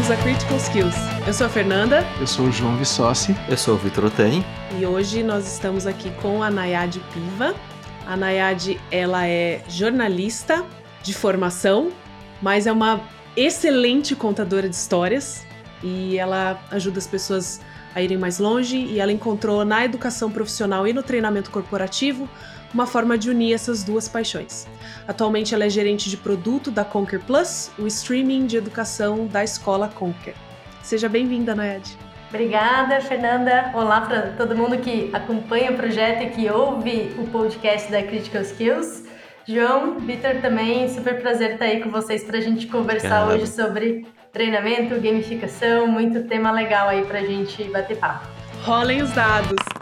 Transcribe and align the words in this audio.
somos 0.00 0.10
a 0.10 0.16
Critical 0.16 0.56
Skills. 0.56 0.96
Eu 1.26 1.34
sou 1.34 1.46
a 1.46 1.50
Fernanda. 1.50 2.06
Eu 2.18 2.26
sou 2.26 2.46
o 2.46 2.52
João 2.52 2.76
Vissossi. 2.76 3.36
Eu 3.48 3.56
sou 3.56 3.74
o 3.74 3.76
Vitor 3.76 4.06
Oten. 4.06 4.42
E 4.78 4.86
hoje 4.86 5.22
nós 5.22 5.46
estamos 5.46 5.86
aqui 5.86 6.10
com 6.22 6.42
a 6.42 6.50
Nayade 6.50 7.00
Piva. 7.12 7.54
A 8.06 8.16
Nayade, 8.16 8.80
ela 8.90 9.26
é 9.26 9.62
jornalista 9.68 10.64
de 11.02 11.12
formação, 11.12 11.90
mas 12.40 12.66
é 12.66 12.72
uma 12.72 13.00
excelente 13.36 14.16
contadora 14.16 14.68
de 14.68 14.74
histórias 14.74 15.44
e 15.82 16.16
ela 16.16 16.58
ajuda 16.70 16.98
as 16.98 17.06
pessoas 17.06 17.60
a 17.94 18.00
irem 18.00 18.16
mais 18.16 18.38
longe 18.38 18.76
e 18.76 19.00
ela 19.00 19.12
encontrou 19.12 19.64
na 19.66 19.84
educação 19.84 20.30
profissional 20.30 20.86
e 20.86 20.94
no 20.94 21.02
treinamento 21.02 21.50
corporativo 21.50 22.28
uma 22.72 22.86
forma 22.86 23.18
de 23.18 23.30
unir 23.30 23.54
essas 23.54 23.82
duas 23.82 24.08
paixões. 24.08 24.66
Atualmente 25.06 25.54
ela 25.54 25.64
é 25.64 25.70
gerente 25.70 26.08
de 26.08 26.16
produto 26.16 26.70
da 26.70 26.84
Conquer 26.84 27.20
Plus, 27.20 27.70
o 27.78 27.86
streaming 27.86 28.46
de 28.46 28.56
educação 28.56 29.26
da 29.26 29.42
escola 29.42 29.88
Conquer. 29.88 30.34
Seja 30.82 31.08
bem-vinda, 31.08 31.54
Nayade. 31.54 31.96
Obrigada, 32.28 33.00
Fernanda. 33.00 33.72
Olá 33.74 34.02
para 34.02 34.32
todo 34.38 34.54
mundo 34.54 34.78
que 34.78 35.10
acompanha 35.12 35.72
o 35.72 35.76
projeto 35.76 36.22
e 36.22 36.30
que 36.30 36.48
ouve 36.48 37.12
o 37.18 37.26
podcast 37.26 37.90
da 37.90 38.02
Critical 38.02 38.42
Skills. 38.42 39.04
João, 39.46 39.98
Vitor 39.98 40.36
também, 40.40 40.88
super 40.88 41.20
prazer 41.20 41.54
estar 41.54 41.64
aí 41.64 41.82
com 41.82 41.90
vocês 41.90 42.22
para 42.22 42.38
a 42.38 42.40
gente 42.40 42.68
conversar 42.68 43.26
hoje 43.26 43.48
sobre 43.48 44.06
treinamento, 44.32 44.94
gamificação, 45.00 45.88
muito 45.88 46.22
tema 46.24 46.52
legal 46.52 46.88
aí 46.88 47.04
para 47.04 47.18
a 47.18 47.26
gente 47.26 47.64
bater 47.64 47.96
papo. 47.96 48.28
Rolem 48.62 49.02
os 49.02 49.10
dados. 49.10 49.79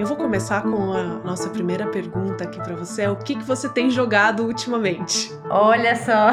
Eu 0.00 0.06
vou 0.06 0.16
começar 0.16 0.62
com 0.62 0.94
a 0.94 1.02
nossa 1.22 1.50
primeira 1.50 1.86
pergunta 1.86 2.44
aqui 2.44 2.56
para 2.56 2.74
você. 2.74 3.02
É 3.02 3.10
o 3.10 3.16
que, 3.16 3.34
que 3.34 3.44
você 3.44 3.68
tem 3.68 3.90
jogado 3.90 4.44
ultimamente? 4.44 5.30
Olha 5.50 5.94
só. 5.94 6.30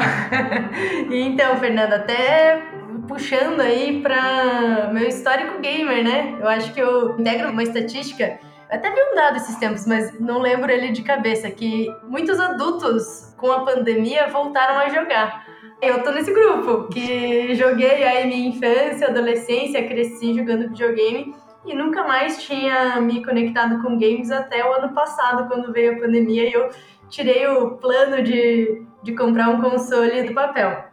então, 1.12 1.54
Fernanda, 1.58 1.96
até 1.96 2.62
puxando 3.06 3.60
aí 3.60 4.00
para 4.00 4.88
meu 4.90 5.06
histórico 5.06 5.60
gamer, 5.60 6.02
né? 6.02 6.38
Eu 6.40 6.48
acho 6.48 6.72
que 6.72 6.80
eu 6.80 7.20
integro 7.20 7.50
uma 7.50 7.62
estatística. 7.62 8.38
Até 8.70 8.90
vi 8.90 9.02
um 9.02 9.14
dado 9.14 9.36
esses 9.36 9.56
tempos, 9.56 9.86
mas 9.86 10.18
não 10.18 10.38
lembro 10.38 10.72
ele 10.72 10.90
de 10.90 11.02
cabeça, 11.02 11.50
que 11.50 11.94
muitos 12.04 12.40
adultos 12.40 13.34
com 13.36 13.52
a 13.52 13.66
pandemia 13.66 14.28
voltaram 14.28 14.78
a 14.78 14.88
jogar. 14.88 15.44
Eu 15.82 16.02
tô 16.02 16.10
nesse 16.10 16.32
grupo, 16.32 16.88
que 16.88 17.54
joguei 17.54 18.02
aí 18.02 18.26
minha 18.26 18.48
infância, 18.48 19.08
adolescência, 19.08 19.86
cresci 19.86 20.32
jogando 20.32 20.70
videogame 20.70 21.34
e 21.68 21.74
nunca 21.74 22.04
mais 22.04 22.42
tinha 22.42 23.00
me 23.00 23.24
conectado 23.24 23.82
com 23.82 23.98
games 23.98 24.30
até 24.30 24.64
o 24.64 24.72
ano 24.72 24.94
passado, 24.94 25.46
quando 25.48 25.72
veio 25.72 25.96
a 25.96 26.00
pandemia 26.00 26.48
e 26.48 26.52
eu 26.52 26.70
tirei 27.08 27.46
o 27.46 27.76
plano 27.76 28.22
de, 28.22 28.82
de 29.02 29.14
comprar 29.14 29.48
um 29.50 29.60
console 29.60 30.22
do 30.22 30.34
papel. 30.34 30.84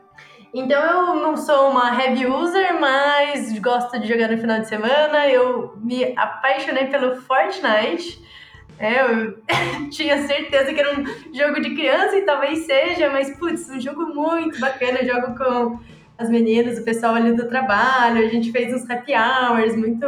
Então 0.53 0.81
eu 0.81 1.15
não 1.21 1.35
sou 1.35 1.69
uma 1.69 2.01
heavy 2.01 2.25
user, 2.27 2.79
mas 2.79 3.57
gosto 3.59 3.99
de 3.99 4.07
jogar 4.07 4.29
no 4.29 4.37
final 4.37 4.59
de 4.59 4.67
semana. 4.69 5.27
Eu 5.27 5.77
me 5.77 6.13
apaixonei 6.17 6.87
pelo 6.87 7.17
Fortnite. 7.17 8.23
É, 8.79 9.01
eu 9.01 9.37
tinha 9.91 10.25
certeza 10.25 10.73
que 10.73 10.79
era 10.79 10.97
um 10.97 11.05
jogo 11.33 11.59
de 11.59 11.75
criança 11.75 12.15
e 12.15 12.21
talvez 12.21 12.59
seja, 12.59 13.09
mas 13.09 13.37
putz, 13.37 13.69
um 13.69 13.81
jogo 13.81 14.05
muito 14.15 14.57
bacana. 14.59 14.99
Eu 14.99 15.13
jogo 15.13 15.37
com 15.37 15.79
as 16.17 16.29
meninas, 16.29 16.79
o 16.79 16.85
pessoal 16.85 17.15
ali 17.15 17.33
do 17.33 17.47
trabalho, 17.47 18.23
a 18.23 18.29
gente 18.29 18.51
fez 18.51 18.73
uns 18.73 18.89
happy 18.89 19.13
hours, 19.13 19.75
muito, 19.75 20.05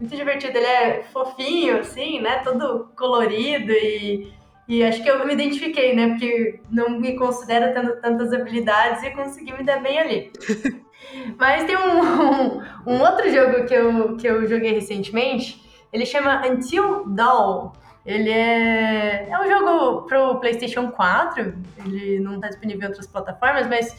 muito 0.00 0.16
divertido. 0.16 0.56
Ele 0.56 0.66
é 0.66 1.02
fofinho, 1.12 1.78
assim, 1.78 2.20
né? 2.20 2.38
Todo 2.38 2.90
colorido 2.96 3.70
e, 3.70 4.32
e 4.66 4.82
acho 4.82 5.02
que 5.02 5.10
eu 5.10 5.24
me 5.26 5.34
identifiquei, 5.34 5.94
né? 5.94 6.08
Porque 6.08 6.60
não 6.70 6.98
me 6.98 7.16
considero 7.16 7.74
tendo 7.74 8.00
tantas 8.00 8.32
habilidades 8.32 9.02
e 9.02 9.10
consegui 9.10 9.52
me 9.52 9.62
dar 9.62 9.80
bem 9.80 9.98
ali. 9.98 10.32
Mas 11.38 11.64
tem 11.64 11.76
um, 11.76 12.00
um, 12.00 12.62
um, 12.86 13.00
outro 13.00 13.30
jogo 13.30 13.64
que 13.66 13.74
eu, 13.74 14.16
que 14.16 14.26
eu 14.26 14.46
joguei 14.46 14.72
recentemente, 14.72 15.60
ele 15.92 16.06
chama 16.06 16.46
Until 16.46 17.04
Dawn. 17.06 17.72
Ele 18.06 18.30
é, 18.30 19.28
é 19.28 19.38
um 19.38 19.48
jogo 19.48 20.02
pro 20.06 20.40
PlayStation 20.40 20.90
4, 20.90 21.54
ele 21.84 22.18
não 22.20 22.36
está 22.36 22.48
disponível 22.48 22.82
em 22.82 22.86
outras 22.86 23.06
plataformas, 23.06 23.66
mas 23.66 23.94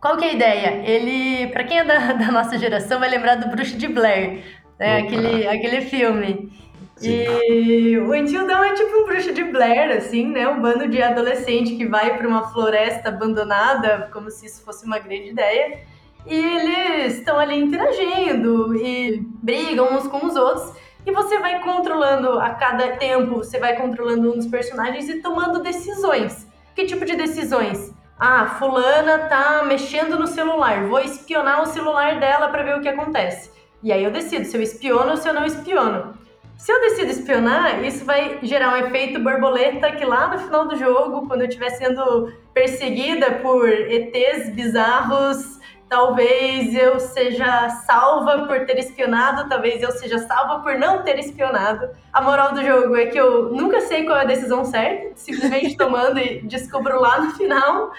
qual 0.00 0.16
que 0.16 0.24
é 0.24 0.30
a 0.30 0.32
ideia? 0.32 0.82
Ele, 0.84 1.48
para 1.48 1.64
quem 1.64 1.78
é 1.78 1.84
da, 1.84 2.12
da, 2.14 2.32
nossa 2.32 2.56
geração, 2.58 2.98
vai 2.98 3.10
lembrar 3.10 3.34
do 3.34 3.48
Bruxo 3.48 3.76
de 3.76 3.86
Blair, 3.86 4.42
né? 4.80 5.02
Aquele, 5.02 5.46
aquele 5.46 5.82
filme. 5.82 6.50
Sim. 6.96 7.08
E 7.10 7.98
o 7.98 8.12
Until 8.12 8.46
Dawn 8.46 8.64
é 8.64 8.74
tipo 8.74 8.96
um 8.96 9.06
bruxo 9.06 9.32
de 9.32 9.44
Blair, 9.44 9.96
assim, 9.96 10.26
né? 10.26 10.48
Um 10.48 10.60
bando 10.60 10.88
de 10.88 11.02
adolescente 11.02 11.76
que 11.76 11.86
vai 11.86 12.16
para 12.16 12.26
uma 12.26 12.48
floresta 12.50 13.10
abandonada, 13.10 14.08
como 14.12 14.30
se 14.30 14.46
isso 14.46 14.64
fosse 14.64 14.84
uma 14.86 14.98
grande 14.98 15.28
ideia. 15.28 15.78
E 16.26 16.34
eles 16.34 17.18
estão 17.18 17.38
ali 17.38 17.56
interagindo 17.56 18.76
e 18.76 19.22
brigam 19.42 19.94
uns 19.94 20.06
com 20.08 20.26
os 20.26 20.36
outros. 20.36 20.74
E 21.06 21.12
você 21.12 21.38
vai 21.38 21.62
controlando 21.62 22.38
a 22.38 22.50
cada 22.50 22.96
tempo, 22.96 23.36
você 23.36 23.58
vai 23.58 23.76
controlando 23.76 24.32
um 24.32 24.36
dos 24.36 24.46
personagens 24.46 25.08
e 25.08 25.22
tomando 25.22 25.62
decisões. 25.62 26.46
Que 26.74 26.84
tipo 26.84 27.06
de 27.06 27.16
decisões? 27.16 27.94
Ah, 28.18 28.56
fulana 28.58 29.20
tá 29.20 29.64
mexendo 29.64 30.18
no 30.18 30.26
celular, 30.26 30.84
vou 30.84 31.00
espionar 31.00 31.62
o 31.62 31.66
celular 31.66 32.20
dela 32.20 32.50
para 32.50 32.62
ver 32.62 32.76
o 32.76 32.82
que 32.82 32.88
acontece. 32.88 33.50
E 33.82 33.92
aí 33.92 34.04
eu 34.04 34.10
decido 34.10 34.44
se 34.44 34.56
eu 34.56 34.62
espiono 34.62 35.12
ou 35.12 35.16
se 35.16 35.28
eu 35.28 35.34
não 35.34 35.44
espiono. 35.44 36.14
Se 36.58 36.70
eu 36.70 36.80
decido 36.80 37.10
espionar, 37.10 37.82
isso 37.82 38.04
vai 38.04 38.38
gerar 38.42 38.74
um 38.74 38.86
efeito 38.86 39.18
borboleta 39.18 39.92
que 39.92 40.04
lá 40.04 40.28
no 40.28 40.38
final 40.38 40.68
do 40.68 40.76
jogo, 40.76 41.26
quando 41.26 41.40
eu 41.40 41.48
estiver 41.48 41.70
sendo 41.70 42.30
perseguida 42.52 43.36
por 43.36 43.66
ETs 43.66 44.50
bizarros, 44.50 45.58
talvez 45.88 46.74
eu 46.74 47.00
seja 47.00 47.70
salva 47.86 48.46
por 48.46 48.66
ter 48.66 48.78
espionado, 48.78 49.48
talvez 49.48 49.82
eu 49.82 49.90
seja 49.90 50.18
salva 50.18 50.62
por 50.62 50.78
não 50.78 51.02
ter 51.02 51.18
espionado. 51.18 51.88
A 52.12 52.20
moral 52.20 52.52
do 52.52 52.62
jogo 52.62 52.94
é 52.94 53.06
que 53.06 53.18
eu 53.18 53.50
nunca 53.50 53.80
sei 53.80 54.04
qual 54.04 54.18
é 54.18 54.20
a 54.20 54.26
decisão 54.26 54.62
certa, 54.64 55.12
simplesmente 55.16 55.78
tomando 55.78 56.20
e 56.20 56.42
descubro 56.42 57.00
lá 57.00 57.22
no 57.22 57.30
final. 57.32 57.90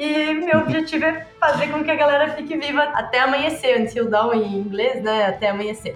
E 0.00 0.32
meu 0.32 0.60
objetivo 0.60 1.04
é 1.04 1.26
fazer 1.38 1.68
com 1.68 1.84
que 1.84 1.90
a 1.90 1.94
galera 1.94 2.30
fique 2.34 2.56
viva 2.56 2.84
até 2.94 3.20
amanhecer, 3.20 3.78
until 3.78 4.08
dawn 4.08 4.32
em 4.32 4.56
inglês, 4.56 5.02
né? 5.02 5.26
Até 5.26 5.50
amanhecer. 5.50 5.94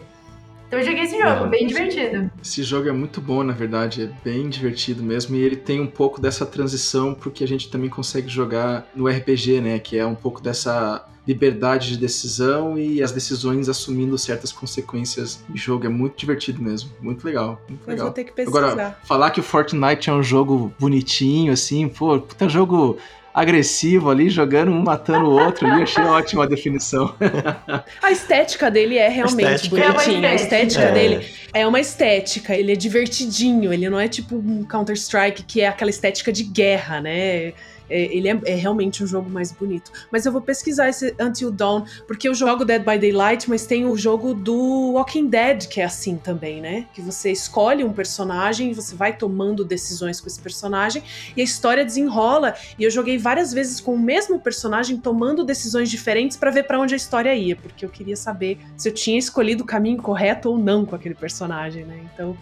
Então 0.67 0.79
eu 0.79 0.85
joguei 0.85 1.05
esse 1.05 1.19
jogo, 1.19 1.47
bem 1.47 1.67
divertido. 1.67 2.31
Esse 2.43 2.63
jogo 2.63 2.87
é 2.87 2.93
muito 2.93 3.19
bom, 3.19 3.43
na 3.43 3.55
verdade, 3.55 4.03
é 4.03 4.11
bem 4.23 4.51
divertido 4.51 5.03
mesmo. 5.03 5.35
E 5.37 5.43
ele 5.43 5.57
tem 5.57 5.81
um 5.81 5.87
pouco 5.87 6.21
dessa 6.21 6.45
transição 6.45 7.15
porque 7.15 7.43
a 7.45 7.49
gente 7.49 7.71
também 7.71 7.89
consegue 7.89 8.29
jogar 8.29 8.87
no 8.95 9.09
RPG, 9.09 9.63
né? 9.63 9.79
Que 9.79 9.97
é 9.97 10.05
um 10.05 10.15
pouco 10.15 10.43
dessa 10.43 11.07
liberdade 11.27 11.89
de 11.89 11.97
decisão 11.97 12.79
e 12.79 13.03
as 13.03 13.11
decisões 13.11 13.71
assumindo 13.71 14.19
certas 14.19 14.53
consequências 14.53 15.43
de 15.49 15.59
jogo. 15.59 15.87
É 15.87 15.89
muito 15.89 16.19
divertido 16.19 16.63
mesmo. 16.63 16.91
Muito 17.01 17.25
legal. 17.25 17.59
Muito 17.67 17.89
legal. 17.89 18.07
vou 18.07 18.15
ter 18.15 18.25
que 18.25 18.33
pesquisar. 18.33 18.59
Agora, 18.59 18.99
falar 19.05 19.31
que 19.31 19.41
o 19.41 19.43
Fortnite 19.43 20.11
é 20.11 20.13
um 20.13 20.23
jogo 20.23 20.75
bonitinho, 20.79 21.55
assim, 21.55 21.89
pô, 21.89 22.21
puta 22.21 22.47
jogo 22.51 22.99
agressivo 23.35 24.11
ali, 24.11 24.31
jogando 24.31 24.71
um 24.71 24.81
matando 24.81 25.27
o 25.27 25.33
outro 25.33 25.67
ali. 25.67 25.83
Achei 25.83 26.05
ótima 26.05 26.45
a 26.45 26.47
definição. 26.47 27.13
a 28.01 28.13
estética 28.13 28.71
dele 28.71 28.97
é 28.97 29.09
realmente 29.09 29.69
bonitinha. 29.69 30.29
É 30.29 30.31
a 30.31 30.35
estética 30.35 30.85
é. 30.85 30.93
dele 30.93 31.27
é 31.53 31.67
uma 31.67 31.81
estética, 31.81 32.55
ele 32.55 32.73
é 32.73 32.77
divertidinho, 32.77 33.73
ele 33.73 33.89
não 33.89 33.99
é 33.99 34.09
tipo 34.09 34.37
um 34.37 34.65
Counter-Strike 34.65 35.43
que 35.43 35.61
é 35.61 35.69
aquela 35.69 35.91
estética 35.91 36.33
de 36.33 36.45
guerra, 36.45 37.01
né? 37.01 37.53
É, 37.89 38.15
ele 38.15 38.29
é, 38.29 38.41
é, 38.45 38.55
realmente 38.55 39.03
um 39.03 39.07
jogo 39.07 39.31
mais 39.31 39.51
bonito. 39.53 39.91
Mas 40.11 40.27
eu 40.27 40.33
vou 40.33 40.41
pesquisar 40.41 40.89
esse 40.89 41.15
Until 41.21 41.51
Dawn, 41.51 41.85
porque 42.07 42.29
eu 42.29 42.35
jogo 42.35 42.65
Dead 42.65 42.83
by 42.83 42.99
Daylight, 42.99 43.49
mas 43.49 43.67
tem 43.67 43.87
o 43.87 43.97
jogo 43.97 44.35
do 44.35 44.93
Walking 44.93 45.29
Dead, 45.29 45.69
que 45.69 45.81
é 45.81 45.85
assim 45.85 46.17
também, 46.17 46.61
né? 46.61 46.87
Que 46.95 47.01
você 47.01 47.31
escolhe 47.31 47.85
um 47.85 47.93
personagem 47.93 48.75
você 48.75 48.95
vai 48.95 49.17
tomando 49.17 49.65
decisões 49.65 50.21
com 50.21 50.27
esse 50.27 50.41
personagem 50.41 51.03
e 51.37 51.41
a 51.41 51.45
história 51.45 51.85
desenrola. 51.85 52.55
E 52.79 52.85
eu 52.85 52.91
joguei 52.91 53.17
várias 53.17 53.53
vezes 53.53 53.81
com 53.81 53.95
o 53.95 53.99
mesmo 53.99 54.39
personagem, 54.41 54.99
tomando 54.99 55.45
decisões 55.45 55.91
diferentes 55.91 56.37
para 56.37 56.51
ver 56.51 56.65
para 56.65 56.79
onde 56.79 56.95
a 56.95 56.97
história 56.97 57.35
ia, 57.35 57.57
porque 57.57 57.85
eu 57.85 57.89
queria 57.89 58.17
saber 58.17 58.59
se 58.77 58.89
eu 58.89 58.93
tinha 58.93 59.19
escolhido 59.19 59.63
o 59.63 59.67
caminho 59.67 60.03
correto 60.03 60.51
ou 60.51 60.59
não 60.59 60.85
com 60.85 60.95
aquele 60.95 61.15
personagem, 61.15 61.85
né? 61.85 62.01
Então. 62.13 62.37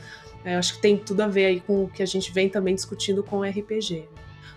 É, 0.45 0.57
acho 0.57 0.75
que 0.75 0.83
tem 0.83 0.97
tudo 0.97 1.21
a 1.21 1.29
ver 1.29 1.47
aí 1.47 1.61
com 1.61 1.85
o 1.85 1.89
que 1.89 2.03
a 2.03 2.07
gente 2.07 2.33
vem 2.33 2.49
também 2.49 2.75
discutindo 2.75 3.23
com 3.23 3.39
o 3.39 3.43
RPG. 3.45 4.09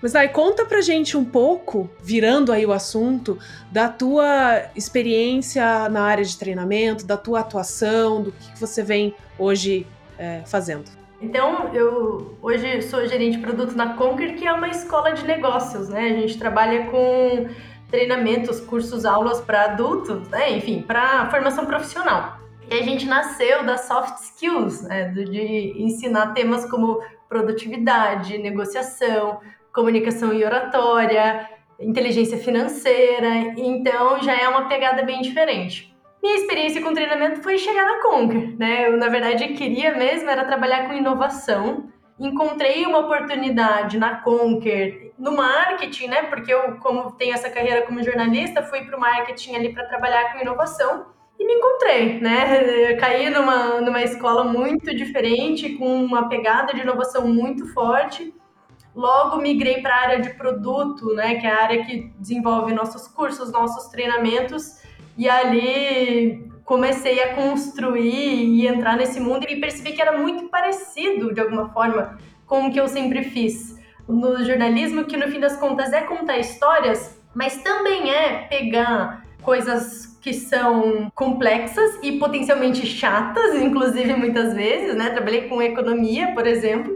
Mas 0.06 0.14
aí 0.14 0.30
conta 0.30 0.64
pra 0.64 0.82
gente 0.82 1.18
um 1.18 1.26
pouco, 1.26 1.90
virando 2.00 2.52
aí 2.52 2.64
o 2.64 2.72
assunto, 2.72 3.40
da 3.72 3.90
tua 3.90 4.62
experiência 4.76 5.90
na 5.90 6.04
área 6.04 6.24
de 6.24 6.38
treinamento, 6.38 7.08
da 7.08 7.18
tua 7.18 7.40
atuação, 7.40 8.22
do 8.22 8.32
que 8.32 8.60
você 8.60 8.84
vem 8.84 9.16
hoje 9.40 9.88
é, 10.20 10.44
fazendo. 10.46 10.84
Então, 11.20 11.74
eu 11.74 12.38
hoje 12.40 12.84
sou 12.84 13.08
gerente 13.08 13.38
de 13.38 13.42
produto 13.42 13.76
na 13.76 13.96
Conquer, 13.96 14.36
que 14.36 14.46
é 14.46 14.54
uma 14.54 14.68
escola 14.68 15.12
de 15.12 15.26
negócios, 15.26 15.90
né? 15.90 16.10
A 16.10 16.22
gente 16.22 16.38
trabalha 16.38 16.86
com 16.86 17.48
treinamentos, 17.90 18.60
cursos, 18.60 19.06
aulas 19.06 19.42
para 19.42 19.64
adultos, 19.64 20.30
né? 20.30 20.56
enfim, 20.56 20.84
para 20.84 21.32
formação 21.32 21.66
profissional. 21.66 22.38
E 22.70 22.76
a 22.76 22.84
gente 22.84 23.08
nasceu 23.08 23.66
das 23.66 23.88
soft 23.88 24.20
skills, 24.22 24.84
né? 24.84 25.06
de 25.06 25.74
ensinar 25.82 26.36
temas 26.36 26.70
como 26.70 27.02
produtividade, 27.28 28.38
negociação, 28.38 29.40
comunicação 29.76 30.34
e 30.34 30.44
oratória, 30.44 31.48
inteligência 31.80 32.38
financeira, 32.38 33.54
então 33.58 34.22
já 34.24 34.34
é 34.34 34.48
uma 34.48 34.68
pegada 34.68 35.04
bem 35.04 35.22
diferente. 35.22 35.94
Minha 36.24 36.38
experiência 36.38 36.82
com 36.82 36.94
treinamento 36.94 37.44
foi 37.44 37.58
chegar 37.60 37.86
na 37.86 38.02
Conquer, 38.02 38.58
né? 38.58 38.88
Eu, 38.88 38.98
na 38.98 39.10
verdade, 39.10 39.50
queria 39.50 39.96
mesmo 39.96 40.28
era 40.28 40.44
trabalhar 40.46 40.88
com 40.88 40.94
inovação. 40.94 41.90
Encontrei 42.20 42.84
uma 42.86 43.00
oportunidade 43.00 44.00
na 44.00 44.22
Conquer, 44.22 45.12
no 45.20 45.34
marketing, 45.34 46.08
né? 46.08 46.24
Porque 46.24 46.52
eu, 46.52 46.78
como 46.78 47.12
tenho 47.12 47.36
essa 47.36 47.50
carreira 47.50 47.84
como 47.84 48.02
jornalista, 48.02 48.64
fui 48.64 48.82
para 48.86 48.98
o 48.98 49.00
marketing 49.00 49.56
ali 49.56 49.74
para 49.74 49.86
trabalhar 49.86 50.34
com 50.34 50.40
inovação 50.40 51.06
e 51.40 51.46
me 51.46 51.54
encontrei, 51.54 52.20
né? 52.20 52.92
Eu 52.92 52.98
caí 52.98 53.30
numa, 53.30 53.82
numa 53.82 54.02
escola 54.02 54.44
muito 54.44 54.96
diferente, 54.96 55.74
com 55.78 56.04
uma 56.04 56.28
pegada 56.30 56.74
de 56.74 56.82
inovação 56.82 57.28
muito 57.28 57.72
forte. 57.74 58.34
Logo 58.96 59.38
migrei 59.38 59.82
para 59.82 59.94
a 59.94 60.02
área 60.02 60.22
de 60.22 60.30
produto, 60.36 61.14
né? 61.14 61.36
Que 61.36 61.46
é 61.46 61.52
a 61.52 61.64
área 61.64 61.86
que 61.86 62.14
desenvolve 62.18 62.74
nossos 62.74 63.08
cursos, 63.08 63.52
nossos 63.52 63.88
treinamentos 63.92 64.80
e 65.18 65.30
ali 65.30 66.50
comecei 66.64 67.22
a 67.22 67.36
construir 67.36 68.44
e 68.44 68.68
entrar 68.68 68.98
nesse 68.98 69.20
mundo 69.20 69.46
e 69.48 69.60
percebi 69.60 69.94
que 69.94 70.02
era 70.02 70.18
muito 70.18 70.50
parecido, 70.50 71.34
de 71.34 71.40
alguma 71.40 71.70
forma, 71.70 72.18
com 72.48 72.68
o 72.68 72.72
que 72.72 72.80
eu 72.80 72.88
sempre 72.88 73.24
fiz 73.24 73.80
no 74.08 74.44
jornalismo, 74.44 75.06
que 75.06 75.18
no 75.18 75.28
fim 75.28 75.40
das 75.40 75.58
contas 75.58 75.94
é 75.94 76.02
contar 76.02 76.38
histórias, 76.38 77.20
mas 77.34 77.58
também 77.58 78.12
é 78.12 78.48
pegar 78.48 79.26
coisas 79.42 80.18
que 80.22 80.34
são 80.34 81.12
complexas 81.14 82.00
e 82.02 82.14
potencialmente 82.14 82.86
chatas, 82.88 83.54
inclusive 83.62 84.16
muitas 84.16 84.54
vezes, 84.54 84.96
né? 84.96 85.12
Trabalhei 85.12 85.48
com 85.48 85.62
economia, 85.62 86.34
por 86.34 86.48
exemplo, 86.48 86.96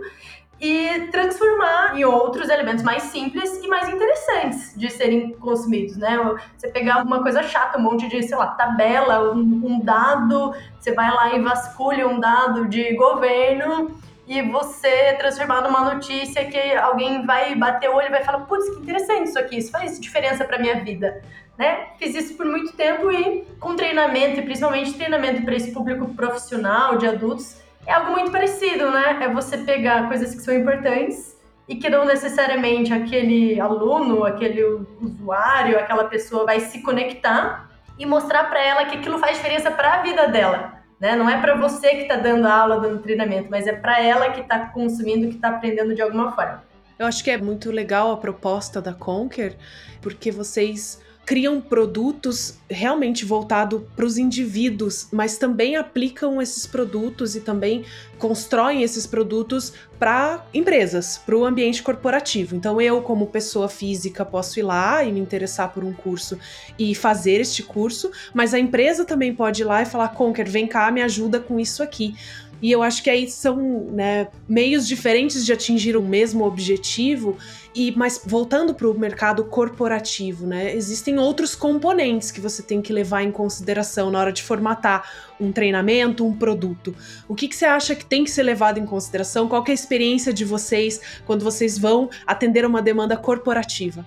e 0.59 1.07
transformar 1.11 1.97
em 1.97 2.03
outros 2.03 2.50
elementos 2.50 2.83
mais 2.83 3.03
simples 3.03 3.63
e 3.63 3.67
mais 3.67 3.88
interessantes 3.88 4.73
de 4.75 4.89
serem 4.89 5.33
consumidos, 5.33 5.95
né? 5.95 6.17
Você 6.57 6.67
pegar 6.67 7.01
uma 7.03 7.21
coisa 7.21 7.41
chata, 7.44 7.77
um 7.77 7.81
monte 7.81 8.09
de, 8.09 8.21
sei 8.23 8.38
lá, 8.38 8.47
tabela, 8.47 9.33
um, 9.33 9.39
um 9.39 9.79
dado, 9.79 10.53
você 10.77 10.91
vai 10.91 11.09
lá 11.09 11.33
e 11.33 11.41
vasculha 11.41 12.07
um 12.07 12.19
dado 12.19 12.67
de 12.67 12.94
governo 12.95 13.97
e 14.27 14.44
você 14.44 15.13
transformar 15.13 15.61
numa 15.61 15.94
notícia 15.94 16.45
que 16.45 16.75
alguém 16.75 17.25
vai 17.25 17.55
bater 17.55 17.89
o 17.89 17.95
olho 17.95 18.07
e 18.07 18.12
vai 18.12 18.23
falar, 18.23 18.41
putz, 18.41 18.69
que 18.69 18.81
interessante 18.81 19.29
isso 19.29 19.39
aqui, 19.39 19.57
isso 19.57 19.71
faz 19.71 20.00
diferença 20.00 20.45
para 20.45 20.59
minha 20.59 20.83
vida. 20.83 21.23
Né? 21.57 21.88
Fiz 21.97 22.15
isso 22.15 22.38
por 22.38 22.45
muito 22.45 22.71
tempo 22.73 23.12
e 23.12 23.45
com 23.59 23.75
treinamento, 23.75 24.39
e 24.39 24.44
principalmente 24.44 24.94
treinamento 24.94 25.41
para 25.41 25.55
esse 25.55 25.71
público 25.71 26.13
profissional 26.13 26.97
de 26.97 27.07
adultos, 27.07 27.59
é 27.85 27.93
algo 27.93 28.11
muito 28.11 28.31
parecido, 28.31 28.91
né? 28.91 29.17
É 29.21 29.29
você 29.29 29.57
pegar 29.57 30.07
coisas 30.07 30.33
que 30.33 30.41
são 30.41 30.53
importantes 30.53 31.37
e 31.67 31.75
que 31.75 31.89
não 31.89 32.05
necessariamente 32.05 32.93
aquele 32.93 33.59
aluno, 33.59 34.25
aquele 34.25 34.63
usuário, 34.99 35.77
aquela 35.77 36.05
pessoa 36.05 36.45
vai 36.45 36.59
se 36.59 36.81
conectar 36.81 37.69
e 37.97 38.05
mostrar 38.05 38.45
para 38.45 38.63
ela 38.63 38.85
que 38.85 38.97
aquilo 38.97 39.19
faz 39.19 39.37
diferença 39.37 39.69
para 39.69 39.95
a 39.95 40.01
vida 40.01 40.27
dela. 40.27 40.79
Né? 40.99 41.15
Não 41.15 41.29
é 41.29 41.39
para 41.39 41.55
você 41.55 41.91
que 41.91 42.01
está 42.01 42.15
dando 42.15 42.45
a 42.45 42.53
aula, 42.53 42.79
dando 42.79 43.01
treinamento, 43.01 43.49
mas 43.49 43.67
é 43.67 43.73
para 43.73 44.01
ela 44.01 44.31
que 44.31 44.41
está 44.41 44.67
consumindo, 44.67 45.27
que 45.27 45.35
está 45.35 45.49
aprendendo 45.49 45.93
de 45.93 46.01
alguma 46.01 46.31
forma. 46.33 46.63
Eu 46.97 47.05
acho 47.05 47.23
que 47.23 47.31
é 47.31 47.37
muito 47.37 47.71
legal 47.71 48.11
a 48.11 48.17
proposta 48.17 48.81
da 48.81 48.93
Conquer, 48.93 49.55
porque 50.01 50.31
vocês 50.31 51.01
criam 51.29 51.61
produtos 51.61 52.55
realmente 52.67 53.23
voltado 53.23 53.87
para 53.95 54.03
os 54.03 54.17
indivíduos, 54.17 55.07
mas 55.11 55.37
também 55.37 55.75
aplicam 55.75 56.41
esses 56.41 56.65
produtos 56.65 57.35
e 57.35 57.41
também 57.41 57.85
constroem 58.17 58.81
esses 58.81 59.05
produtos 59.05 59.71
para 59.99 60.43
empresas, 60.51 61.19
para 61.23 61.37
o 61.37 61.45
ambiente 61.45 61.83
corporativo. 61.83 62.55
Então 62.55 62.81
eu, 62.81 62.99
como 63.03 63.27
pessoa 63.27 63.69
física, 63.69 64.25
posso 64.25 64.57
ir 64.59 64.63
lá 64.63 65.03
e 65.03 65.11
me 65.11 65.19
interessar 65.19 65.71
por 65.71 65.83
um 65.83 65.93
curso 65.93 66.35
e 66.79 66.95
fazer 66.95 67.39
este 67.39 67.61
curso, 67.61 68.09
mas 68.33 68.55
a 68.55 68.59
empresa 68.59 69.05
também 69.05 69.31
pode 69.31 69.61
ir 69.61 69.65
lá 69.65 69.83
e 69.83 69.85
falar: 69.85 70.07
Conker, 70.09 70.49
vem 70.49 70.65
cá, 70.65 70.89
me 70.89 71.03
ajuda 71.03 71.39
com 71.39 71.59
isso 71.59 71.83
aqui. 71.83 72.15
E 72.61 72.71
eu 72.71 72.83
acho 72.83 73.03
que 73.03 73.09
aí 73.09 73.29
são 73.29 73.56
né, 73.91 74.27
meios 74.47 74.88
diferentes 74.88 75.45
de 75.45 75.53
atingir 75.53 75.95
o 75.95 76.01
mesmo 76.01 76.45
objetivo, 76.45 77.38
e 77.73 77.91
mas 77.95 78.21
voltando 78.25 78.73
para 78.73 78.89
o 78.89 78.97
mercado 78.97 79.45
corporativo, 79.45 80.45
né? 80.45 80.75
Existem 80.75 81.19
outros 81.19 81.56
componentes 81.56 82.31
que 82.31 82.41
você 82.41 82.63
tem 82.63 82.81
que 82.81 82.91
levar 82.91 83.23
em 83.23 83.31
consideração 83.31 84.09
na 84.09 84.19
hora 84.19 84.31
de 84.31 84.44
formatar 84.44 85.07
um 85.39 85.51
treinamento, 85.51 86.25
um 86.25 86.35
produto. 86.35 86.95
O 87.27 87.35
que, 87.35 87.47
que 87.47 87.56
você 87.56 87.65
acha 87.65 87.95
que 87.95 88.06
tem 88.06 88.23
que 88.23 88.31
ser 88.31 88.44
levado 88.44 88.79
em 88.79 88.85
consideração? 88.85 89.47
Qual 89.47 89.63
é 89.67 89.71
a 89.71 89.73
experiência 89.73 90.33
de 90.33 90.44
vocês 90.44 91.00
quando 91.25 91.44
vocês 91.44 91.77
vão 91.77 92.09
atender 92.25 92.65
uma 92.65 92.81
demanda 92.81 93.15
corporativa? 93.15 94.05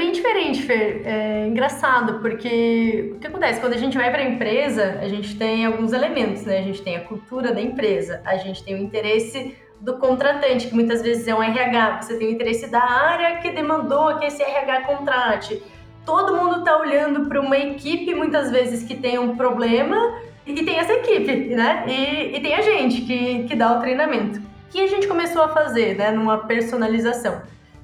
Bem 0.00 0.12
diferente, 0.12 0.62
Fer. 0.62 1.02
É 1.04 1.46
engraçado, 1.46 2.20
porque 2.20 3.12
o 3.14 3.18
que 3.18 3.26
acontece? 3.26 3.60
Quando 3.60 3.74
a 3.74 3.76
gente 3.76 3.98
vai 3.98 4.10
para 4.10 4.22
a 4.22 4.24
empresa, 4.24 4.98
a 4.98 5.06
gente 5.06 5.36
tem 5.36 5.66
alguns 5.66 5.92
elementos, 5.92 6.42
né? 6.46 6.60
A 6.60 6.62
gente 6.62 6.80
tem 6.80 6.96
a 6.96 7.00
cultura 7.00 7.52
da 7.52 7.60
empresa, 7.60 8.22
a 8.24 8.38
gente 8.38 8.64
tem 8.64 8.76
o 8.76 8.78
interesse 8.78 9.54
do 9.78 9.98
contratante, 9.98 10.68
que 10.68 10.74
muitas 10.74 11.02
vezes 11.02 11.28
é 11.28 11.34
um 11.34 11.42
RH, 11.42 12.00
você 12.00 12.16
tem 12.16 12.28
o 12.28 12.30
interesse 12.30 12.70
da 12.70 12.82
área 12.82 13.42
que 13.42 13.50
demandou 13.50 14.16
que 14.16 14.24
esse 14.24 14.42
RH 14.42 14.86
contrate. 14.86 15.62
Todo 16.06 16.34
mundo 16.34 16.60
está 16.60 16.78
olhando 16.78 17.28
para 17.28 17.38
uma 17.38 17.58
equipe, 17.58 18.14
muitas 18.14 18.50
vezes, 18.50 18.82
que 18.82 18.94
tem 18.94 19.18
um 19.18 19.36
problema, 19.36 20.14
e 20.46 20.54
tem 20.64 20.78
essa 20.78 20.94
equipe, 20.94 21.54
né? 21.54 21.84
E, 21.86 22.38
e 22.38 22.40
tem 22.40 22.54
a 22.54 22.62
gente 22.62 23.02
que, 23.02 23.44
que 23.44 23.54
dá 23.54 23.76
o 23.76 23.80
treinamento. 23.80 24.38
O 24.38 24.70
que 24.70 24.80
a 24.80 24.86
gente 24.86 25.06
começou 25.06 25.42
a 25.42 25.48
fazer, 25.48 25.94
né, 25.98 26.10
numa 26.10 26.38
personalização? 26.38 27.42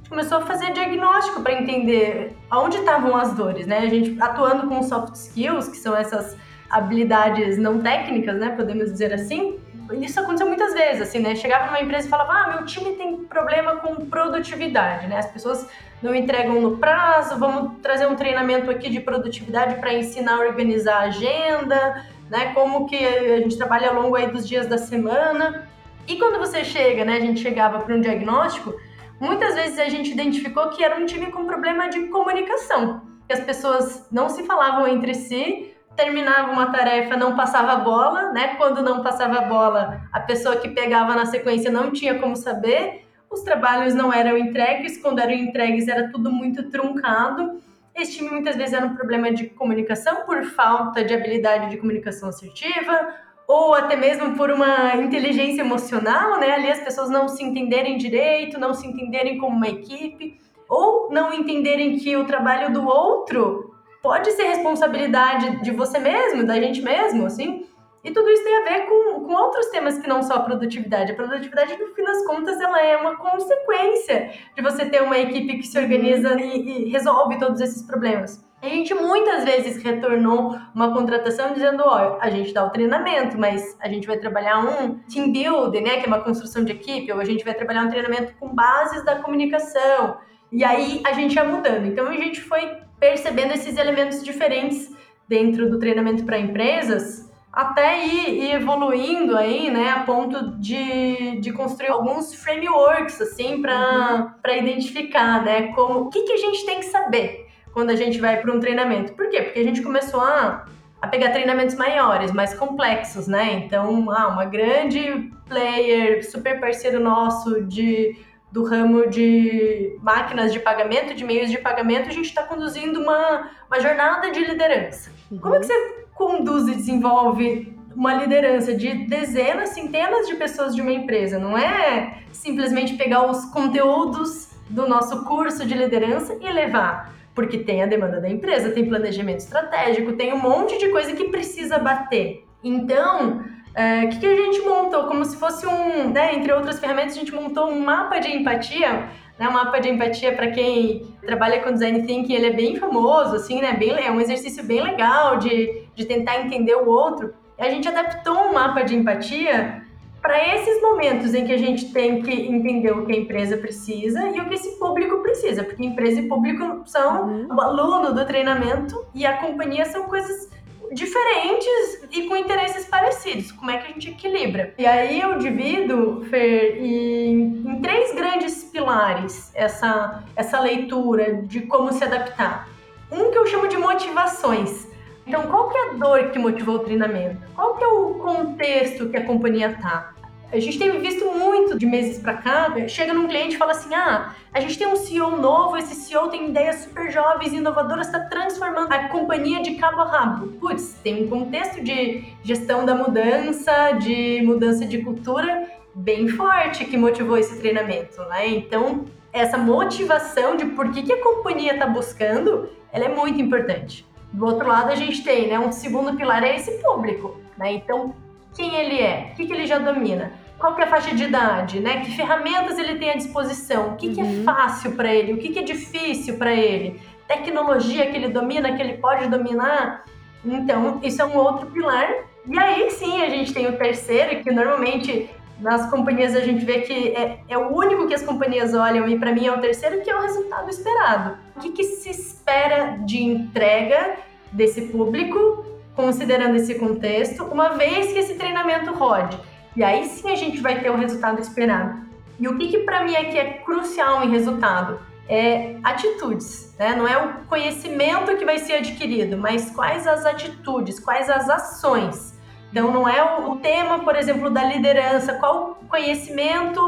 Começou 0.08 0.38
a 0.38 0.40
fazer 0.42 0.72
diagnóstico 0.72 1.42
para 1.42 1.52
entender 1.52 2.36
aonde 2.50 2.78
estavam 2.78 3.16
as 3.16 3.34
dores, 3.34 3.66
né? 3.66 3.78
A 3.78 3.88
gente 3.88 4.20
atuando 4.20 4.68
com 4.68 4.82
soft 4.82 5.14
skills, 5.14 5.68
que 5.68 5.76
são 5.76 5.96
essas 5.96 6.36
habilidades 6.70 7.58
não 7.58 7.80
técnicas, 7.80 8.36
né? 8.36 8.50
Podemos 8.50 8.90
dizer 8.90 9.12
assim. 9.12 9.58
Isso 10.00 10.18
aconteceu 10.18 10.48
muitas 10.48 10.74
vezes, 10.74 11.02
assim, 11.02 11.20
né? 11.20 11.36
Chegava 11.36 11.66
numa 11.66 11.80
empresa 11.80 12.06
e 12.06 12.10
falava: 12.10 12.32
"Ah, 12.32 12.56
meu 12.56 12.66
time 12.66 12.92
tem 12.94 13.18
problema 13.18 13.76
com 13.76 13.94
produtividade, 14.06 15.06
né? 15.06 15.18
As 15.18 15.30
pessoas 15.30 15.68
não 16.02 16.14
entregam 16.14 16.60
no 16.60 16.76
prazo, 16.76 17.38
vamos 17.38 17.78
trazer 17.80 18.06
um 18.06 18.16
treinamento 18.16 18.70
aqui 18.70 18.90
de 18.90 19.00
produtividade 19.00 19.76
para 19.76 19.94
ensinar 19.94 20.34
a 20.34 20.40
organizar 20.40 20.96
a 20.96 21.04
agenda, 21.04 22.04
né? 22.28 22.52
Como 22.52 22.86
que 22.86 22.96
a 22.96 23.38
gente 23.38 23.56
trabalha 23.56 23.88
ao 23.90 23.94
longo 23.94 24.16
aí 24.16 24.28
dos 24.28 24.46
dias 24.48 24.66
da 24.66 24.78
semana. 24.78 25.68
E 26.08 26.16
quando 26.16 26.38
você 26.38 26.64
chega, 26.64 27.04
né? 27.04 27.16
A 27.16 27.20
gente 27.20 27.40
chegava 27.40 27.80
para 27.80 27.94
um 27.94 28.00
diagnóstico, 28.00 28.74
Muitas 29.20 29.54
vezes 29.54 29.78
a 29.78 29.88
gente 29.88 30.10
identificou 30.10 30.68
que 30.70 30.84
era 30.84 30.96
um 30.96 31.06
time 31.06 31.30
com 31.30 31.46
problema 31.46 31.88
de 31.88 32.06
comunicação, 32.08 33.02
que 33.26 33.32
as 33.32 33.40
pessoas 33.40 34.06
não 34.12 34.28
se 34.28 34.44
falavam 34.44 34.86
entre 34.86 35.14
si, 35.14 35.74
terminava 35.96 36.52
uma 36.52 36.70
tarefa, 36.70 37.16
não 37.16 37.34
passava 37.34 37.72
a 37.72 37.76
bola, 37.76 38.30
né? 38.32 38.54
Quando 38.56 38.82
não 38.82 39.02
passava 39.02 39.38
a 39.38 39.42
bola, 39.42 40.02
a 40.12 40.20
pessoa 40.20 40.56
que 40.56 40.68
pegava 40.68 41.14
na 41.14 41.24
sequência 41.24 41.70
não 41.70 41.90
tinha 41.90 42.18
como 42.18 42.36
saber, 42.36 43.06
os 43.30 43.40
trabalhos 43.40 43.94
não 43.94 44.12
eram 44.12 44.36
entregues, 44.36 44.98
quando 44.98 45.18
eram 45.18 45.32
entregues 45.32 45.88
era 45.88 46.10
tudo 46.10 46.30
muito 46.30 46.70
truncado. 46.70 47.60
Esse 47.94 48.18
time 48.18 48.28
muitas 48.28 48.56
vezes 48.56 48.74
era 48.74 48.84
um 48.84 48.94
problema 48.94 49.32
de 49.32 49.46
comunicação 49.46 50.26
por 50.26 50.44
falta 50.44 51.02
de 51.02 51.14
habilidade 51.14 51.70
de 51.70 51.78
comunicação 51.78 52.28
assertiva, 52.28 53.14
ou 53.46 53.74
até 53.74 53.96
mesmo 53.96 54.36
por 54.36 54.50
uma 54.50 54.96
inteligência 54.96 55.60
emocional, 55.60 56.38
né? 56.38 56.52
Ali 56.52 56.70
as 56.70 56.80
pessoas 56.80 57.08
não 57.08 57.28
se 57.28 57.42
entenderem 57.42 57.96
direito, 57.96 58.58
não 58.58 58.74
se 58.74 58.86
entenderem 58.86 59.38
como 59.38 59.56
uma 59.56 59.68
equipe, 59.68 60.38
ou 60.68 61.10
não 61.10 61.32
entenderem 61.32 61.96
que 61.96 62.16
o 62.16 62.24
trabalho 62.24 62.72
do 62.72 62.86
outro 62.86 63.74
pode 64.02 64.30
ser 64.32 64.44
responsabilidade 64.44 65.62
de 65.62 65.70
você 65.70 65.98
mesmo, 65.98 66.44
da 66.44 66.60
gente 66.60 66.82
mesmo, 66.82 67.26
assim. 67.26 67.66
E 68.02 68.10
tudo 68.12 68.30
isso 68.30 68.44
tem 68.44 68.56
a 68.56 68.64
ver 68.64 68.86
com, 68.86 69.24
com 69.24 69.32
outros 69.34 69.66
temas 69.66 69.98
que 69.98 70.08
não 70.08 70.22
só 70.22 70.34
a 70.34 70.40
produtividade. 70.40 71.10
A 71.10 71.16
produtividade, 71.16 71.76
no 71.76 71.88
fim 71.88 72.04
das 72.04 72.24
contas, 72.24 72.60
ela 72.60 72.80
é 72.80 72.96
uma 72.96 73.16
consequência 73.16 74.32
de 74.54 74.62
você 74.62 74.86
ter 74.86 75.02
uma 75.02 75.18
equipe 75.18 75.58
que 75.58 75.66
se 75.66 75.76
organiza 75.76 76.40
e, 76.40 76.84
e 76.84 76.90
resolve 76.90 77.36
todos 77.38 77.60
esses 77.60 77.82
problemas. 77.82 78.45
A 78.66 78.68
gente 78.68 78.92
muitas 78.94 79.44
vezes 79.44 79.80
retornou 79.80 80.58
uma 80.74 80.92
contratação 80.92 81.52
dizendo, 81.52 81.84
ó, 81.86 82.18
a 82.20 82.28
gente 82.28 82.52
dá 82.52 82.64
o 82.64 82.70
treinamento, 82.70 83.38
mas 83.38 83.76
a 83.80 83.88
gente 83.88 84.08
vai 84.08 84.16
trabalhar 84.16 84.58
um 84.58 84.98
team 85.08 85.30
building, 85.30 85.82
né, 85.82 86.00
que 86.00 86.04
é 86.04 86.08
uma 86.08 86.18
construção 86.18 86.64
de 86.64 86.72
equipe, 86.72 87.12
ou 87.12 87.20
a 87.20 87.24
gente 87.24 87.44
vai 87.44 87.54
trabalhar 87.54 87.84
um 87.84 87.88
treinamento 87.88 88.34
com 88.40 88.52
bases 88.52 89.04
da 89.04 89.20
comunicação. 89.20 90.16
E 90.50 90.64
aí 90.64 91.00
a 91.06 91.12
gente 91.12 91.36
ia 91.36 91.44
mudando. 91.44 91.86
Então 91.86 92.08
a 92.08 92.14
gente 92.14 92.40
foi 92.40 92.76
percebendo 92.98 93.54
esses 93.54 93.76
elementos 93.76 94.20
diferentes 94.24 94.92
dentro 95.28 95.70
do 95.70 95.78
treinamento 95.78 96.24
para 96.24 96.36
empresas, 96.36 97.32
até 97.52 98.04
ir, 98.04 98.50
evoluindo 98.52 99.36
aí, 99.36 99.70
né, 99.70 99.90
a 99.90 100.00
ponto 100.00 100.58
de, 100.58 101.38
de 101.40 101.52
construir 101.52 101.90
alguns 101.90 102.34
frameworks, 102.34 103.20
assim, 103.20 103.62
para 103.62 104.34
uhum. 104.44 104.56
identificar, 104.56 105.44
né, 105.44 105.72
como, 105.72 106.00
o 106.00 106.10
que, 106.10 106.24
que 106.24 106.32
a 106.32 106.36
gente 106.36 106.66
tem 106.66 106.80
que 106.80 106.86
saber 106.86 107.45
quando 107.76 107.90
a 107.90 107.94
gente 107.94 108.18
vai 108.18 108.40
para 108.40 108.50
um 108.54 108.58
treinamento. 108.58 109.12
Por 109.12 109.28
quê? 109.28 109.42
Porque 109.42 109.58
a 109.58 109.62
gente 109.62 109.82
começou 109.82 110.22
a, 110.22 110.64
a 111.02 111.08
pegar 111.08 111.28
treinamentos 111.28 111.74
maiores, 111.74 112.32
mais 112.32 112.54
complexos, 112.54 113.28
né? 113.28 113.52
Então, 113.52 114.10
ah, 114.10 114.28
uma 114.28 114.46
grande 114.46 115.30
player, 115.46 116.26
super 116.26 116.58
parceiro 116.58 116.98
nosso 116.98 117.62
de 117.64 118.16
do 118.50 118.64
ramo 118.64 119.10
de 119.10 119.94
máquinas 120.00 120.54
de 120.54 120.58
pagamento, 120.58 121.12
de 121.12 121.22
meios 121.22 121.50
de 121.50 121.58
pagamento, 121.58 122.08
a 122.08 122.12
gente 122.12 122.24
está 122.24 122.44
conduzindo 122.44 122.98
uma, 122.98 123.50
uma 123.66 123.78
jornada 123.78 124.30
de 124.30 124.40
liderança. 124.40 125.10
Uhum. 125.30 125.38
Como 125.38 125.56
é 125.56 125.58
que 125.58 125.66
você 125.66 126.06
conduz 126.14 126.66
e 126.68 126.76
desenvolve 126.76 127.76
uma 127.94 128.14
liderança 128.14 128.72
de 128.72 129.06
dezenas, 129.06 129.68
centenas 129.70 130.26
de 130.26 130.34
pessoas 130.36 130.74
de 130.74 130.80
uma 130.80 130.92
empresa? 130.92 131.38
Não 131.38 131.58
é 131.58 132.22
simplesmente 132.32 132.94
pegar 132.94 133.30
os 133.30 133.44
conteúdos 133.44 134.48
do 134.70 134.88
nosso 134.88 135.26
curso 135.26 135.66
de 135.66 135.74
liderança 135.74 136.38
e 136.40 136.50
levar. 136.50 137.14
Porque 137.36 137.58
tem 137.58 137.82
a 137.82 137.86
demanda 137.86 138.20
da 138.20 138.28
empresa, 138.28 138.72
tem 138.72 138.88
planejamento 138.88 139.40
estratégico, 139.40 140.14
tem 140.14 140.32
um 140.32 140.40
monte 140.40 140.76
de 140.78 140.88
coisa 140.88 141.14
que 141.14 141.28
precisa 141.28 141.78
bater. 141.78 142.44
Então, 142.64 143.44
o 143.76 143.78
é, 143.78 144.06
que, 144.06 144.18
que, 144.18 144.26
a 144.26 144.34
gente 144.34 144.62
montou? 144.62 145.04
Como 145.04 145.24
se 145.24 145.36
fosse 145.36 145.66
um, 145.66 146.10
né, 146.10 146.34
entre 146.34 146.52
outras 146.52 146.80
ferramentas, 146.80 147.14
a 147.14 147.20
gente 147.20 147.34
montou 147.34 147.68
um 147.68 147.78
mapa 147.78 148.18
de 148.18 148.34
empatia. 148.34 149.08
Né, 149.38 149.46
um 149.46 149.52
mapa 149.52 149.78
de 149.78 149.90
empatia 149.90 150.32
para 150.32 150.50
quem 150.50 151.14
trabalha 151.20 151.60
com 151.60 151.70
design 151.70 152.06
thinking, 152.06 152.32
ele 152.32 152.46
é 152.46 152.52
bem 152.52 152.76
famoso, 152.76 153.36
assim, 153.36 153.60
né? 153.60 153.74
Bem, 153.74 153.92
é 154.02 154.10
um 154.10 154.18
exercício 154.18 154.64
bem 154.64 154.82
legal 154.82 155.36
de, 155.36 155.82
de 155.94 156.06
tentar 156.06 156.40
entender 156.40 156.74
o 156.74 156.88
outro. 156.88 157.34
E 157.58 157.62
a 157.62 157.70
gente 157.70 157.86
adaptou 157.86 158.48
um 158.48 158.54
mapa 158.54 158.82
de 158.82 158.96
empatia 158.96 159.85
para 160.26 160.56
esses 160.56 160.82
momentos 160.82 161.34
em 161.34 161.46
que 161.46 161.52
a 161.52 161.56
gente 161.56 161.92
tem 161.92 162.20
que 162.20 162.32
entender 162.32 162.90
o 162.90 163.06
que 163.06 163.12
a 163.12 163.16
empresa 163.16 163.56
precisa 163.56 164.28
e 164.30 164.40
o 164.40 164.48
que 164.48 164.54
esse 164.54 164.76
público 164.76 165.18
precisa, 165.18 165.62
porque 165.62 165.86
empresa 165.86 166.20
e 166.20 166.26
público 166.26 166.82
são 166.84 167.28
uhum. 167.28 167.46
o 167.48 167.60
aluno 167.60 168.12
do 168.12 168.26
treinamento 168.26 169.06
e 169.14 169.24
a 169.24 169.36
companhia 169.36 169.84
são 169.84 170.02
coisas 170.02 170.50
diferentes 170.90 172.08
e 172.10 172.22
com 172.24 172.36
interesses 172.36 172.86
parecidos. 172.86 173.52
Como 173.52 173.70
é 173.70 173.78
que 173.78 173.84
a 173.84 173.92
gente 173.92 174.10
equilibra? 174.10 174.74
E 174.76 174.84
aí 174.84 175.20
eu 175.20 175.38
divido, 175.38 176.26
Fer, 176.28 176.76
em, 176.76 177.62
em 177.64 177.80
três 177.80 178.12
grandes 178.12 178.64
pilares 178.64 179.52
essa, 179.54 180.24
essa 180.34 180.58
leitura 180.58 181.34
de 181.34 181.60
como 181.60 181.92
se 181.92 182.02
adaptar. 182.02 182.68
Um 183.12 183.30
que 183.30 183.38
eu 183.38 183.46
chamo 183.46 183.68
de 183.68 183.76
motivações. 183.76 184.88
Então, 185.24 185.42
qual 185.44 185.68
que 185.68 185.76
é 185.76 185.90
a 185.90 185.92
dor 185.94 186.30
que 186.30 186.38
motivou 186.38 186.76
o 186.76 186.78
treinamento? 186.80 187.38
Qual 187.54 187.76
que 187.76 187.84
é 187.84 187.86
o 187.86 188.14
contexto 188.14 189.08
que 189.08 189.16
a 189.16 189.24
companhia 189.24 189.70
está? 189.70 190.15
A 190.52 190.60
gente 190.60 190.78
tem 190.78 191.00
visto 191.00 191.24
muito 191.32 191.76
de 191.76 191.84
meses 191.84 192.20
para 192.20 192.34
cá, 192.34 192.72
chega 192.88 193.12
num 193.12 193.26
cliente 193.26 193.56
e 193.56 193.58
fala 193.58 193.72
assim: 193.72 193.92
ah, 193.94 194.34
a 194.52 194.60
gente 194.60 194.78
tem 194.78 194.86
um 194.86 194.94
CEO 194.94 195.36
novo, 195.36 195.76
esse 195.76 195.94
CEO 195.94 196.28
tem 196.28 196.50
ideias 196.50 196.76
super 196.76 197.10
jovens 197.10 197.52
e 197.52 197.56
inovadoras, 197.56 198.06
está 198.06 198.20
transformando 198.20 198.92
a 198.92 199.08
companhia 199.08 199.60
de 199.60 199.74
cabo 199.74 200.02
a 200.02 200.04
rabo. 200.04 200.48
Putz, 200.58 200.94
tem 201.02 201.24
um 201.24 201.28
contexto 201.28 201.82
de 201.82 202.24
gestão 202.44 202.86
da 202.86 202.94
mudança, 202.94 203.92
de 203.92 204.40
mudança 204.44 204.86
de 204.86 204.98
cultura 205.02 205.68
bem 205.94 206.28
forte 206.28 206.84
que 206.84 206.96
motivou 206.96 207.36
esse 207.36 207.58
treinamento, 207.58 208.22
né? 208.24 208.46
Então, 208.48 209.06
essa 209.32 209.58
motivação 209.58 210.56
de 210.56 210.66
por 210.66 210.92
que, 210.92 211.02
que 211.02 211.12
a 211.12 211.22
companhia 211.22 211.72
está 211.72 211.86
buscando, 211.86 212.68
ela 212.92 213.06
é 213.06 213.08
muito 213.08 213.40
importante. 213.40 214.06
Do 214.32 214.46
outro 214.46 214.68
lado, 214.68 214.90
a 214.90 214.94
gente 214.94 215.24
tem, 215.24 215.48
né, 215.48 215.58
um 215.58 215.72
segundo 215.72 216.16
pilar 216.16 216.44
é 216.44 216.56
esse 216.56 216.72
público, 216.82 217.36
né? 217.56 217.72
Então, 217.72 218.14
quem 218.56 218.74
ele 218.74 219.00
é, 219.00 219.30
o 219.32 219.36
que, 219.36 219.46
que 219.46 219.52
ele 219.52 219.66
já 219.66 219.78
domina, 219.78 220.32
qual 220.58 220.74
que 220.74 220.80
é 220.80 220.84
a 220.84 220.88
faixa 220.88 221.14
de 221.14 221.24
idade, 221.24 221.80
né? 221.80 222.00
Que 222.00 222.16
ferramentas 222.16 222.78
ele 222.78 222.98
tem 222.98 223.10
à 223.10 223.14
disposição, 223.14 223.90
o 223.90 223.96
que, 223.96 224.08
uhum. 224.08 224.14
que 224.14 224.20
é 224.20 224.24
uhum. 224.24 224.44
fácil 224.44 224.92
para 224.92 225.12
ele, 225.12 225.34
o 225.34 225.38
que, 225.38 225.50
que 225.50 225.58
é 225.58 225.62
difícil 225.62 226.38
para 226.38 226.52
ele, 226.54 227.00
tecnologia 227.28 228.10
que 228.10 228.16
ele 228.16 228.28
domina, 228.28 228.74
que 228.74 228.82
ele 228.82 228.94
pode 228.94 229.28
dominar. 229.28 230.04
Então, 230.44 231.00
isso 231.02 231.20
é 231.20 231.24
um 231.24 231.36
outro 231.36 231.66
pilar. 231.66 232.08
E 232.48 232.58
aí 232.58 232.90
sim 232.90 233.22
a 233.22 233.28
gente 233.28 233.52
tem 233.52 233.66
o 233.66 233.76
terceiro, 233.76 234.42
que 234.42 234.50
normalmente 234.50 235.28
nas 235.60 235.90
companhias 235.90 236.34
a 236.36 236.40
gente 236.40 236.64
vê 236.64 236.80
que 236.80 237.08
é, 237.08 237.40
é 237.48 237.58
o 237.58 237.74
único 237.74 238.06
que 238.06 238.14
as 238.14 238.22
companhias 238.22 238.72
olham, 238.74 239.08
e 239.08 239.18
para 239.18 239.32
mim 239.32 239.46
é 239.46 239.52
o 239.52 239.60
terceiro, 239.60 240.02
que 240.02 240.10
é 240.10 240.16
o 240.16 240.22
resultado 240.22 240.70
esperado. 240.70 241.36
O 241.56 241.60
que, 241.60 241.72
que 241.72 241.84
se 241.84 242.10
espera 242.10 242.98
de 243.04 243.22
entrega 243.22 244.16
desse 244.52 244.82
público 244.88 245.75
considerando 245.96 246.56
esse 246.56 246.74
contexto, 246.74 247.44
uma 247.44 247.70
vez 247.70 248.12
que 248.12 248.18
esse 248.18 248.34
treinamento 248.34 248.92
rode. 248.92 249.36
E 249.74 249.82
aí 249.82 250.04
sim 250.04 250.30
a 250.30 250.36
gente 250.36 250.60
vai 250.60 250.80
ter 250.80 250.90
o 250.90 250.96
resultado 250.96 251.40
esperado. 251.40 252.06
E 252.38 252.46
o 252.46 252.56
que, 252.58 252.68
que 252.68 252.78
para 252.80 253.02
mim 253.02 253.16
aqui 253.16 253.38
é 253.38 253.54
crucial 253.64 254.22
em 254.22 254.30
resultado? 254.30 255.00
É 255.28 255.76
atitudes, 255.82 256.74
né? 256.78 256.94
Não 256.94 257.08
é 257.08 257.16
o 257.16 257.46
conhecimento 257.46 258.36
que 258.36 258.44
vai 258.44 258.58
ser 258.58 258.74
adquirido, 258.74 259.36
mas 259.36 259.70
quais 259.70 260.06
as 260.06 260.24
atitudes, 260.24 261.00
quais 261.00 261.28
as 261.28 261.48
ações. 261.48 262.38
Então 262.70 262.92
não 262.92 263.08
é 263.08 263.40
o 263.40 263.56
tema, 263.56 264.00
por 264.00 264.14
exemplo, 264.14 264.50
da 264.50 264.62
liderança, 264.62 265.34
qual 265.34 265.78
o 265.82 265.86
conhecimento 265.86 266.80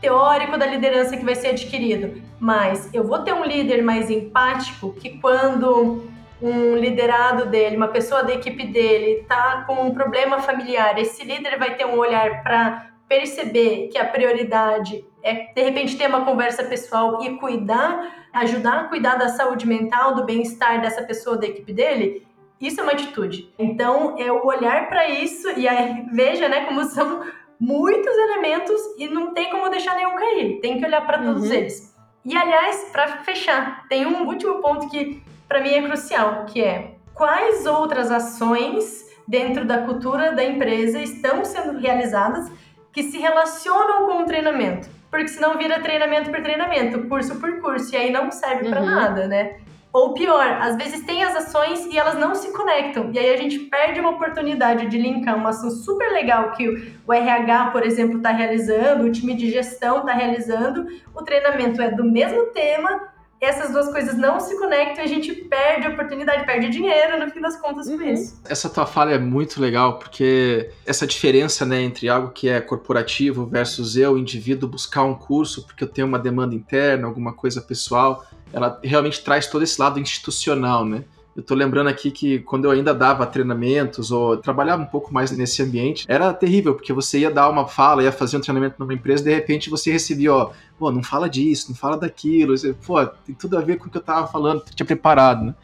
teórico 0.00 0.56
da 0.58 0.66
liderança 0.66 1.16
que 1.16 1.24
vai 1.24 1.34
ser 1.34 1.48
adquirido, 1.48 2.22
mas 2.38 2.88
eu 2.92 3.04
vou 3.04 3.20
ter 3.20 3.32
um 3.32 3.44
líder 3.44 3.82
mais 3.82 4.10
empático 4.10 4.92
que 4.92 5.18
quando 5.18 6.04
um 6.40 6.76
liderado 6.76 7.46
dele, 7.46 7.76
uma 7.76 7.88
pessoa 7.88 8.22
da 8.22 8.34
equipe 8.34 8.66
dele 8.66 9.20
está 9.22 9.64
com 9.66 9.86
um 9.86 9.94
problema 9.94 10.40
familiar, 10.40 10.98
esse 10.98 11.24
líder 11.24 11.58
vai 11.58 11.74
ter 11.74 11.86
um 11.86 11.98
olhar 11.98 12.42
para 12.42 12.90
perceber 13.08 13.88
que 13.88 13.98
a 13.98 14.04
prioridade 14.04 15.04
é 15.22 15.52
de 15.54 15.62
repente 15.62 15.96
ter 15.96 16.08
uma 16.08 16.24
conversa 16.24 16.64
pessoal 16.64 17.22
e 17.22 17.38
cuidar, 17.38 18.28
ajudar 18.32 18.80
a 18.80 18.84
cuidar 18.84 19.16
da 19.16 19.28
saúde 19.28 19.66
mental, 19.66 20.14
do 20.14 20.24
bem-estar 20.24 20.80
dessa 20.80 21.02
pessoa 21.02 21.36
da 21.36 21.46
equipe 21.46 21.72
dele, 21.72 22.26
isso 22.60 22.80
é 22.80 22.82
uma 22.82 22.92
atitude. 22.92 23.52
Então, 23.58 24.16
é 24.18 24.30
o 24.30 24.46
olhar 24.46 24.88
para 24.88 25.08
isso 25.08 25.48
e 25.58 25.68
aí 25.68 26.06
veja, 26.12 26.48
né, 26.48 26.64
como 26.64 26.84
são 26.84 27.24
muitos 27.58 28.16
elementos 28.16 28.80
e 28.98 29.08
não 29.08 29.32
tem 29.32 29.50
como 29.50 29.68
deixar 29.68 29.94
nenhum 29.94 30.16
cair. 30.16 30.60
Tem 30.60 30.78
que 30.78 30.84
olhar 30.84 31.06
para 31.06 31.18
todos 31.22 31.48
uhum. 31.48 31.54
eles. 31.54 31.94
E 32.24 32.36
aliás, 32.36 32.88
para 32.92 33.18
fechar, 33.18 33.86
tem 33.88 34.06
um 34.06 34.26
último 34.26 34.60
ponto 34.60 34.88
que 34.88 35.22
para 35.48 35.60
mim 35.60 35.70
é 35.70 35.82
crucial, 35.82 36.44
que 36.46 36.62
é 36.62 36.96
quais 37.14 37.66
outras 37.66 38.10
ações 38.10 39.06
dentro 39.26 39.64
da 39.64 39.78
cultura 39.78 40.32
da 40.32 40.44
empresa 40.44 41.00
estão 41.00 41.44
sendo 41.44 41.78
realizadas 41.78 42.50
que 42.92 43.02
se 43.02 43.18
relacionam 43.18 44.06
com 44.06 44.22
o 44.22 44.26
treinamento. 44.26 44.88
Porque 45.10 45.28
senão 45.28 45.56
vira 45.56 45.80
treinamento 45.80 46.30
por 46.30 46.40
treinamento, 46.42 47.08
curso 47.08 47.36
por 47.36 47.60
curso, 47.60 47.94
e 47.94 47.96
aí 47.96 48.10
não 48.10 48.30
serve 48.30 48.64
uhum. 48.64 48.70
para 48.70 48.80
nada, 48.82 49.26
né? 49.26 49.56
Ou 49.92 50.12
pior, 50.12 50.58
às 50.60 50.76
vezes 50.76 51.06
tem 51.06 51.24
as 51.24 51.34
ações 51.34 51.86
e 51.86 51.98
elas 51.98 52.16
não 52.16 52.34
se 52.34 52.52
conectam. 52.52 53.10
E 53.14 53.18
aí 53.18 53.32
a 53.32 53.36
gente 53.38 53.58
perde 53.60 53.98
uma 53.98 54.10
oportunidade 54.10 54.88
de 54.88 54.98
linkar 54.98 55.36
uma 55.36 55.48
ação 55.48 55.70
super 55.70 56.12
legal 56.12 56.52
que 56.52 56.68
o 57.06 57.12
RH, 57.12 57.70
por 57.70 57.82
exemplo, 57.82 58.18
está 58.18 58.30
realizando, 58.30 59.04
o 59.04 59.10
time 59.10 59.34
de 59.34 59.50
gestão 59.50 60.00
está 60.00 60.12
realizando. 60.12 60.86
O 61.14 61.22
treinamento 61.22 61.80
é 61.80 61.90
do 61.90 62.04
mesmo 62.04 62.46
tema, 62.48 63.08
essas 63.46 63.70
duas 63.72 63.90
coisas 63.90 64.16
não 64.16 64.40
se 64.40 64.58
conectam 64.58 65.04
e 65.04 65.06
a 65.06 65.08
gente 65.08 65.32
perde 65.32 65.86
a 65.86 65.90
oportunidade, 65.90 66.44
perde 66.44 66.68
dinheiro 66.68 67.18
no 67.18 67.30
fim 67.30 67.40
das 67.40 67.56
contas 67.60 67.88
por 67.88 68.00
uhum. 68.00 68.12
isso. 68.12 68.40
Essa 68.48 68.68
tua 68.68 68.86
fala 68.86 69.12
é 69.12 69.18
muito 69.18 69.60
legal, 69.60 69.98
porque 69.98 70.70
essa 70.84 71.06
diferença 71.06 71.64
né, 71.64 71.80
entre 71.82 72.08
algo 72.08 72.30
que 72.30 72.48
é 72.48 72.60
corporativo 72.60 73.46
versus 73.46 73.96
eu, 73.96 74.18
indivíduo, 74.18 74.68
buscar 74.68 75.04
um 75.04 75.14
curso 75.14 75.64
porque 75.66 75.84
eu 75.84 75.88
tenho 75.88 76.06
uma 76.06 76.18
demanda 76.18 76.54
interna, 76.54 77.06
alguma 77.06 77.32
coisa 77.32 77.60
pessoal, 77.60 78.26
ela 78.52 78.80
realmente 78.82 79.22
traz 79.22 79.46
todo 79.46 79.62
esse 79.62 79.80
lado 79.80 80.00
institucional, 80.00 80.84
né? 80.84 81.04
Eu 81.36 81.42
tô 81.42 81.54
lembrando 81.54 81.88
aqui 81.88 82.10
que 82.10 82.38
quando 82.38 82.64
eu 82.64 82.70
ainda 82.70 82.94
dava 82.94 83.26
treinamentos 83.26 84.10
ou 84.10 84.38
trabalhava 84.38 84.82
um 84.82 84.86
pouco 84.86 85.12
mais 85.12 85.30
nesse 85.30 85.62
ambiente, 85.62 86.06
era 86.08 86.32
terrível, 86.32 86.74
porque 86.74 86.94
você 86.94 87.18
ia 87.18 87.30
dar 87.30 87.50
uma 87.50 87.68
fala, 87.68 88.02
ia 88.02 88.10
fazer 88.10 88.38
um 88.38 88.40
treinamento 88.40 88.76
numa 88.78 88.94
empresa, 88.94 89.22
de 89.22 89.34
repente 89.34 89.68
você 89.68 89.92
recebia, 89.92 90.32
ó, 90.32 90.50
pô, 90.78 90.90
não 90.90 91.02
fala 91.02 91.28
disso, 91.28 91.66
não 91.68 91.76
fala 91.76 91.98
daquilo, 91.98 92.56
você, 92.56 92.72
pô, 92.72 93.04
tem 93.04 93.34
tudo 93.34 93.58
a 93.58 93.60
ver 93.60 93.76
com 93.76 93.86
o 93.86 93.90
que 93.90 93.98
eu 93.98 94.02
tava 94.02 94.26
falando, 94.26 94.64
tinha 94.74 94.86
preparado, 94.86 95.44
né? 95.44 95.54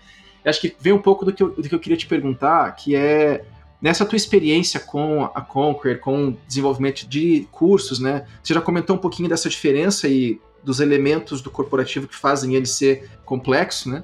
Eu 0.44 0.50
acho 0.50 0.60
que 0.60 0.76
vem 0.78 0.92
um 0.92 1.00
pouco 1.00 1.24
do 1.24 1.32
que, 1.32 1.42
eu, 1.42 1.48
do 1.50 1.66
que 1.66 1.74
eu 1.74 1.80
queria 1.80 1.96
te 1.96 2.06
perguntar, 2.06 2.70
que 2.72 2.94
é 2.94 3.42
nessa 3.80 4.04
tua 4.04 4.16
experiência 4.16 4.78
com 4.78 5.24
a 5.34 5.40
Conquer, 5.40 6.00
com 6.00 6.28
o 6.28 6.38
desenvolvimento 6.46 7.08
de 7.08 7.48
cursos, 7.50 7.98
né? 7.98 8.26
Você 8.42 8.52
já 8.52 8.60
comentou 8.60 8.96
um 8.96 8.98
pouquinho 8.98 9.28
dessa 9.28 9.48
diferença 9.48 10.06
e 10.06 10.38
dos 10.62 10.80
elementos 10.80 11.40
do 11.40 11.50
corporativo 11.50 12.06
que 12.06 12.14
fazem 12.14 12.54
ele 12.54 12.66
ser 12.66 13.08
complexo, 13.24 13.88
né? 13.88 14.02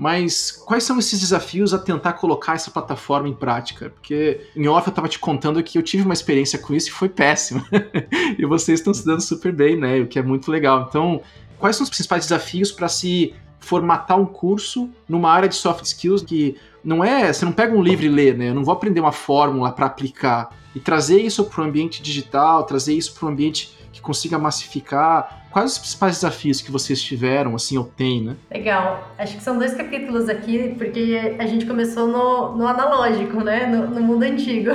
Mas 0.00 0.50
quais 0.50 0.84
são 0.84 0.98
esses 0.98 1.20
desafios 1.20 1.74
a 1.74 1.78
tentar 1.78 2.14
colocar 2.14 2.54
essa 2.54 2.70
plataforma 2.70 3.28
em 3.28 3.34
prática? 3.34 3.90
Porque 3.90 4.40
em 4.56 4.66
off 4.66 4.86
eu 4.86 4.90
estava 4.90 5.06
te 5.06 5.18
contando 5.18 5.62
que 5.62 5.76
eu 5.76 5.82
tive 5.82 6.04
uma 6.04 6.14
experiência 6.14 6.58
com 6.58 6.72
isso 6.72 6.88
e 6.88 6.90
foi 6.90 7.10
péssima. 7.10 7.62
e 8.38 8.46
vocês 8.46 8.80
estão 8.80 8.94
se 8.94 9.04
dando 9.04 9.20
super 9.20 9.52
bem, 9.52 9.76
né? 9.76 10.00
O 10.00 10.06
que 10.06 10.18
é 10.18 10.22
muito 10.22 10.50
legal. 10.50 10.86
Então, 10.88 11.20
quais 11.58 11.76
são 11.76 11.84
os 11.84 11.90
principais 11.90 12.24
desafios 12.24 12.72
para 12.72 12.88
se 12.88 13.34
formatar 13.58 14.18
um 14.18 14.24
curso 14.24 14.88
numa 15.06 15.30
área 15.30 15.50
de 15.50 15.54
soft 15.54 15.84
skills 15.84 16.22
que 16.22 16.56
não 16.82 17.04
é, 17.04 17.30
você 17.30 17.44
não 17.44 17.52
pega 17.52 17.76
um 17.76 17.82
livro 17.82 18.06
e 18.06 18.08
lê, 18.08 18.32
né? 18.32 18.48
Eu 18.48 18.54
não 18.54 18.64
vou 18.64 18.72
aprender 18.72 19.00
uma 19.00 19.12
fórmula 19.12 19.70
para 19.70 19.84
aplicar 19.84 20.48
e 20.74 20.80
trazer 20.80 21.20
isso 21.20 21.44
para 21.44 21.60
o 21.60 21.64
ambiente 21.66 22.02
digital, 22.02 22.64
trazer 22.64 22.94
isso 22.94 23.12
para 23.12 23.26
o 23.26 23.28
ambiente 23.28 23.76
que 23.92 24.00
consiga 24.00 24.38
massificar. 24.38 25.46
Quais 25.50 25.72
os 25.72 25.78
principais 25.78 26.16
desafios 26.16 26.60
que 26.60 26.70
vocês 26.70 27.02
tiveram, 27.02 27.54
assim, 27.54 27.76
ou 27.76 27.84
têm, 27.84 28.22
né? 28.22 28.36
Legal. 28.50 29.12
Acho 29.18 29.36
que 29.36 29.42
são 29.42 29.58
dois 29.58 29.74
capítulos 29.74 30.28
aqui, 30.28 30.74
porque 30.78 31.36
a 31.38 31.46
gente 31.46 31.66
começou 31.66 32.06
no, 32.06 32.56
no 32.56 32.66
analógico, 32.66 33.42
né? 33.42 33.66
No, 33.66 33.88
no 33.88 34.00
mundo 34.00 34.22
antigo. 34.22 34.70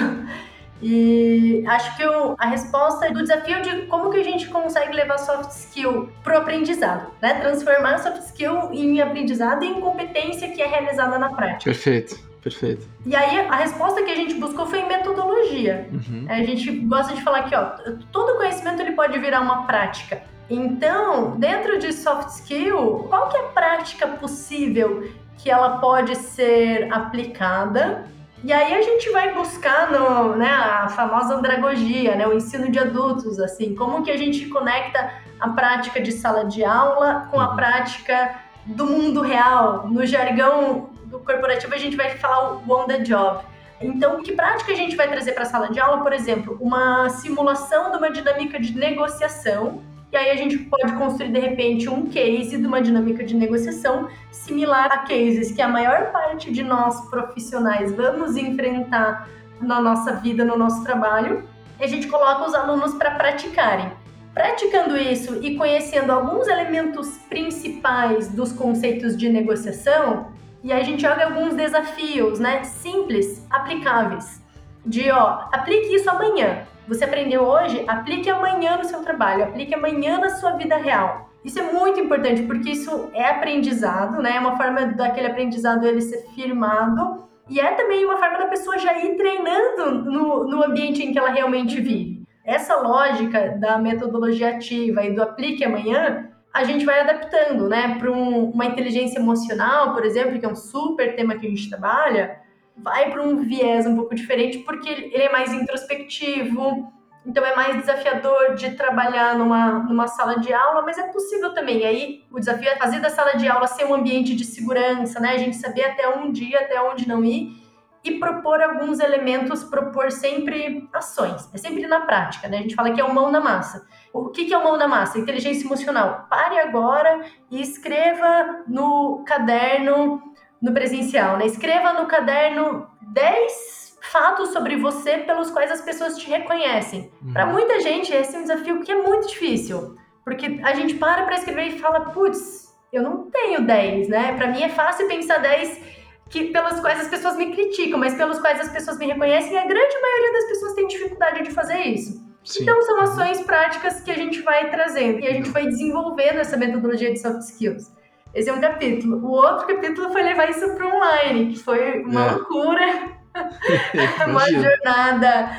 E 0.82 1.64
acho 1.68 1.96
que 1.96 2.06
o, 2.06 2.36
a 2.38 2.48
resposta 2.48 3.10
do 3.12 3.22
desafio 3.22 3.62
de 3.62 3.88
como 3.88 4.10
que 4.10 4.18
a 4.18 4.24
gente 4.24 4.48
consegue 4.50 4.94
levar 4.94 5.18
soft 5.18 5.50
skill 5.52 6.10
pro 6.24 6.38
aprendizado, 6.38 7.12
né? 7.22 7.36
Transformar 7.36 8.00
soft 8.00 8.22
skill 8.24 8.72
em 8.74 9.02
aprendizado 9.02 9.64
e 9.64 9.68
em 9.68 9.80
competência 9.80 10.50
que 10.50 10.62
é 10.62 10.68
realizada 10.68 11.18
na 11.18 11.30
prática. 11.30 11.64
Perfeito. 11.64 12.20
Perfeito. 12.46 12.88
E 13.04 13.16
aí 13.16 13.40
a 13.40 13.56
resposta 13.56 14.04
que 14.04 14.12
a 14.12 14.16
gente 14.16 14.36
buscou 14.36 14.68
foi 14.68 14.82
em 14.82 14.88
metodologia. 14.88 15.90
Uhum. 15.92 16.28
A 16.30 16.44
gente 16.44 16.70
gosta 16.82 17.16
de 17.16 17.24
falar 17.24 17.42
que 17.50 17.56
ó, 17.56 17.72
todo 18.12 18.38
conhecimento 18.38 18.84
ele 18.84 18.92
pode 18.92 19.18
virar 19.18 19.42
uma 19.42 19.66
prática. 19.66 20.22
Então, 20.48 21.40
dentro 21.40 21.80
de 21.80 21.92
soft 21.92 22.30
skill, 22.30 23.08
qual 23.10 23.30
que 23.30 23.38
é 23.38 23.40
a 23.40 23.44
prática 23.46 24.06
possível 24.10 25.10
que 25.40 25.50
ela 25.50 25.80
pode 25.80 26.16
ser 26.16 26.88
aplicada 26.94 28.06
e 28.44 28.54
aí 28.54 28.76
a 28.76 28.82
gente 28.84 29.10
vai 29.10 29.34
buscar 29.34 29.92
no, 29.92 30.36
né, 30.36 30.52
a 30.52 30.88
famosa 30.90 31.34
andragogia, 31.34 32.14
né, 32.16 32.28
o 32.28 32.34
ensino 32.34 32.70
de 32.70 32.78
adultos, 32.78 33.40
assim, 33.40 33.74
como 33.74 34.04
que 34.04 34.12
a 34.12 34.18
gente 34.18 34.46
conecta 34.50 35.14
a 35.40 35.50
prática 35.50 36.00
de 36.00 36.12
sala 36.12 36.46
de 36.46 36.64
aula 36.64 37.28
com 37.32 37.40
a 37.40 37.50
uhum. 37.50 37.56
prática 37.56 38.36
do 38.68 38.86
mundo 38.86 39.22
real. 39.22 39.88
No 39.88 40.06
jargão 40.06 40.92
do 41.06 41.20
corporativo 41.20 41.74
a 41.74 41.78
gente 41.78 41.96
vai 41.96 42.18
falar 42.18 42.54
o 42.54 42.72
on 42.72 42.86
the 42.86 43.00
job. 43.00 43.44
Então, 43.82 44.22
que 44.24 44.32
prática 44.32 44.72
a 44.72 44.76
gente 44.76 44.96
vai 44.96 45.08
trazer 45.08 45.34
para 45.34 45.44
a 45.44 45.46
sala 45.46 45.70
de 45.70 45.80
aula? 45.80 46.02
Por 46.02 46.14
exemplo, 46.14 46.58
uma 46.62 47.10
simulação 47.10 47.92
de 47.92 47.98
uma 47.98 48.10
dinâmica 48.10 48.60
de 48.60 48.78
negociação 48.78 49.84
e 50.16 50.18
aí 50.18 50.32
a 50.32 50.36
gente 50.38 50.58
pode 50.58 50.94
construir, 50.94 51.30
de 51.30 51.40
repente, 51.40 51.90
um 51.90 52.06
case 52.08 52.58
de 52.58 52.66
uma 52.66 52.82
dinâmica 52.82 53.22
de 53.22 53.36
negociação 53.36 54.08
similar 54.32 54.90
a 54.90 55.00
cases 55.00 55.52
que 55.52 55.62
a 55.62 55.68
maior 55.68 56.10
parte 56.14 56.54
de 56.54 56.64
nós 56.64 57.02
profissionais 57.10 57.94
vamos 57.94 58.38
enfrentar 58.38 59.28
na 59.60 59.82
nossa 59.82 60.14
vida, 60.14 60.46
no 60.46 60.58
nosso 60.58 60.86
trabalho. 60.86 61.44
E 61.78 61.84
a 61.84 61.88
gente 61.88 62.08
coloca 62.08 62.48
os 62.48 62.54
alunos 62.54 62.94
para 62.94 63.12
praticarem. 63.12 63.92
Praticando 64.34 64.98
isso 64.98 65.44
e 65.44 65.58
conhecendo 65.58 66.12
alguns 66.12 66.48
elementos 66.48 67.18
principais 67.30 68.30
dos 68.30 68.54
conceitos 68.54 69.18
de 69.18 69.28
negociação, 69.28 70.32
e 70.66 70.74
aí 70.74 70.82
a 70.82 70.84
gente 70.84 71.04
joga 71.04 71.26
alguns 71.26 71.54
desafios, 71.54 72.40
né, 72.40 72.64
simples, 72.64 73.46
aplicáveis. 73.52 74.44
De, 74.84 75.12
ó, 75.12 75.48
aplique 75.52 75.94
isso 75.94 76.10
amanhã. 76.10 76.64
Você 76.88 77.04
aprendeu 77.04 77.44
hoje, 77.44 77.86
aplique 77.88 78.28
amanhã 78.32 78.76
no 78.76 78.84
seu 78.84 79.04
trabalho, 79.04 79.44
aplique 79.44 79.76
amanhã 79.76 80.18
na 80.18 80.30
sua 80.30 80.54
vida 80.54 80.76
real. 80.76 81.30
Isso 81.44 81.60
é 81.60 81.72
muito 81.72 82.00
importante 82.00 82.42
porque 82.42 82.72
isso 82.72 83.12
é 83.14 83.30
aprendizado, 83.30 84.20
né? 84.24 84.38
É 84.38 84.40
uma 84.40 84.58
forma 84.58 84.88
daquele 84.88 85.28
aprendizado 85.28 85.86
ele 85.86 86.02
ser 86.02 86.26
firmado 86.34 87.26
e 87.48 87.60
é 87.60 87.74
também 87.74 88.04
uma 88.04 88.18
forma 88.18 88.40
da 88.40 88.48
pessoa 88.48 88.80
já 88.80 88.98
ir 88.98 89.18
treinando 89.18 90.04
no, 90.10 90.46
no 90.46 90.64
ambiente 90.64 91.04
em 91.04 91.12
que 91.12 91.20
ela 91.20 91.30
realmente 91.30 91.80
vive. 91.80 92.26
Essa 92.44 92.76
lógica 92.78 93.56
da 93.60 93.78
metodologia 93.78 94.50
ativa 94.50 95.04
e 95.04 95.14
do 95.14 95.22
aplique 95.22 95.64
amanhã, 95.64 96.32
a 96.56 96.64
gente 96.64 96.86
vai 96.86 97.02
adaptando, 97.02 97.68
né? 97.68 97.98
Para 98.00 98.10
um, 98.12 98.50
uma 98.50 98.66
inteligência 98.66 99.20
emocional, 99.20 99.94
por 99.94 100.06
exemplo, 100.06 100.40
que 100.40 100.46
é 100.46 100.50
um 100.50 100.56
super 100.56 101.16
tema 101.16 101.38
que 101.38 101.46
a 101.46 101.50
gente 101.50 101.70
trabalha 101.70 102.44
vai 102.78 103.10
para 103.10 103.22
um 103.22 103.38
viés 103.38 103.86
um 103.86 103.96
pouco 103.96 104.14
diferente 104.14 104.60
porque 104.60 104.90
ele 104.90 105.24
é 105.24 105.32
mais 105.32 105.54
introspectivo, 105.54 106.92
então 107.26 107.44
é 107.44 107.56
mais 107.56 107.78
desafiador 107.78 108.56
de 108.56 108.72
trabalhar 108.72 109.38
numa, 109.38 109.80
numa 109.80 110.08
sala 110.08 110.40
de 110.40 110.54
aula, 110.54 110.82
mas 110.82 110.98
é 110.98 111.04
possível 111.08 111.54
também. 111.54 111.86
Aí 111.86 112.24
o 112.32 112.40
desafio 112.40 112.70
é 112.70 112.76
fazer 112.76 113.00
da 113.00 113.10
sala 113.10 113.34
de 113.34 113.48
aula 113.48 113.66
ser 113.66 113.86
um 113.86 113.96
ambiente 113.96 114.36
de 114.36 114.46
segurança, 114.46 115.20
né? 115.20 115.32
A 115.32 115.38
gente 115.38 115.56
saber 115.56 115.86
até 115.86 116.08
onde 116.08 116.44
ir, 116.44 116.56
até 116.56 116.80
onde 116.82 117.08
não 117.08 117.24
ir 117.24 117.65
e 118.06 118.20
propor 118.20 118.62
alguns 118.62 119.00
elementos, 119.00 119.64
propor 119.64 120.12
sempre 120.12 120.88
ações. 120.94 121.50
É 121.52 121.58
sempre 121.58 121.88
na 121.88 122.02
prática, 122.02 122.48
né? 122.48 122.60
A 122.60 122.62
gente 122.62 122.76
fala 122.76 122.92
que 122.92 123.02
é 123.02 123.04
o 123.04 123.12
mão 123.12 123.32
na 123.32 123.42
massa. 123.42 123.88
O 124.14 124.30
que, 124.30 124.46
que 124.46 124.54
é 124.54 124.58
o 124.58 124.64
mão 124.64 124.78
na 124.78 124.88
massa? 124.88 125.18
Inteligência 125.18 125.66
emocional. 125.66 126.28
Pare 126.30 126.60
agora 126.60 127.26
e 127.50 127.60
escreva 127.60 128.64
no 128.68 129.24
caderno 129.26 130.22
no 130.62 130.72
presencial, 130.72 131.38
né? 131.38 131.48
Escreva 131.48 131.94
no 131.94 132.06
caderno 132.06 132.88
10 133.12 133.98
fatos 134.12 134.50
sobre 134.50 134.76
você 134.76 135.18
pelos 135.18 135.50
quais 135.50 135.72
as 135.72 135.82
pessoas 135.82 136.16
te 136.16 136.30
reconhecem. 136.30 137.12
Uhum. 137.24 137.34
Para 137.34 137.48
muita 137.48 137.80
gente, 137.82 138.14
esse 138.14 138.36
é 138.36 138.40
um 138.40 138.44
desafio 138.44 138.82
que 138.82 138.92
é 138.92 139.02
muito 139.02 139.28
difícil, 139.28 139.98
porque 140.24 140.60
a 140.64 140.76
gente 140.76 140.94
para 140.94 141.24
para 141.24 141.36
escrever 141.36 141.70
e 141.70 141.80
fala, 141.80 142.12
putz, 142.12 142.72
eu 142.94 143.02
não 143.02 143.30
tenho 143.32 143.66
10, 143.66 144.10
né? 144.10 144.34
Para 144.34 144.48
mim 144.48 144.62
é 144.62 144.70
fácil 144.70 145.08
pensar 145.08 145.40
10 145.40 146.05
que 146.30 146.46
pelas 146.46 146.80
quais 146.80 147.00
as 147.00 147.08
pessoas 147.08 147.36
me 147.36 147.54
criticam, 147.54 148.00
mas 148.00 148.16
pelos 148.16 148.40
quais 148.40 148.60
as 148.60 148.70
pessoas 148.70 148.98
me 148.98 149.06
reconhecem, 149.06 149.54
e 149.54 149.58
a 149.58 149.66
grande 149.66 150.02
maioria 150.02 150.34
das 150.34 150.46
pessoas 150.46 150.74
tem 150.74 150.88
dificuldade 150.88 151.44
de 151.44 151.52
fazer 151.52 151.80
isso. 151.80 152.24
Sim. 152.44 152.62
Então 152.62 152.82
são 152.84 153.02
ações 153.02 153.42
práticas 153.42 154.02
que 154.02 154.12
a 154.12 154.16
gente 154.16 154.42
vai 154.42 154.70
trazendo 154.70 155.20
e 155.20 155.28
a 155.28 155.34
gente 155.34 155.50
vai 155.50 155.66
desenvolvendo 155.66 156.38
essa 156.38 156.56
metodologia 156.56 157.12
de 157.12 157.20
soft 157.20 157.40
skills. 157.40 157.92
Esse 158.34 158.50
é 158.50 158.54
um 158.54 158.62
capítulo. 158.62 159.18
O 159.26 159.32
outro 159.32 159.66
capítulo 159.66 160.12
foi 160.12 160.22
levar 160.22 160.50
isso 160.50 160.76
para 160.76 160.88
online, 160.88 161.54
que 161.54 161.60
foi 161.60 162.04
uma 162.04 162.26
é. 162.26 162.32
loucura. 162.34 163.16
uma 164.28 164.50
jornada 164.50 165.50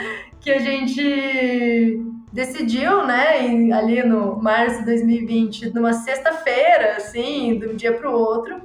que 0.41 0.51
a 0.51 0.59
gente 0.59 2.03
decidiu, 2.33 3.05
né, 3.07 3.47
em, 3.47 3.73
ali 3.73 4.03
no 4.03 4.37
março 4.41 4.81
de 4.81 4.87
2020, 4.87 5.75
numa 5.75 5.93
sexta-feira, 5.93 6.97
assim, 6.97 7.59
de 7.59 7.67
um 7.67 7.75
dia 7.75 7.93
para 7.95 8.11
o 8.11 8.13
outro. 8.13 8.61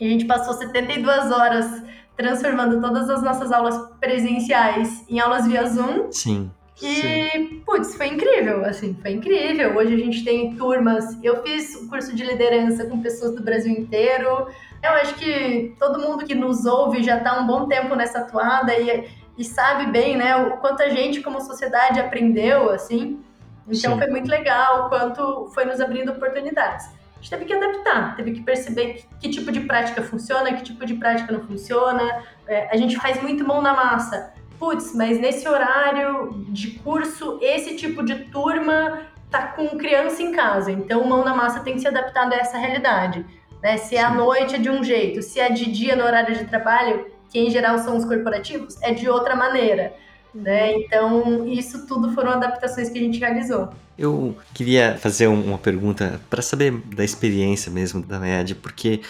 E 0.00 0.06
a 0.06 0.08
gente 0.08 0.24
passou 0.24 0.54
72 0.54 1.30
horas 1.30 1.82
transformando 2.16 2.80
todas 2.80 3.08
as 3.08 3.22
nossas 3.22 3.52
aulas 3.52 3.76
presenciais 4.00 5.04
em 5.08 5.20
aulas 5.20 5.46
via 5.46 5.66
Zoom. 5.66 6.10
Sim. 6.10 6.50
E, 6.82 7.62
putz, 7.66 7.94
foi 7.94 8.06
incrível, 8.06 8.64
assim, 8.64 8.96
foi 9.02 9.12
incrível. 9.12 9.76
Hoje 9.76 9.94
a 9.94 9.98
gente 9.98 10.24
tem 10.24 10.54
turmas. 10.56 11.22
Eu 11.22 11.42
fiz 11.42 11.74
o 11.74 11.88
curso 11.88 12.14
de 12.14 12.24
liderança 12.24 12.86
com 12.86 13.02
pessoas 13.02 13.34
do 13.34 13.42
Brasil 13.42 13.70
inteiro. 13.70 14.48
Eu 14.82 14.90
acho 14.92 15.14
que 15.16 15.74
todo 15.78 16.00
mundo 16.00 16.24
que 16.24 16.34
nos 16.34 16.64
ouve 16.64 17.02
já 17.02 17.18
está 17.18 17.38
um 17.38 17.46
bom 17.46 17.68
tempo 17.68 17.94
nessa 17.94 18.20
atuada 18.20 18.72
e, 18.74 19.06
e 19.36 19.44
sabe 19.44 19.90
bem, 19.92 20.16
né, 20.16 20.34
o 20.36 20.56
quanto 20.56 20.82
a 20.82 20.88
gente, 20.88 21.20
como 21.20 21.38
sociedade, 21.42 22.00
aprendeu, 22.00 22.70
assim. 22.70 23.22
Então 23.68 23.92
Sim. 23.92 23.98
foi 23.98 24.06
muito 24.06 24.30
legal, 24.30 24.86
o 24.86 24.88
quanto 24.88 25.50
foi 25.52 25.66
nos 25.66 25.80
abrindo 25.80 26.12
oportunidades. 26.12 26.88
A 27.20 27.22
gente 27.22 27.30
teve 27.30 27.44
que 27.44 27.52
adaptar, 27.52 28.16
teve 28.16 28.32
que 28.32 28.40
perceber 28.40 28.94
que, 28.94 29.06
que 29.20 29.28
tipo 29.28 29.52
de 29.52 29.60
prática 29.60 30.02
funciona, 30.02 30.52
que 30.54 30.62
tipo 30.62 30.84
de 30.86 30.94
prática 30.94 31.32
não 31.32 31.42
funciona. 31.42 32.24
É, 32.48 32.68
a 32.72 32.76
gente 32.76 32.96
faz 32.96 33.22
muito 33.22 33.46
mão 33.46 33.60
na 33.60 33.74
massa 33.74 34.32
putz, 34.60 34.94
mas 34.94 35.18
nesse 35.18 35.48
horário 35.48 36.44
de 36.50 36.72
curso, 36.72 37.38
esse 37.40 37.76
tipo 37.76 38.04
de 38.04 38.26
turma 38.26 39.06
tá 39.30 39.46
com 39.46 39.66
criança 39.78 40.22
em 40.22 40.32
casa, 40.32 40.70
então 40.70 41.02
mão 41.04 41.24
na 41.24 41.34
massa 41.34 41.60
tem 41.60 41.74
que 41.74 41.80
se 41.80 41.88
adaptar 41.88 42.30
a 42.30 42.36
essa 42.36 42.58
realidade. 42.58 43.24
Né? 43.62 43.78
Se 43.78 43.96
é 43.96 44.02
à 44.02 44.10
noite 44.10 44.56
é 44.56 44.58
de 44.58 44.68
um 44.68 44.84
jeito, 44.84 45.22
se 45.22 45.40
é 45.40 45.48
de 45.48 45.72
dia 45.72 45.96
no 45.96 46.04
horário 46.04 46.36
de 46.36 46.44
trabalho, 46.44 47.06
que 47.30 47.38
em 47.38 47.48
geral 47.48 47.78
são 47.78 47.96
os 47.96 48.04
corporativos, 48.04 48.80
é 48.82 48.92
de 48.92 49.08
outra 49.08 49.34
maneira. 49.34 49.94
Né? 50.34 50.74
Então, 50.78 51.46
isso 51.46 51.86
tudo 51.86 52.12
foram 52.12 52.32
adaptações 52.32 52.88
que 52.88 52.98
a 52.98 53.02
gente 53.02 53.18
realizou. 53.18 53.70
Eu 53.98 54.36
queria 54.54 54.96
fazer 54.96 55.26
uma 55.26 55.58
pergunta 55.58 56.20
para 56.30 56.40
saber 56.40 56.72
da 56.94 57.04
experiência 57.04 57.70
mesmo 57.70 58.02
da 58.02 58.18
MED, 58.18 58.54
porque 58.54 59.00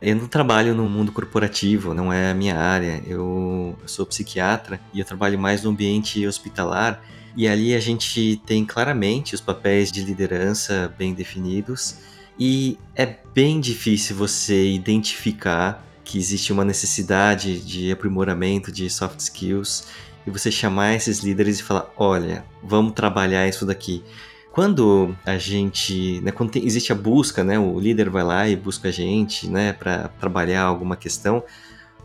eu 0.00 0.14
não 0.14 0.28
trabalho 0.28 0.74
no 0.74 0.88
mundo 0.88 1.10
corporativo, 1.10 1.92
não 1.92 2.12
é 2.12 2.30
a 2.30 2.34
minha 2.34 2.56
área. 2.56 3.02
Eu 3.06 3.76
sou 3.84 4.06
psiquiatra 4.06 4.80
e 4.94 5.00
eu 5.00 5.04
trabalho 5.04 5.38
mais 5.38 5.64
no 5.64 5.70
ambiente 5.70 6.24
hospitalar. 6.26 7.02
E 7.36 7.46
ali 7.46 7.74
a 7.74 7.80
gente 7.80 8.40
tem 8.46 8.64
claramente 8.64 9.34
os 9.34 9.40
papéis 9.40 9.90
de 9.90 10.02
liderança 10.04 10.94
bem 10.96 11.12
definidos. 11.14 11.96
E 12.38 12.78
é 12.94 13.16
bem 13.34 13.60
difícil 13.60 14.14
você 14.14 14.70
identificar 14.70 15.84
que 16.04 16.16
existe 16.16 16.52
uma 16.52 16.64
necessidade 16.64 17.60
de 17.60 17.92
aprimoramento 17.92 18.72
de 18.72 18.88
soft 18.88 19.18
skills 19.18 19.88
e 20.26 20.30
você 20.30 20.50
chamar 20.50 20.94
esses 20.94 21.20
líderes 21.20 21.60
e 21.60 21.62
falar: 21.62 21.92
olha, 21.96 22.44
vamos 22.62 22.92
trabalhar 22.92 23.46
isso 23.48 23.64
daqui. 23.64 24.04
Quando 24.52 25.16
a 25.24 25.38
gente, 25.38 26.20
né, 26.20 26.32
quando 26.32 26.50
tem, 26.50 26.66
existe 26.66 26.90
a 26.90 26.94
busca, 26.94 27.44
né, 27.44 27.58
o 27.58 27.78
líder 27.78 28.10
vai 28.10 28.24
lá 28.24 28.48
e 28.48 28.56
busca 28.56 28.88
a 28.88 28.90
gente, 28.90 29.48
né, 29.48 29.72
para 29.72 30.08
trabalhar 30.08 30.62
alguma 30.62 30.96
questão, 30.96 31.44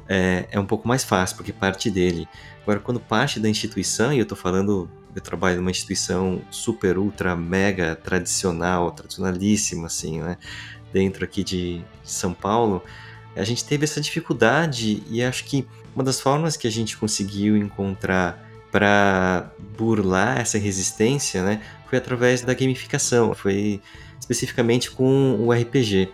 é, 0.07 0.47
é 0.51 0.59
um 0.59 0.65
pouco 0.65 0.87
mais 0.87 1.03
fácil, 1.03 1.35
porque 1.37 1.51
parte 1.51 1.89
dele. 1.89 2.27
Agora, 2.61 2.79
quando 2.79 2.99
parte 2.99 3.39
da 3.39 3.49
instituição, 3.49 4.13
e 4.13 4.19
eu 4.19 4.23
estou 4.23 4.37
falando, 4.37 4.89
eu 5.15 5.21
trabalho 5.21 5.57
numa 5.57 5.71
instituição 5.71 6.41
super, 6.51 6.97
ultra, 6.97 7.35
mega 7.35 7.95
tradicional, 7.95 8.91
tradicionalíssima, 8.91 9.87
assim, 9.87 10.21
né, 10.21 10.37
dentro 10.91 11.23
aqui 11.23 11.43
de 11.43 11.83
São 12.03 12.33
Paulo, 12.33 12.83
a 13.35 13.43
gente 13.43 13.65
teve 13.65 13.83
essa 13.83 13.99
dificuldade 13.99 15.01
e 15.09 15.23
acho 15.23 15.45
que 15.45 15.67
uma 15.95 16.03
das 16.03 16.19
formas 16.19 16.57
que 16.57 16.67
a 16.67 16.71
gente 16.71 16.97
conseguiu 16.97 17.57
encontrar 17.57 18.43
para 18.71 19.51
burlar 19.77 20.39
essa 20.39 20.57
resistência, 20.57 21.43
né, 21.43 21.61
foi 21.87 21.97
através 21.97 22.41
da 22.41 22.53
gamificação, 22.53 23.33
foi 23.35 23.79
especificamente 24.19 24.89
com 24.89 25.35
o 25.39 25.51
RPG, 25.51 26.09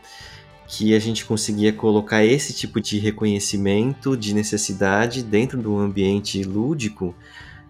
que 0.67 0.93
a 0.93 0.99
gente 0.99 1.25
conseguia 1.25 1.71
colocar 1.73 2.23
esse 2.23 2.53
tipo 2.53 2.79
de 2.79 2.99
reconhecimento 2.99 4.15
de 4.15 4.35
necessidade 4.35 5.23
dentro 5.23 5.59
do 5.59 5.77
ambiente 5.77 6.43
lúdico 6.43 7.15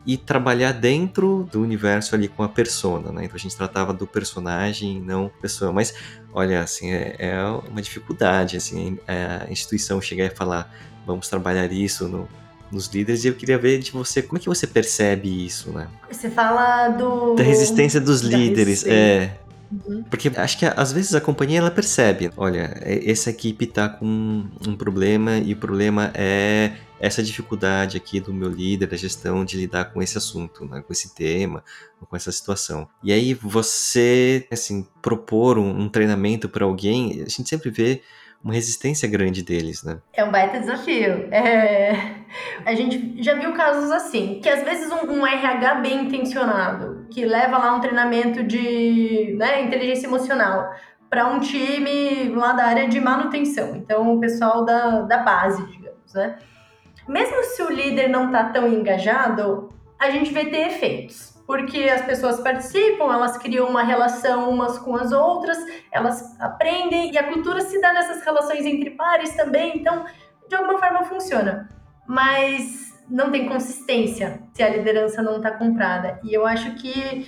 e 0.05 0.17
trabalhar 0.17 0.71
dentro 0.71 1.47
do 1.51 1.61
universo 1.61 2.15
ali 2.15 2.27
com 2.27 2.41
a 2.41 2.49
persona, 2.49 3.11
né? 3.11 3.25
Então 3.25 3.35
a 3.35 3.39
gente 3.39 3.55
tratava 3.55 3.93
do 3.93 4.07
personagem, 4.07 4.99
não 4.99 5.31
pessoa. 5.41 5.71
Mas 5.71 5.93
olha, 6.33 6.61
assim, 6.61 6.91
é, 6.91 7.15
é 7.19 7.43
uma 7.69 7.81
dificuldade, 7.81 8.57
assim, 8.57 8.97
a 9.07 9.49
instituição 9.51 10.01
chegar 10.01 10.25
e 10.25 10.29
falar, 10.29 10.73
vamos 11.09 11.27
trabalhar 11.27 11.71
isso 11.71 12.07
no, 12.07 12.29
nos 12.71 12.87
líderes 12.87 13.25
e 13.25 13.27
eu 13.27 13.33
queria 13.33 13.57
ver 13.57 13.79
de 13.79 13.91
você 13.91 14.21
como 14.21 14.37
é 14.37 14.41
que 14.41 14.47
você 14.47 14.67
percebe 14.67 15.45
isso, 15.45 15.71
né? 15.71 15.87
Você 16.09 16.29
fala 16.29 16.89
do 16.89 17.33
da 17.35 17.43
resistência 17.43 17.99
dos 17.99 18.21
da 18.21 18.37
líderes, 18.37 18.83
resistência. 18.83 18.93
é. 18.93 19.39
Uhum. 19.71 20.03
Porque 20.09 20.31
acho 20.35 20.57
que 20.57 20.65
às 20.65 20.91
vezes 20.91 21.13
a 21.13 21.21
companhia 21.21 21.59
ela 21.59 21.69
percebe, 21.69 22.31
olha, 22.35 22.75
essa 22.83 23.29
equipe 23.29 23.67
tá 23.67 23.87
com 23.87 24.43
um 24.67 24.75
problema 24.75 25.37
e 25.37 25.53
o 25.53 25.57
problema 25.57 26.11
é 26.15 26.71
essa 26.99 27.21
dificuldade 27.21 27.95
aqui 27.95 28.19
do 28.19 28.33
meu 28.33 28.49
líder 28.49 28.87
da 28.87 28.97
gestão 28.97 29.45
de 29.45 29.57
lidar 29.57 29.85
com 29.93 30.01
esse 30.01 30.17
assunto, 30.17 30.65
né, 30.65 30.81
com 30.81 30.91
esse 30.91 31.13
tema, 31.13 31.63
com 32.09 32.15
essa 32.15 32.31
situação. 32.31 32.87
E 33.03 33.13
aí 33.13 33.35
você, 33.35 34.47
assim, 34.51 34.87
propor 35.03 35.59
um, 35.59 35.81
um 35.81 35.87
treinamento 35.87 36.49
para 36.49 36.65
alguém, 36.65 37.21
a 37.21 37.29
gente 37.29 37.47
sempre 37.47 37.69
vê 37.69 38.01
uma 38.43 38.53
resistência 38.53 39.07
grande 39.07 39.43
deles, 39.43 39.83
né? 39.83 39.99
É 40.13 40.23
um 40.23 40.31
baita 40.31 40.59
desafio. 40.59 41.27
É... 41.31 42.19
A 42.65 42.73
gente 42.73 43.21
já 43.21 43.33
viu 43.33 43.53
casos 43.53 43.91
assim, 43.91 44.39
que 44.41 44.47
às 44.47 44.63
vezes 44.63 44.91
um, 44.91 45.11
um, 45.11 45.25
RH 45.25 45.75
bem 45.75 46.05
intencionado, 46.05 47.07
que 47.09 47.25
leva 47.25 47.57
lá 47.57 47.75
um 47.75 47.81
treinamento 47.81 48.43
de 48.43 49.35
né, 49.37 49.63
inteligência 49.63 50.07
emocional 50.07 50.71
para 51.09 51.27
um 51.27 51.39
time 51.39 52.29
lá 52.29 52.53
da 52.53 52.65
área 52.65 52.87
de 52.87 52.99
manutenção, 53.01 53.75
então 53.75 54.15
o 54.15 54.19
pessoal 54.19 54.63
da, 54.63 55.01
da 55.01 55.17
base, 55.17 55.65
digamos, 55.65 56.13
né? 56.13 56.37
Mesmo 57.07 57.43
se 57.45 57.63
o 57.63 57.71
líder 57.71 58.07
não 58.09 58.27
está 58.27 58.43
tão 58.43 58.67
engajado, 58.67 59.73
a 59.97 60.11
gente 60.11 60.31
vê 60.31 60.45
ter 60.45 60.67
efeitos 60.67 61.38
porque 61.49 61.89
as 61.89 62.03
pessoas 62.03 62.39
participam, 62.41 63.11
elas 63.11 63.35
criam 63.39 63.67
uma 63.67 63.81
relação 63.81 64.51
umas 64.51 64.77
com 64.77 64.95
as 64.95 65.11
outras, 65.11 65.57
elas 65.91 66.39
aprendem 66.39 67.11
e 67.11 67.17
a 67.17 67.23
cultura 67.23 67.59
se 67.61 67.81
dá 67.81 67.91
nessas 67.91 68.23
relações 68.23 68.67
entre 68.67 68.91
pares 68.91 69.35
também, 69.35 69.79
então 69.79 70.05
de 70.47 70.55
alguma 70.55 70.77
forma 70.77 71.05
funciona. 71.05 71.67
Mas 72.07 72.95
não 73.09 73.31
tem 73.31 73.49
consistência 73.49 74.43
se 74.53 74.61
a 74.61 74.69
liderança 74.69 75.23
não 75.23 75.37
está 75.37 75.49
comprada. 75.49 76.19
E 76.23 76.31
eu 76.31 76.45
acho 76.45 76.75
que 76.75 77.25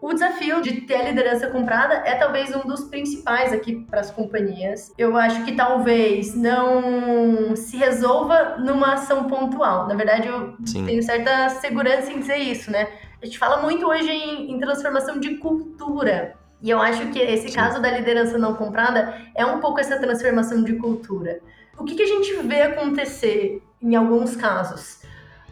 o 0.00 0.12
desafio 0.12 0.60
de 0.60 0.80
ter 0.80 0.96
a 0.96 1.02
liderança 1.04 1.46
comprada 1.46 2.02
é 2.04 2.16
talvez 2.16 2.52
um 2.56 2.66
dos 2.66 2.82
principais 2.88 3.52
aqui 3.52 3.76
para 3.88 4.00
as 4.00 4.10
companhias. 4.10 4.92
Eu 4.98 5.16
acho 5.16 5.44
que 5.44 5.52
talvez 5.52 6.34
não 6.34 7.54
se 7.54 7.76
resolva 7.76 8.56
numa 8.58 8.94
ação 8.94 9.28
pontual. 9.28 9.86
Na 9.86 9.94
verdade, 9.94 10.26
eu 10.26 10.56
Sim. 10.64 10.84
tenho 10.84 11.00
certa 11.00 11.48
segurança 11.50 12.12
em 12.12 12.18
dizer 12.18 12.38
isso, 12.38 12.68
né? 12.68 12.88
A 13.22 13.24
gente 13.24 13.38
fala 13.38 13.62
muito 13.62 13.86
hoje 13.86 14.10
em, 14.10 14.50
em 14.50 14.58
transformação 14.58 15.20
de 15.20 15.36
cultura. 15.36 16.34
E 16.60 16.68
eu 16.68 16.80
acho 16.80 17.06
que 17.10 17.20
esse 17.20 17.48
Sim. 17.48 17.54
caso 17.54 17.80
da 17.80 17.88
liderança 17.88 18.36
não 18.36 18.54
comprada 18.54 19.16
é 19.32 19.46
um 19.46 19.60
pouco 19.60 19.78
essa 19.78 19.96
transformação 19.96 20.64
de 20.64 20.74
cultura. 20.74 21.38
O 21.78 21.84
que, 21.84 21.94
que 21.94 22.02
a 22.02 22.06
gente 22.06 22.34
vê 22.42 22.62
acontecer 22.62 23.62
em 23.80 23.94
alguns 23.94 24.34
casos? 24.34 25.02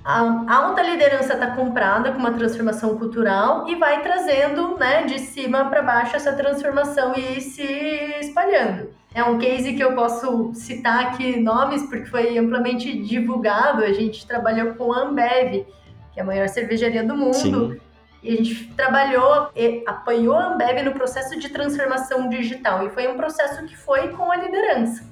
A 0.04 0.52
alta 0.52 0.82
liderança 0.82 1.34
está 1.34 1.48
comprada 1.52 2.10
com 2.10 2.18
uma 2.18 2.32
transformação 2.32 2.98
cultural 2.98 3.68
e 3.68 3.76
vai 3.76 4.02
trazendo 4.02 4.76
né, 4.76 5.04
de 5.04 5.20
cima 5.20 5.66
para 5.66 5.82
baixo 5.82 6.16
essa 6.16 6.32
transformação 6.32 7.12
e 7.14 7.40
se 7.40 7.62
espalhando. 8.20 8.88
É 9.14 9.22
um 9.22 9.38
case 9.38 9.74
que 9.74 9.82
eu 9.82 9.94
posso 9.94 10.52
citar 10.54 11.06
aqui 11.06 11.38
nomes 11.38 11.82
porque 11.82 12.06
foi 12.06 12.36
amplamente 12.38 13.00
divulgado. 13.02 13.84
A 13.84 13.92
gente 13.92 14.26
trabalhou 14.26 14.74
com 14.74 14.92
a 14.92 15.02
Ambev, 15.02 15.66
que 16.20 16.20
é 16.20 16.22
a 16.22 16.24
maior 16.24 16.48
cervejaria 16.48 17.02
do 17.02 17.16
mundo. 17.16 17.34
Sim. 17.34 17.80
E 18.22 18.34
a 18.34 18.36
gente 18.36 18.66
trabalhou 18.74 19.48
e 19.56 19.82
apoiou 19.86 20.34
a 20.34 20.52
Ambev 20.52 20.82
no 20.84 20.92
processo 20.92 21.38
de 21.38 21.48
transformação 21.48 22.28
digital. 22.28 22.86
E 22.86 22.90
foi 22.90 23.08
um 23.08 23.16
processo 23.16 23.64
que 23.64 23.74
foi 23.74 24.08
com 24.08 24.30
a 24.30 24.36
liderança, 24.36 25.02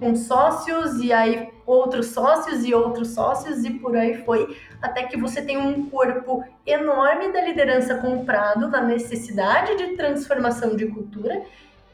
com 0.00 0.16
sócios 0.16 0.98
e 1.00 1.12
aí 1.12 1.50
outros 1.66 2.06
sócios 2.06 2.64
e 2.64 2.72
outros 2.72 3.10
sócios 3.10 3.64
e 3.64 3.70
por 3.70 3.94
aí 3.94 4.24
foi, 4.24 4.56
até 4.80 5.02
que 5.02 5.18
você 5.18 5.42
tem 5.42 5.58
um 5.58 5.90
corpo 5.90 6.42
enorme 6.66 7.32
da 7.32 7.42
liderança 7.42 7.96
comprado 7.96 8.68
na 8.68 8.80
necessidade 8.80 9.76
de 9.76 9.96
transformação 9.96 10.74
de 10.74 10.86
cultura 10.86 11.42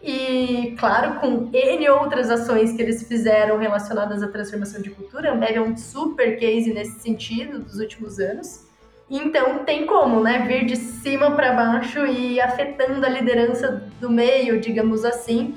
e, 0.02 0.74
claro, 0.78 1.20
com 1.20 1.50
N 1.52 1.88
outras 1.90 2.30
ações 2.30 2.72
que 2.72 2.80
eles 2.80 3.06
fizeram 3.06 3.58
relacionadas 3.58 4.22
à 4.22 4.28
transformação 4.28 4.80
de 4.80 4.90
cultura, 4.90 5.30
a 5.30 5.34
Ambev 5.34 5.56
é 5.56 5.60
um 5.60 5.76
super 5.76 6.38
case 6.38 6.72
nesse 6.72 7.00
sentido 7.00 7.58
dos 7.58 7.78
últimos 7.78 8.18
anos. 8.18 8.66
Então, 9.10 9.58
tem 9.64 9.86
como, 9.86 10.22
né, 10.22 10.46
vir 10.46 10.64
de 10.64 10.76
cima 10.76 11.32
para 11.32 11.52
baixo 11.52 12.06
e 12.06 12.40
afetando 12.40 13.04
a 13.04 13.08
liderança 13.08 13.84
do 14.00 14.08
meio, 14.08 14.58
digamos 14.58 15.04
assim, 15.04 15.54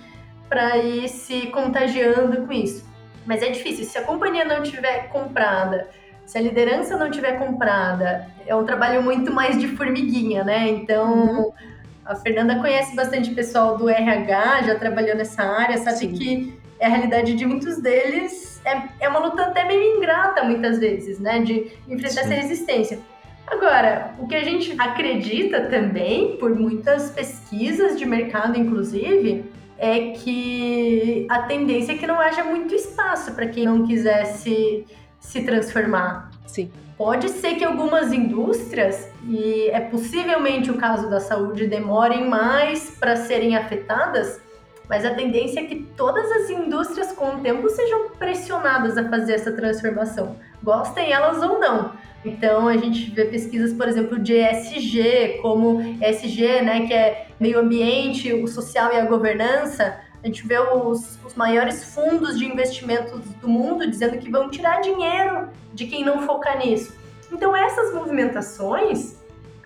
para 0.49 0.77
ir 0.77 1.07
se 1.07 1.47
contagiando 1.47 2.45
com 2.45 2.51
isso. 2.51 2.83
Mas 3.25 3.41
é 3.41 3.49
difícil, 3.49 3.85
se 3.85 3.97
a 3.97 4.01
companhia 4.01 4.43
não 4.43 4.61
tiver 4.61 5.07
comprada, 5.07 5.87
se 6.25 6.37
a 6.37 6.41
liderança 6.41 6.97
não 6.97 7.09
tiver 7.09 7.37
comprada, 7.37 8.27
é 8.45 8.53
um 8.53 8.65
trabalho 8.65 9.01
muito 9.01 9.31
mais 9.31 9.57
de 9.57 9.69
formiguinha, 9.69 10.43
né? 10.43 10.67
Então, 10.67 11.37
uhum 11.37 11.72
a 12.05 12.15
Fernanda 12.15 12.55
conhece 12.59 12.95
bastante 12.95 13.31
pessoal 13.31 13.77
do 13.77 13.89
RH, 13.89 14.63
já 14.63 14.75
trabalhou 14.75 15.15
nessa 15.15 15.43
área, 15.43 15.77
sabe 15.77 15.97
Sim. 15.97 16.13
que 16.13 16.53
é 16.79 16.85
a 16.85 16.89
realidade 16.89 17.33
de 17.33 17.45
muitos 17.45 17.77
deles 17.81 18.53
é, 18.65 19.05
é 19.05 19.09
uma 19.09 19.19
luta 19.19 19.43
até 19.43 19.65
meio 19.65 19.97
ingrata 19.97 20.43
muitas 20.43 20.79
vezes, 20.79 21.19
né? 21.19 21.39
De 21.39 21.71
enfrentar 21.87 22.23
Sim. 22.23 22.33
essa 22.33 22.33
resistência. 22.33 22.99
Agora, 23.45 24.15
o 24.19 24.27
que 24.27 24.35
a 24.35 24.43
gente 24.43 24.73
acredita 24.79 25.65
também, 25.65 26.37
por 26.37 26.55
muitas 26.55 27.11
pesquisas 27.11 27.99
de 27.99 28.05
mercado, 28.05 28.57
inclusive, 28.57 29.45
é 29.77 30.11
que 30.11 31.27
a 31.29 31.41
tendência 31.43 31.91
é 31.91 31.97
que 31.97 32.07
não 32.07 32.19
haja 32.19 32.43
muito 32.43 32.73
espaço 32.73 33.33
para 33.33 33.47
quem 33.47 33.65
não 33.65 33.85
quisesse 33.85 34.85
se 35.19 35.41
transformar. 35.43 36.31
Sim. 36.47 36.71
Pode 37.03 37.27
ser 37.31 37.55
que 37.55 37.65
algumas 37.65 38.13
indústrias, 38.13 39.09
e 39.27 39.69
é 39.71 39.81
possivelmente 39.81 40.71
o 40.71 40.77
caso 40.77 41.09
da 41.09 41.19
saúde, 41.19 41.67
demorem 41.67 42.29
mais 42.29 42.91
para 42.97 43.17
serem 43.17 43.57
afetadas, 43.57 44.39
mas 44.87 45.03
a 45.03 45.13
tendência 45.13 45.59
é 45.59 45.65
que 45.65 45.83
todas 45.97 46.31
as 46.31 46.49
indústrias 46.49 47.11
com 47.11 47.35
o 47.35 47.39
tempo 47.41 47.67
sejam 47.67 48.11
pressionadas 48.11 48.97
a 48.97 49.09
fazer 49.09 49.33
essa 49.33 49.51
transformação, 49.51 50.37
gostem 50.63 51.11
elas 51.11 51.43
ou 51.43 51.59
não. 51.59 51.91
Então 52.23 52.69
a 52.69 52.77
gente 52.77 53.11
vê 53.11 53.25
pesquisas, 53.25 53.73
por 53.73 53.85
exemplo, 53.85 54.17
de 54.17 54.35
ESG, 54.35 55.39
como 55.41 55.81
ESG, 56.01 56.61
né, 56.61 56.87
que 56.87 56.93
é 56.93 57.27
meio 57.37 57.59
ambiente, 57.59 58.31
o 58.31 58.47
social 58.47 58.93
e 58.93 58.95
a 58.95 59.05
governança, 59.05 59.99
a 60.23 60.27
gente 60.27 60.47
vê 60.47 60.57
os, 60.57 61.19
os 61.25 61.35
maiores 61.35 61.93
fundos 61.93 62.39
de 62.39 62.45
investimentos 62.45 63.19
do 63.41 63.47
mundo 63.47 63.89
dizendo 63.89 64.17
que 64.17 64.31
vão 64.31 64.49
tirar 64.49 64.79
dinheiro 64.81 65.49
de 65.73 65.85
quem 65.85 66.05
não 66.05 66.21
focar 66.25 66.57
nisso. 66.57 66.95
Então, 67.31 67.55
essas 67.55 67.93
movimentações 67.93 69.21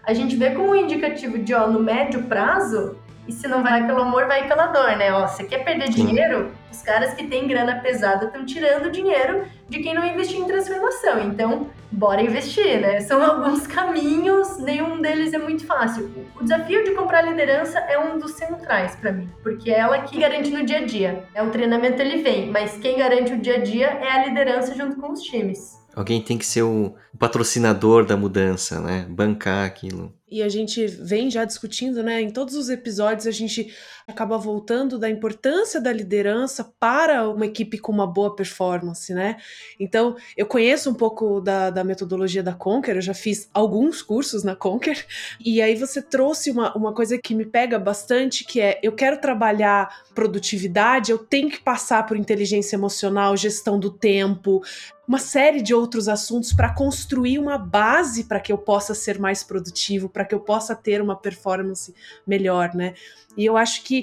a 0.08 0.14
gente 0.14 0.38
vê 0.38 0.52
como 0.52 0.70
um 0.70 0.76
indicativo 0.76 1.38
de, 1.38 1.54
ó, 1.54 1.68
no 1.68 1.82
médio 1.82 2.24
prazo, 2.24 2.98
e 3.28 3.34
se 3.34 3.46
não 3.46 3.62
vai 3.62 3.86
pelo 3.86 4.04
amor, 4.04 4.26
vai 4.26 4.48
pela 4.48 4.68
dor, 4.68 4.96
né? 4.96 5.12
Ó, 5.12 5.28
você 5.28 5.44
quer 5.44 5.66
perder 5.66 5.90
dinheiro? 5.90 6.50
Os 6.72 6.82
caras 6.82 7.14
que 7.14 7.28
têm 7.28 7.46
grana 7.46 7.82
pesada 7.82 8.28
estão 8.28 8.46
tirando 8.46 8.90
dinheiro 8.90 9.46
de 9.70 9.80
quem 9.80 9.94
não 9.94 10.06
investiu 10.06 10.44
em 10.44 10.48
transformação. 10.48 11.20
Então, 11.30 11.70
bora 11.92 12.22
investir, 12.22 12.80
né? 12.80 13.02
São 13.02 13.24
alguns 13.24 13.66
caminhos, 13.68 14.58
nenhum 14.60 15.02
deles 15.02 15.34
é 15.34 15.38
muito 15.38 15.66
fácil. 15.66 16.10
O 16.40 16.44
desafio 16.44 16.84
de 16.84 16.92
comprar 16.92 17.22
liderança 17.22 17.80
é 17.80 17.98
um 18.00 18.18
dos 18.18 18.32
centrais 18.32 18.96
para 18.96 19.12
mim, 19.12 19.30
porque 19.44 19.72
é 19.72 19.80
ela 19.80 20.02
que 20.02 20.20
garante 20.20 20.50
no 20.50 20.66
dia 20.66 20.80
a 20.80 20.86
dia. 20.86 21.24
É 21.34 21.44
o 21.44 21.50
treinamento 21.50 22.02
ele 22.02 22.22
vem, 22.22 22.50
mas 22.50 22.78
quem 22.78 22.98
garante 22.98 23.34
o 23.34 23.38
dia 23.38 23.56
a 23.56 23.60
dia 23.60 23.88
é 23.88 24.10
a 24.10 24.26
liderança 24.28 24.76
junto 24.76 24.96
com 24.98 25.12
os 25.12 25.22
times. 25.22 25.78
Alguém 25.98 26.22
tem 26.22 26.38
que 26.38 26.46
ser 26.46 26.62
o 26.62 26.94
patrocinador 27.18 28.06
da 28.06 28.16
mudança, 28.16 28.80
né? 28.80 29.08
Bancar 29.10 29.66
aquilo. 29.66 30.14
E 30.30 30.44
a 30.44 30.50
gente 30.50 30.86
vem 30.86 31.32
já 31.32 31.44
discutindo, 31.44 32.04
né? 32.04 32.22
Em 32.22 32.30
todos 32.30 32.54
os 32.54 32.70
episódios 32.70 33.26
a 33.26 33.32
gente 33.32 33.74
acaba 34.08 34.38
voltando 34.38 34.98
da 34.98 35.10
importância 35.10 35.82
da 35.82 35.92
liderança 35.92 36.64
para 36.80 37.30
uma 37.30 37.46
equipe 37.46 37.78
com 37.78 37.92
uma 37.92 38.08
boa 38.08 38.34
performance, 38.34 39.14
né? 39.14 39.36
Então, 39.78 40.16
eu 40.38 40.46
conheço 40.46 40.90
um 40.90 40.94
pouco 40.94 41.42
da, 41.42 41.70
da 41.70 41.84
metodologia 41.84 42.42
da 42.42 42.54
Conquer, 42.54 42.96
eu 42.96 43.02
já 43.02 43.14
fiz 43.14 43.50
alguns 43.54 44.02
cursos 44.02 44.44
na 44.44 44.56
Conquer, 44.56 45.06
e 45.44 45.62
aí 45.62 45.76
você 45.76 46.02
trouxe 46.02 46.50
uma, 46.50 46.74
uma 46.76 46.94
coisa 46.94 47.18
que 47.18 47.36
me 47.36 47.46
pega 47.46 47.78
bastante, 47.78 48.46
que 48.46 48.62
é 48.62 48.80
eu 48.82 48.94
quero 48.94 49.20
trabalhar 49.20 50.04
produtividade, 50.16 51.12
eu 51.12 51.18
tenho 51.18 51.50
que 51.50 51.60
passar 51.60 52.06
por 52.06 52.16
inteligência 52.16 52.78
emocional, 52.78 53.36
gestão 53.36 53.78
do 53.78 53.92
tempo, 53.92 54.62
uma 55.08 55.20
série 55.20 55.62
de 55.62 55.74
outros 55.74 56.10
assuntos 56.10 56.52
para 56.52 56.74
construir 56.74 57.40
uma 57.40 57.58
base 57.58 58.26
para 58.26 58.42
que 58.42 58.52
eu 58.52 58.58
possa 58.58 58.94
ser 58.94 59.20
mais 59.20 59.42
produtivo, 59.42 60.10
para 60.10 60.26
que 60.26 60.36
eu 60.36 60.40
possa 60.40 60.76
ter 60.76 61.02
uma 61.02 61.16
performance 61.16 61.96
melhor, 62.26 62.76
né? 62.76 62.94
E 63.38 63.46
eu 63.46 63.56
acho 63.56 63.84
que 63.84 63.97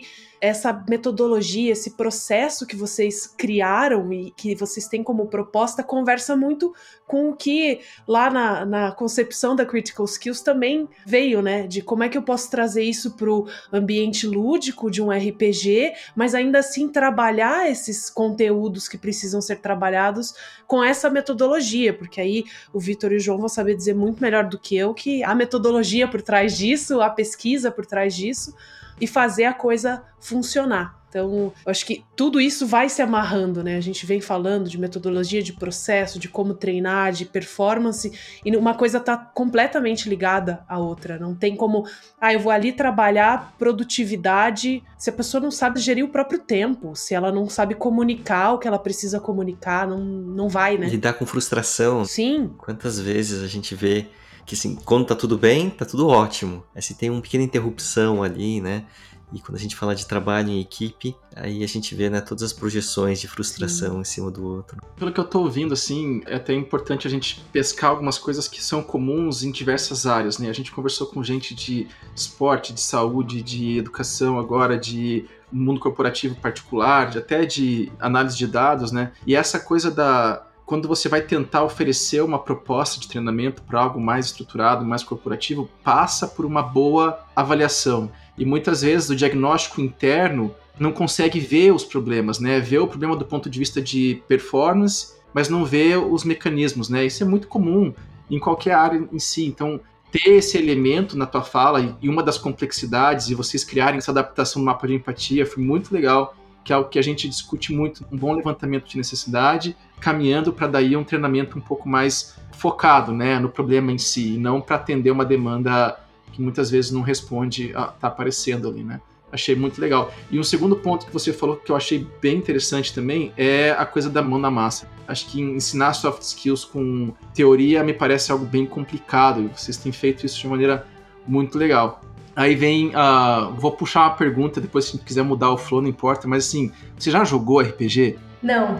essa 0.45 0.73
metodologia, 0.89 1.73
esse 1.73 1.93
processo 1.93 2.67
que 2.67 2.77
vocês 2.77 3.27
criaram 3.27 4.13
e 4.13 4.31
que 4.33 4.55
vocês 4.55 4.87
têm 4.87 5.03
como 5.03 5.27
proposta 5.27 5.83
conversa 5.83 6.37
muito 6.37 6.75
com 7.07 7.31
o 7.31 7.35
que 7.35 7.81
lá 8.07 8.29
na, 8.29 8.67
na 8.67 8.93
concepção 8.93 9.57
da 9.57 9.65
Critical 9.65 10.05
Skills 10.05 10.43
também 10.43 10.87
veio, 11.07 11.41
né? 11.41 11.67
De 11.67 11.81
como 11.81 12.03
é 12.03 12.11
que 12.11 12.19
eu 12.19 12.23
posso 12.23 12.51
trazer 12.51 12.83
isso 12.83 13.13
para 13.13 13.31
o 13.31 13.49
ambiente 13.73 14.27
lúdico 14.27 14.91
de 14.91 15.01
um 15.01 15.11
RPG, 15.11 15.95
mas 16.15 16.35
ainda 16.35 16.59
assim 16.59 16.91
trabalhar 16.91 17.71
esses 17.71 18.11
conteúdos 18.11 18.87
que 18.87 18.99
precisam 18.99 19.41
ser 19.41 19.61
trabalhados 19.61 20.35
com 20.67 20.85
essa 20.85 21.09
metodologia, 21.09 21.95
porque 21.95 22.21
aí 22.21 22.45
o 22.71 22.79
Vitor 22.79 23.13
e 23.13 23.17
o 23.17 23.21
João 23.21 23.39
vão 23.39 23.49
saber 23.49 23.75
dizer 23.77 23.95
muito 23.95 24.21
melhor 24.21 24.45
do 24.45 24.59
que 24.59 24.77
eu 24.77 24.93
que 24.93 25.25
a 25.25 25.35
metodologia 25.35 26.07
por 26.07 26.21
trás 26.21 26.55
disso, 26.55 27.01
a 27.01 27.09
pesquisa 27.09 27.71
por 27.71 27.87
trás 27.87 28.15
disso 28.15 28.55
e 29.01 29.07
fazer 29.07 29.45
a 29.45 29.55
coisa 29.55 30.03
funcionar. 30.21 31.05
Então, 31.15 31.53
eu 31.65 31.71
acho 31.71 31.87
que 31.87 32.05
tudo 32.17 32.41
isso 32.41 32.67
vai 32.67 32.89
se 32.89 33.01
amarrando, 33.01 33.63
né? 33.63 33.77
A 33.77 33.81
gente 33.81 34.05
vem 34.05 34.21
falando 34.21 34.69
de 34.69 34.77
metodologia, 34.77 35.41
de 35.41 35.53
processo, 35.53 36.19
de 36.19 36.29
como 36.29 36.55
treinar, 36.55 37.13
de 37.13 37.25
performance, 37.25 38.11
e 38.45 38.57
uma 38.57 38.75
coisa 38.75 38.99
tá 38.99 39.17
completamente 39.17 40.09
ligada 40.09 40.65
à 40.69 40.77
outra. 40.77 41.17
Não 41.17 41.33
tem 41.33 41.55
como, 41.55 41.87
ah, 42.21 42.33
eu 42.33 42.41
vou 42.41 42.51
ali 42.51 42.73
trabalhar 42.73 43.55
produtividade 43.57 44.83
se 44.99 45.09
a 45.09 45.13
pessoa 45.13 45.41
não 45.41 45.53
sabe 45.53 45.79
gerir 45.79 46.05
o 46.05 46.09
próprio 46.09 46.41
tempo, 46.41 46.97
se 46.97 47.15
ela 47.15 47.31
não 47.31 47.49
sabe 47.49 47.77
comunicar 47.77 48.55
o 48.55 48.59
que 48.59 48.67
ela 48.67 48.79
precisa 48.79 49.21
comunicar, 49.21 49.87
não, 49.87 50.01
não 50.01 50.49
vai, 50.49 50.77
né? 50.77 50.89
Lidar 50.89 51.13
com 51.13 51.25
frustração. 51.25 52.05
Sim. 52.05 52.51
Quantas 52.59 52.99
vezes 52.99 53.41
a 53.41 53.47
gente 53.47 53.73
vê 53.77 54.09
que 54.47 54.55
assim, 54.55 54.77
quando 54.85 55.07
tá 55.07 55.15
tudo 55.15 55.39
bem, 55.39 55.71
tá 55.71 55.85
tudo 55.85 56.09
ótimo. 56.09 56.63
Aí 56.75 56.83
se 56.83 56.95
tem 56.95 57.11
uma 57.11 57.21
pequena 57.21 57.45
interrupção 57.45 58.23
ali, 58.23 58.61
né? 58.61 58.85
E 59.33 59.41
quando 59.41 59.57
a 59.57 59.61
gente 59.61 59.75
fala 59.75 59.97
de 59.97 60.07
trabalho 60.07 60.51
em 60.51 60.61
equipe, 60.61 61.17
aí 61.35 61.65
a 61.65 61.67
gente 61.67 61.93
vê 61.95 62.09
né, 62.09 62.21
todas 62.21 62.45
as 62.45 62.53
projeções 62.53 63.21
de 63.21 63.27
frustração 63.27 63.95
Sim. 63.95 64.01
em 64.01 64.05
cima 64.05 64.31
do 64.31 64.47
outro. 64.47 64.81
Pelo 64.97 65.13
que 65.13 65.19
eu 65.19 65.25
tô 65.25 65.41
ouvindo, 65.41 65.75
assim, 65.75 66.23
é 66.27 66.37
até 66.37 66.55
importante 66.55 67.09
a 67.09 67.11
gente 67.11 67.45
pescar 67.53 67.91
algumas 67.91 68.17
coisas 68.17 68.47
que 68.47 68.63
são 68.63 68.81
comuns 68.81 69.43
em 69.43 69.51
diversas 69.51 70.07
áreas, 70.07 70.39
né? 70.39 70.49
A 70.49 70.53
gente 70.53 70.71
conversou 70.71 71.09
com 71.09 71.21
gente 71.23 71.53
de 71.53 71.89
esporte, 72.15 72.73
de 72.73 72.81
saúde, 72.81 73.43
de 73.43 73.79
educação 73.79 74.39
agora, 74.39 74.79
de 74.79 75.25
mundo 75.51 75.81
corporativo 75.81 76.37
particular, 76.37 77.11
de, 77.11 77.19
até 77.19 77.45
de 77.45 77.91
análise 77.99 78.37
de 78.37 78.47
dados, 78.47 78.93
né? 78.93 79.13
E 79.27 79.35
essa 79.35 79.59
coisa 79.59 79.91
da 79.91 80.47
quando 80.67 80.89
você 80.89 81.09
vai 81.09 81.21
tentar 81.21 81.63
oferecer 81.63 82.23
uma 82.23 82.39
proposta 82.39 82.99
de 82.99 83.09
treinamento 83.09 83.63
para 83.63 83.81
algo 83.81 84.01
mais 84.01 84.27
estruturado, 84.27 84.85
mais 84.85 85.03
corporativo, 85.03 85.69
passa 85.83 86.27
por 86.27 86.47
uma 86.47 86.63
boa 86.63 87.21
avaliação. 87.37 88.11
E 88.37 88.45
muitas 88.45 88.83
vezes 88.83 89.11
o 89.11 89.17
diagnóstico 89.17 89.81
interno 89.81 90.55
não 90.79 90.91
consegue 90.91 91.39
ver 91.39 91.73
os 91.73 91.85
problemas, 91.85 92.39
né? 92.39 92.59
Vê 92.61 92.79
o 92.79 92.87
problema 92.87 93.17
do 93.17 93.25
ponto 93.25 93.49
de 93.49 93.59
vista 93.59 93.81
de 93.81 94.23
performance, 94.27 95.15
mas 95.33 95.49
não 95.49 95.65
vê 95.65 95.97
os 95.97 96.25
mecanismos, 96.25 96.89
né? 96.89 97.05
Isso 97.05 97.23
é 97.23 97.27
muito 97.27 97.47
comum 97.47 97.93
em 98.31 98.39
qualquer 98.39 98.73
área 98.73 99.07
em 99.13 99.19
si. 99.19 99.45
Então, 99.45 99.81
ter 100.11 100.31
esse 100.31 100.57
elemento 100.57 101.17
na 101.17 101.27
tua 101.27 101.43
fala 101.43 101.97
e 102.01 102.09
uma 102.09 102.23
das 102.23 102.39
complexidades 102.39 103.29
e 103.29 103.35
vocês 103.35 103.65
criarem 103.65 103.99
essa 103.99 104.13
adaptação 104.13 104.61
no 104.61 104.67
mapa 104.67 104.87
de 104.87 104.95
empatia 104.95 105.45
foi 105.45 105.63
muito 105.63 105.93
legal 105.93 106.35
que 106.65 106.73
é 106.73 106.77
algo 106.77 106.89
que 106.89 106.99
a 106.99 107.03
gente 107.03 107.29
discute 107.29 107.73
muito, 107.73 108.05
um 108.11 108.17
bom 108.17 108.33
levantamento 108.33 108.87
de 108.87 108.97
necessidade, 108.97 109.77
caminhando 110.01 110.53
para 110.53 110.67
daí 110.67 110.97
um 110.97 111.05
treinamento 111.05 111.59
um 111.59 111.61
pouco 111.61 111.89
mais 111.89 112.35
focado 112.53 113.13
né, 113.13 113.39
no 113.39 113.49
problema 113.49 113.93
em 113.93 113.99
si, 113.99 114.35
e 114.35 114.39
não 114.39 114.61
para 114.61 114.77
atender 114.77 115.11
uma 115.11 115.25
demanda 115.25 116.01
que 116.33 116.41
muitas 116.41 116.71
vezes 116.71 116.91
não 116.91 117.03
responde, 117.03 117.73
a, 117.77 117.87
tá 117.87 118.09
aparecendo 118.09 118.69
ali, 118.69 118.83
né? 118.83 119.01
Achei 119.31 119.57
muito 119.57 119.81
legal. 119.81 120.13
E 120.31 120.39
um 120.39 120.45
segundo 120.45 120.77
ponto 120.77 121.07
que 121.07 121.13
você 121.13 121.33
falou 121.33 121.57
que 121.57 121.71
eu 121.71 121.75
achei 121.75 122.07
bem 122.21 122.37
interessante 122.37 122.95
também 122.95 123.33
é 123.37 123.73
a 123.73 123.85
coisa 123.85 124.09
da 124.09 124.23
mão 124.23 124.39
na 124.39 124.49
massa. 124.49 124.89
Acho 125.09 125.27
que 125.27 125.41
ensinar 125.41 125.93
soft 125.93 126.23
skills 126.23 126.65
com 126.65 127.13
teoria 127.35 127.83
me 127.83 127.93
parece 127.93 128.31
algo 128.31 128.45
bem 128.47 128.65
complicado 128.65 129.43
e 129.43 129.49
vocês 129.49 129.77
têm 129.77 129.91
feito 129.91 130.25
isso 130.25 130.41
de 130.41 130.47
maneira 130.47 130.87
muito 131.27 131.59
legal. 131.59 132.01
Aí 132.37 132.55
vem. 132.55 132.89
Uh, 132.89 133.55
vou 133.57 133.73
puxar 133.73 134.01
uma 134.01 134.17
pergunta, 134.17 134.61
depois 134.61 134.87
se 134.87 134.99
quiser 134.99 135.23
mudar 135.23 135.51
o 135.51 135.59
flow, 135.59 135.81
não 135.81 135.89
importa, 135.89 136.27
mas 136.27 136.47
assim, 136.47 136.73
você 136.99 137.11
já 137.11 137.25
jogou 137.25 137.61
RPG? 137.61 138.19
Não. 138.43 138.77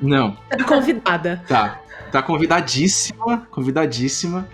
Não. 0.00 0.36
Tá 0.48 0.64
convidada. 0.64 1.42
Tá. 1.46 1.80
Tá 2.10 2.22
convidadíssima, 2.22 3.46
convidadíssima. 3.50 4.48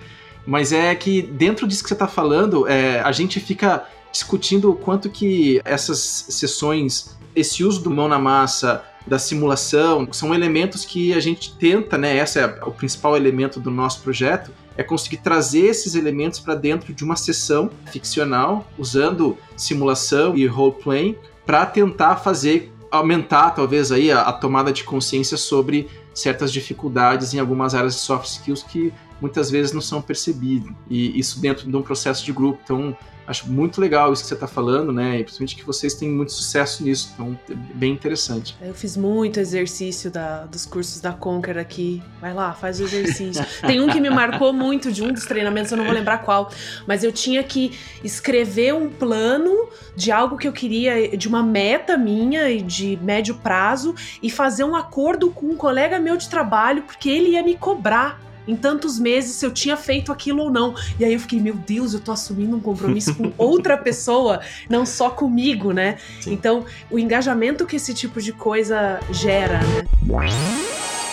Mas 0.46 0.72
é 0.72 0.94
que 0.94 1.22
dentro 1.22 1.66
disso 1.66 1.82
que 1.82 1.88
você 1.88 1.94
tá 1.94 2.08
falando, 2.08 2.66
é, 2.68 3.00
a 3.00 3.12
gente 3.12 3.38
fica 3.40 3.84
discutindo 4.10 4.70
o 4.70 4.74
quanto 4.74 5.10
que 5.10 5.60
essas 5.64 5.98
sessões, 6.30 7.18
esse 7.36 7.62
uso 7.62 7.82
do 7.82 7.90
mão 7.90 8.08
na 8.08 8.18
massa, 8.18 8.82
da 9.06 9.18
simulação, 9.18 10.08
são 10.12 10.34
elementos 10.34 10.84
que 10.84 11.12
a 11.14 11.20
gente 11.20 11.54
tenta, 11.56 11.98
né? 11.98 12.16
Esse 12.16 12.38
é 12.40 12.46
o 12.64 12.70
principal 12.70 13.16
elemento 13.16 13.58
do 13.58 13.70
nosso 13.70 14.00
projeto, 14.02 14.50
é 14.78 14.84
conseguir 14.84 15.18
trazer 15.18 15.66
esses 15.66 15.96
elementos 15.96 16.38
para 16.38 16.54
dentro 16.54 16.94
de 16.94 17.02
uma 17.02 17.16
sessão 17.16 17.68
ficcional, 17.90 18.64
usando 18.78 19.36
simulação 19.56 20.36
e 20.36 20.46
role-playing, 20.46 21.16
para 21.44 21.66
tentar 21.66 22.16
fazer 22.16 22.72
aumentar 22.90 23.50
talvez 23.50 23.92
aí 23.92 24.10
a, 24.10 24.22
a, 24.22 24.32
tomada 24.32 24.72
de 24.72 24.84
consciência 24.84 25.36
sobre 25.36 25.88
certas 26.14 26.52
dificuldades 26.52 27.34
em 27.34 27.38
algumas 27.38 27.74
áreas 27.74 27.94
de 27.94 28.00
soft 28.00 28.26
skills 28.26 28.62
que 28.62 28.92
muitas 29.20 29.50
vezes 29.50 29.72
não 29.72 29.80
são 29.80 30.00
percebidas. 30.00 30.72
E 30.88 31.18
isso 31.18 31.40
dentro 31.40 31.68
de 31.68 31.76
um 31.76 31.82
processo 31.82 32.24
de 32.24 32.32
grupo. 32.32 32.60
Então, 32.62 32.96
acho 33.28 33.46
muito 33.50 33.78
legal 33.78 34.10
isso 34.12 34.22
que 34.22 34.28
você 34.28 34.34
está 34.34 34.46
falando, 34.46 34.90
né? 34.90 35.20
E 35.20 35.22
principalmente 35.22 35.56
que 35.56 35.64
vocês 35.64 35.94
têm 35.94 36.08
muito 36.08 36.32
sucesso 36.32 36.82
nisso. 36.82 37.10
Então, 37.12 37.38
é 37.50 37.54
bem 37.54 37.92
interessante. 37.92 38.56
Eu 38.60 38.72
fiz 38.72 38.96
muito 38.96 39.38
exercício 39.38 40.10
da, 40.10 40.46
dos 40.46 40.64
cursos 40.64 41.00
da 41.00 41.12
Conquer 41.12 41.58
aqui. 41.58 42.02
Vai 42.20 42.32
lá, 42.32 42.54
faz 42.54 42.80
o 42.80 42.84
exercício. 42.84 43.44
Tem 43.66 43.80
um 43.80 43.88
que 43.88 44.00
me 44.00 44.08
marcou 44.08 44.52
muito 44.52 44.90
de 44.90 45.02
um 45.02 45.12
dos 45.12 45.26
treinamentos, 45.26 45.70
eu 45.70 45.76
não 45.76 45.84
vou 45.84 45.92
lembrar 45.92 46.18
qual, 46.18 46.50
mas 46.86 47.04
eu 47.04 47.12
tinha 47.12 47.42
que 47.44 47.78
escrever 48.02 48.74
um 48.74 48.88
plano 48.88 49.68
de 49.94 50.10
algo 50.10 50.38
que 50.38 50.48
eu 50.48 50.52
queria, 50.52 51.16
de 51.16 51.28
uma 51.28 51.42
meta 51.42 51.98
minha 51.98 52.50
e 52.50 52.62
de 52.62 52.98
médio 53.02 53.34
prazo, 53.34 53.94
e 54.22 54.30
fazer 54.30 54.64
um 54.64 54.74
acordo 54.74 55.30
com 55.30 55.46
um 55.46 55.56
colega 55.56 55.98
meu 55.98 56.16
de 56.16 56.30
trabalho, 56.30 56.82
porque 56.82 57.10
ele 57.10 57.30
ia 57.30 57.42
me 57.42 57.56
cobrar 57.56 58.27
em 58.48 58.56
tantos 58.56 58.98
meses 58.98 59.36
se 59.36 59.44
eu 59.44 59.52
tinha 59.52 59.76
feito 59.76 60.10
aquilo 60.10 60.42
ou 60.42 60.50
não. 60.50 60.74
E 60.98 61.04
aí 61.04 61.12
eu 61.12 61.20
fiquei, 61.20 61.38
meu 61.38 61.54
Deus, 61.54 61.92
eu 61.92 62.00
tô 62.00 62.10
assumindo 62.10 62.56
um 62.56 62.60
compromisso 62.60 63.14
com 63.14 63.30
outra 63.38 63.76
pessoa, 63.76 64.40
não 64.68 64.86
só 64.86 65.10
comigo, 65.10 65.72
né? 65.72 65.98
Sim. 66.20 66.32
Então, 66.32 66.64
o 66.90 66.98
engajamento 66.98 67.66
que 67.66 67.76
esse 67.76 67.92
tipo 67.92 68.20
de 68.20 68.32
coisa 68.32 68.98
gera, 69.12 69.60
né? 69.60 69.84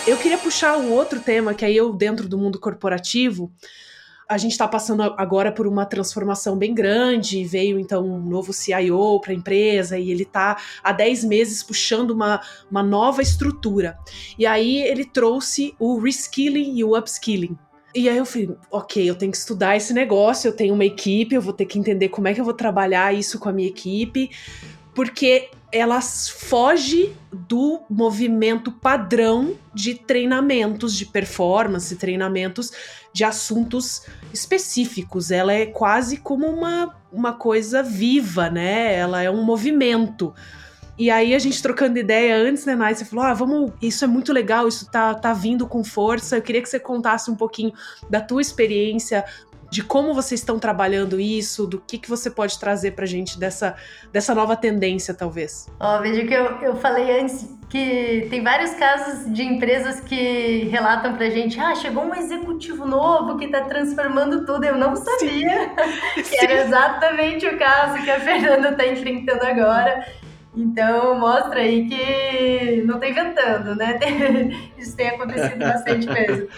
Eu 0.06 0.16
queria 0.16 0.38
puxar 0.38 0.78
um 0.78 0.92
outro 0.92 1.20
tema 1.20 1.52
que 1.52 1.64
aí 1.64 1.76
eu, 1.76 1.92
dentro 1.92 2.28
do 2.28 2.38
mundo 2.38 2.58
corporativo, 2.58 3.52
a 4.28 4.36
gente 4.38 4.52
está 4.52 4.66
passando 4.66 5.02
agora 5.02 5.52
por 5.52 5.66
uma 5.66 5.86
transformação 5.86 6.56
bem 6.56 6.74
grande, 6.74 7.44
veio 7.44 7.78
então 7.78 8.04
um 8.04 8.18
novo 8.18 8.52
CIO 8.52 9.20
para 9.20 9.32
a 9.32 9.34
empresa 9.34 9.98
e 9.98 10.10
ele 10.10 10.24
está 10.24 10.56
há 10.82 10.92
10 10.92 11.24
meses 11.24 11.62
puxando 11.62 12.10
uma, 12.10 12.40
uma 12.70 12.82
nova 12.82 13.22
estrutura. 13.22 13.96
E 14.38 14.44
aí 14.44 14.82
ele 14.82 15.04
trouxe 15.04 15.74
o 15.78 15.98
reskilling 15.98 16.76
e 16.76 16.84
o 16.84 16.96
upskilling. 16.98 17.56
E 17.94 18.08
aí 18.08 18.16
eu 18.16 18.26
falei, 18.26 18.50
ok, 18.70 19.08
eu 19.08 19.14
tenho 19.14 19.32
que 19.32 19.38
estudar 19.38 19.76
esse 19.76 19.94
negócio, 19.94 20.48
eu 20.48 20.52
tenho 20.52 20.74
uma 20.74 20.84
equipe, 20.84 21.34
eu 21.34 21.40
vou 21.40 21.52
ter 21.52 21.64
que 21.64 21.78
entender 21.78 22.08
como 22.08 22.28
é 22.28 22.34
que 22.34 22.40
eu 22.40 22.44
vou 22.44 22.52
trabalhar 22.52 23.14
isso 23.14 23.38
com 23.38 23.48
a 23.48 23.52
minha 23.52 23.68
equipe, 23.68 24.30
porque 24.94 25.50
ela 25.76 26.00
foge 26.00 27.14
do 27.32 27.80
movimento 27.88 28.72
padrão 28.72 29.54
de 29.74 29.94
treinamentos 29.94 30.96
de 30.96 31.06
performance, 31.06 31.94
treinamentos 31.96 32.72
de 33.12 33.24
assuntos 33.24 34.02
específicos. 34.32 35.30
Ela 35.30 35.52
é 35.52 35.66
quase 35.66 36.18
como 36.18 36.46
uma, 36.46 36.94
uma 37.12 37.32
coisa 37.32 37.82
viva, 37.82 38.50
né? 38.50 38.94
Ela 38.94 39.22
é 39.22 39.30
um 39.30 39.42
movimento. 39.42 40.34
E 40.98 41.10
aí 41.10 41.34
a 41.34 41.38
gente 41.38 41.62
trocando 41.62 41.98
ideia 41.98 42.36
antes, 42.36 42.64
né, 42.64 42.74
Nai? 42.74 42.94
Você 42.94 43.04
falou: 43.04 43.24
ah, 43.24 43.34
vamos, 43.34 43.72
isso 43.82 44.04
é 44.04 44.08
muito 44.08 44.32
legal, 44.32 44.66
isso 44.66 44.90
tá, 44.90 45.14
tá 45.14 45.32
vindo 45.32 45.66
com 45.66 45.84
força. 45.84 46.36
Eu 46.36 46.42
queria 46.42 46.62
que 46.62 46.68
você 46.68 46.80
contasse 46.80 47.30
um 47.30 47.36
pouquinho 47.36 47.72
da 48.08 48.20
tua 48.20 48.40
experiência, 48.40 49.24
de 49.76 49.84
como 49.84 50.14
vocês 50.14 50.40
estão 50.40 50.58
trabalhando 50.58 51.20
isso, 51.20 51.66
do 51.66 51.78
que, 51.78 51.98
que 51.98 52.08
você 52.08 52.30
pode 52.30 52.58
trazer 52.58 52.92
pra 52.92 53.04
gente 53.04 53.38
dessa, 53.38 53.76
dessa 54.10 54.34
nova 54.34 54.56
tendência, 54.56 55.12
talvez. 55.12 55.68
Ó, 55.78 55.98
oh, 55.98 56.00
veja 56.00 56.24
que 56.24 56.32
eu, 56.32 56.46
eu 56.62 56.76
falei 56.76 57.20
antes 57.20 57.46
que 57.68 58.26
tem 58.30 58.42
vários 58.42 58.70
casos 58.70 59.30
de 59.30 59.42
empresas 59.42 60.00
que 60.00 60.66
relatam 60.70 61.14
pra 61.14 61.28
gente, 61.28 61.60
ah, 61.60 61.74
chegou 61.74 62.04
um 62.04 62.14
executivo 62.14 62.86
novo 62.86 63.36
que 63.36 63.48
tá 63.48 63.64
transformando 63.64 64.46
tudo. 64.46 64.64
Eu 64.64 64.78
não 64.78 64.96
sabia 64.96 65.74
Sim. 66.14 66.22
que 66.24 66.36
era 66.42 66.64
exatamente 66.64 67.46
o 67.46 67.58
caso 67.58 68.02
que 68.02 68.10
a 68.10 68.18
Fernanda 68.18 68.72
tá 68.72 68.86
enfrentando 68.86 69.44
agora. 69.44 70.06
Então 70.56 71.18
mostra 71.18 71.60
aí 71.60 71.86
que 71.86 72.82
não 72.86 72.98
tô 72.98 73.04
inventando, 73.04 73.74
né? 73.76 73.98
Isso 74.78 74.96
tem 74.96 75.08
acontecido 75.08 75.58
bastante 75.58 76.06
mesmo. 76.08 76.48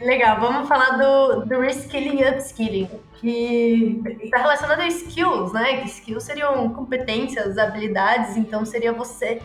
Legal, 0.00 0.40
vamos 0.40 0.68
falar 0.68 0.98
do, 0.98 1.44
do 1.44 1.60
reskilling 1.60 2.20
e 2.20 2.28
upskilling, 2.28 2.90
que 3.14 4.02
está 4.24 4.38
relacionado 4.38 4.80
a 4.80 4.88
skills, 4.88 5.52
né? 5.52 5.76
Que 5.76 5.86
skills 5.86 6.24
seriam 6.24 6.68
competências, 6.70 7.56
habilidades, 7.56 8.36
então 8.36 8.64
seria 8.64 8.92
você 8.92 9.40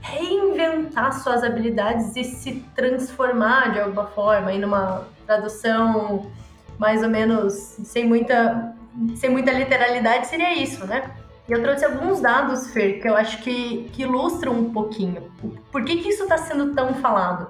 reinventar 0.00 1.12
suas 1.12 1.44
habilidades 1.44 2.16
e 2.16 2.24
se 2.24 2.54
transformar 2.74 3.72
de 3.72 3.78
alguma 3.78 4.06
forma, 4.08 4.52
em 4.52 4.64
uma 4.64 5.06
tradução 5.24 6.30
mais 6.78 7.04
ou 7.04 7.08
menos 7.08 7.52
sem 7.52 8.04
muita, 8.04 8.74
sem 9.14 9.30
muita 9.30 9.52
literalidade, 9.52 10.26
seria 10.26 10.52
isso, 10.52 10.84
né? 10.84 11.08
E 11.52 11.54
eu 11.54 11.62
trouxe 11.62 11.84
alguns 11.84 12.18
dados, 12.18 12.68
Fer, 12.68 12.98
que 12.98 13.06
eu 13.06 13.14
acho 13.14 13.42
que, 13.42 13.90
que 13.92 14.04
ilustram 14.04 14.54
um 14.54 14.72
pouquinho. 14.72 15.30
Por 15.70 15.84
que, 15.84 15.98
que 15.98 16.08
isso 16.08 16.22
está 16.22 16.38
sendo 16.38 16.74
tão 16.74 16.94
falado? 16.94 17.46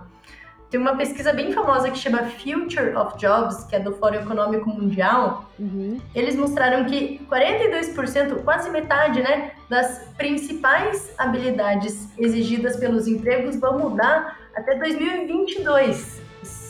Tem 0.69 0.81
uma 0.81 0.97
pesquisa 0.97 1.33
bem 1.33 1.53
famosa 1.53 1.89
que 1.89 1.97
chama 1.97 2.25
Future 2.25 2.97
of 2.97 3.17
Jobs, 3.17 3.63
que 3.63 3.77
é 3.77 3.79
do 3.79 3.93
Fórum 3.93 4.17
Econômico 4.17 4.69
Mundial. 4.71 5.49
Uhum. 5.57 6.01
Eles 6.17 6.35
mostraram 6.35 6.85
que 6.85 7.25
42%, 7.31 8.43
quase 8.43 8.71
metade, 8.71 9.23
né, 9.23 9.53
das 9.71 10.05
principais 10.19 11.15
habilidades 11.17 12.09
exigidas 12.19 12.75
pelos 12.79 13.07
empregos 13.07 13.55
vão 13.55 13.79
mudar 13.79 14.37
até 14.57 14.75
2022. 14.75 16.21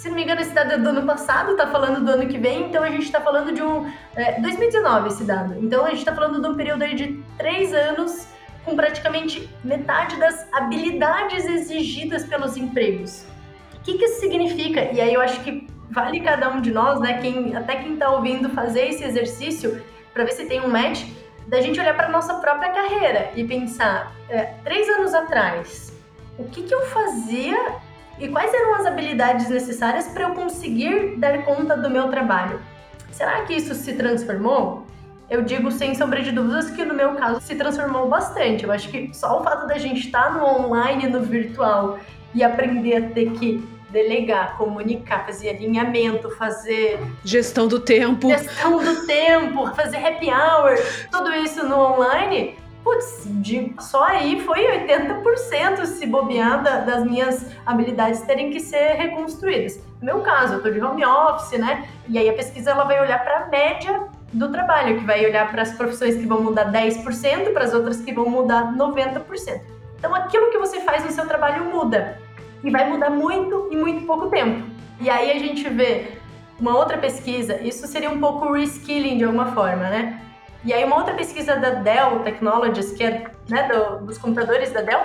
Se 0.03 0.09
não 0.09 0.17
me 0.17 0.25
engano, 0.25 0.41
esse 0.41 0.53
dado 0.53 0.73
é 0.73 0.79
do 0.79 0.89
ano 0.89 1.07
passado, 1.07 1.55
tá 1.57 1.69
falando 1.69 2.05
do 2.05 2.11
ano 2.11 2.27
que 2.27 2.37
vem, 2.37 2.65
então 2.65 2.83
a 2.83 2.91
gente 2.91 3.05
está 3.05 3.21
falando 3.21 3.55
de 3.55 3.63
um. 3.63 3.89
É, 4.17 4.41
2019 4.41 5.07
esse 5.07 5.23
dado. 5.23 5.55
Então 5.65 5.87
a 5.87 5.91
gente 5.91 6.01
está 6.01 6.13
falando 6.13 6.43
de 6.43 6.49
um 6.49 6.57
período 6.57 6.83
aí 6.83 6.97
de 6.97 7.23
três 7.39 7.73
anos 7.73 8.27
com 8.65 8.75
praticamente 8.75 9.49
metade 9.63 10.17
das 10.17 10.53
habilidades 10.53 11.45
exigidas 11.47 12.25
pelos 12.25 12.57
empregos. 12.57 13.25
O 13.77 13.81
que, 13.85 13.97
que 13.97 14.07
isso 14.07 14.19
significa? 14.19 14.91
E 14.93 15.01
aí 15.01 15.15
eu 15.15 15.21
acho 15.21 15.41
que 15.45 15.69
vale 15.89 16.19
cada 16.19 16.51
um 16.51 16.61
de 16.61 16.73
nós, 16.73 16.99
né? 16.99 17.21
Quem, 17.21 17.55
até 17.55 17.77
quem 17.77 17.95
está 17.95 18.11
ouvindo 18.11 18.49
fazer 18.49 18.89
esse 18.89 19.05
exercício 19.05 19.81
para 20.13 20.25
ver 20.25 20.33
se 20.33 20.47
tem 20.47 20.61
um 20.63 20.69
match, 20.69 21.07
da 21.47 21.61
gente 21.61 21.79
olhar 21.79 21.95
para 21.95 22.09
nossa 22.09 22.35
própria 22.41 22.73
carreira 22.73 23.31
e 23.37 23.45
pensar, 23.45 24.13
é, 24.29 24.55
três 24.65 24.89
anos 24.89 25.15
atrás, 25.15 25.97
o 26.37 26.43
que, 26.47 26.65
que 26.65 26.75
eu 26.75 26.87
fazia 26.87 27.81
e 28.23 28.29
quais 28.29 28.55
eram 28.55 28.77
as 28.77 28.87
habilidades 28.87 29.49
necessárias 29.49 30.07
para 30.07 30.23
eu 30.23 30.31
conseguir 30.31 31.17
dar 31.17 31.45
conta 31.45 31.77
do 31.77 31.91
meu 31.91 32.07
trabalho? 32.07 32.61
Será 33.11 33.43
que 33.43 33.53
isso 33.53 33.75
se 33.75 33.95
transformou? 33.95 34.87
Eu 35.29 35.43
digo 35.43 35.73
sem 35.73 35.93
sombra 35.97 36.23
de 36.23 36.31
dúvidas 36.31 36.71
que 36.71 36.85
no 36.85 36.95
meu 36.95 37.15
caso 37.17 37.41
se 37.41 37.57
transformou 37.57 38.09
bastante. 38.09 38.63
Eu 38.63 38.71
acho 38.71 38.89
que 38.91 39.13
só 39.13 39.41
o 39.41 39.43
fato 39.43 39.67
da 39.67 39.77
gente 39.77 40.07
estar 40.07 40.25
tá 40.25 40.31
no 40.31 40.45
online, 40.45 41.09
no 41.09 41.21
virtual 41.21 41.99
e 42.33 42.45
aprender 42.45 42.97
a 42.97 43.09
ter 43.11 43.33
que 43.33 43.67
delegar, 43.91 44.57
comunicar, 44.57 45.27
fazer 45.27 45.51
alinhamento, 45.51 46.31
fazer 46.37 47.01
gestão 47.25 47.67
do 47.67 47.81
tempo, 47.81 48.29
gestão 48.29 48.83
do 48.83 49.05
tempo, 49.05 49.75
fazer 49.75 49.97
happy 49.97 50.31
hour, 50.31 50.79
tudo 51.11 51.35
isso 51.35 51.67
no 51.67 51.77
online. 51.77 52.57
Putz, 52.83 53.23
de, 53.27 53.75
só 53.79 54.05
aí 54.05 54.41
foi 54.41 54.67
80% 54.87 55.87
se 55.87 56.07
bobear 56.07 56.63
da, 56.63 56.81
das 56.81 57.05
minhas 57.05 57.47
habilidades 57.65 58.23
terem 58.23 58.51
que 58.51 58.59
ser 58.59 58.95
reconstruídas. 58.95 59.81
No 60.01 60.07
meu 60.07 60.21
caso, 60.21 60.55
eu 60.55 60.63
tô 60.63 60.71
de 60.71 60.81
home 60.81 61.05
office, 61.05 61.59
né? 61.59 61.89
E 62.09 62.19
aí 62.19 62.29
a 62.29 62.33
pesquisa 62.33 62.73
ela 62.73 62.85
vai 62.85 63.01
olhar 63.01 63.23
para 63.23 63.45
a 63.45 63.47
média 63.47 64.09
do 64.33 64.51
trabalho, 64.51 64.99
que 64.99 65.05
vai 65.05 65.25
olhar 65.25 65.49
para 65.51 65.63
as 65.63 65.73
profissões 65.73 66.17
que 66.17 66.27
vão 66.27 66.43
mudar 66.43 66.73
10%, 66.73 67.53
para 67.53 67.65
as 67.65 67.73
outras 67.73 68.01
que 68.01 68.13
vão 68.13 68.29
mudar 68.29 68.73
90%. 68.75 69.61
Então 69.99 70.13
aquilo 70.15 70.51
que 70.51 70.59
você 70.59 70.81
faz 70.81 71.05
no 71.05 71.13
seu 71.13 71.29
trabalho 71.29 71.67
muda 71.67 72.19
e 72.65 72.71
vai 72.71 72.89
mudar 72.89 73.11
muito 73.11 73.69
em 73.71 73.77
muito 73.77 74.05
pouco 74.07 74.29
tempo. 74.29 74.67
E 75.01 75.09
aí 75.09 75.31
a 75.31 75.39
gente 75.39 75.69
vê 75.69 76.19
uma 76.59 76.77
outra 76.77 76.99
pesquisa, 76.99 77.61
isso 77.63 77.87
seria 77.87 78.11
um 78.11 78.19
pouco 78.19 78.53
reskilling 78.53 79.19
de 79.19 79.25
alguma 79.25 79.47
forma, 79.53 79.89
né? 79.89 80.21
E 80.65 80.73
aí 80.73 80.85
uma 80.85 80.97
outra 80.97 81.15
pesquisa 81.15 81.57
da 81.57 81.71
Dell 81.71 82.21
Technologies, 82.21 82.93
que 82.93 83.03
é 83.03 83.31
né, 83.49 83.69
do, 83.69 84.07
dos 84.07 84.19
computadores 84.19 84.71
da 84.71 84.81
Dell, 84.81 85.01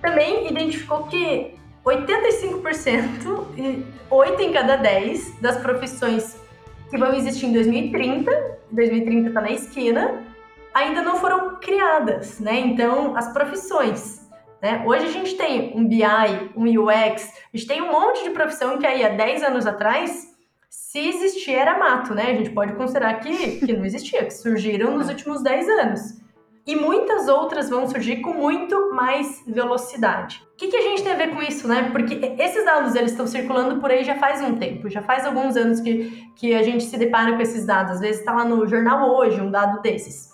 também 0.00 0.48
identificou 0.50 1.04
que 1.04 1.54
85% 1.84 3.46
e 3.56 3.84
8 4.10 4.42
em 4.42 4.52
cada 4.52 4.76
10 4.76 5.40
das 5.40 5.58
profissões 5.58 6.40
que 6.88 6.96
vão 6.96 7.14
existir 7.14 7.46
em 7.46 7.52
2030, 7.52 8.58
2030 8.70 9.28
está 9.28 9.40
na 9.40 9.50
esquina, 9.50 10.24
ainda 10.72 11.02
não 11.02 11.16
foram 11.16 11.56
criadas, 11.56 12.40
né? 12.40 12.58
Então, 12.58 13.16
as 13.16 13.32
profissões 13.32 14.20
né? 14.62 14.82
Hoje 14.86 15.06
a 15.06 15.10
gente 15.10 15.36
tem 15.36 15.72
um 15.74 15.86
BI, 15.86 16.04
um 16.54 16.64
UX, 16.64 17.32
a 17.52 17.56
gente 17.56 17.66
tem 17.66 17.80
um 17.80 17.90
monte 17.90 18.22
de 18.22 18.30
profissão 18.30 18.78
que 18.78 18.86
aí 18.86 19.04
há 19.04 19.08
10 19.08 19.42
anos 19.42 19.66
atrás, 19.66 20.29
se 20.70 21.00
existia 21.00 21.60
era 21.60 21.76
mato, 21.76 22.14
né? 22.14 22.30
A 22.30 22.34
gente 22.34 22.50
pode 22.50 22.74
considerar 22.74 23.18
que, 23.18 23.58
que 23.58 23.72
não 23.72 23.84
existia, 23.84 24.24
que 24.24 24.30
surgiram 24.30 24.96
nos 24.96 25.08
últimos 25.08 25.42
10 25.42 25.68
anos. 25.68 26.00
E 26.64 26.76
muitas 26.76 27.26
outras 27.26 27.68
vão 27.68 27.88
surgir 27.88 28.20
com 28.20 28.34
muito 28.34 28.94
mais 28.94 29.42
velocidade. 29.48 30.40
O 30.52 30.56
que, 30.56 30.68
que 30.68 30.76
a 30.76 30.82
gente 30.82 31.02
tem 31.02 31.10
a 31.10 31.16
ver 31.16 31.34
com 31.34 31.42
isso, 31.42 31.66
né? 31.66 31.90
Porque 31.90 32.14
esses 32.38 32.64
dados 32.64 32.94
eles 32.94 33.10
estão 33.10 33.26
circulando 33.26 33.80
por 33.80 33.90
aí 33.90 34.04
já 34.04 34.14
faz 34.16 34.40
um 34.40 34.56
tempo, 34.56 34.88
já 34.88 35.02
faz 35.02 35.26
alguns 35.26 35.56
anos 35.56 35.80
que, 35.80 36.30
que 36.36 36.54
a 36.54 36.62
gente 36.62 36.84
se 36.84 36.96
depara 36.96 37.34
com 37.34 37.42
esses 37.42 37.66
dados. 37.66 37.94
Às 37.94 38.00
vezes 38.00 38.20
está 38.20 38.32
lá 38.32 38.44
no 38.44 38.64
jornal 38.68 39.10
hoje 39.10 39.40
um 39.40 39.50
dado 39.50 39.82
desses. 39.82 40.30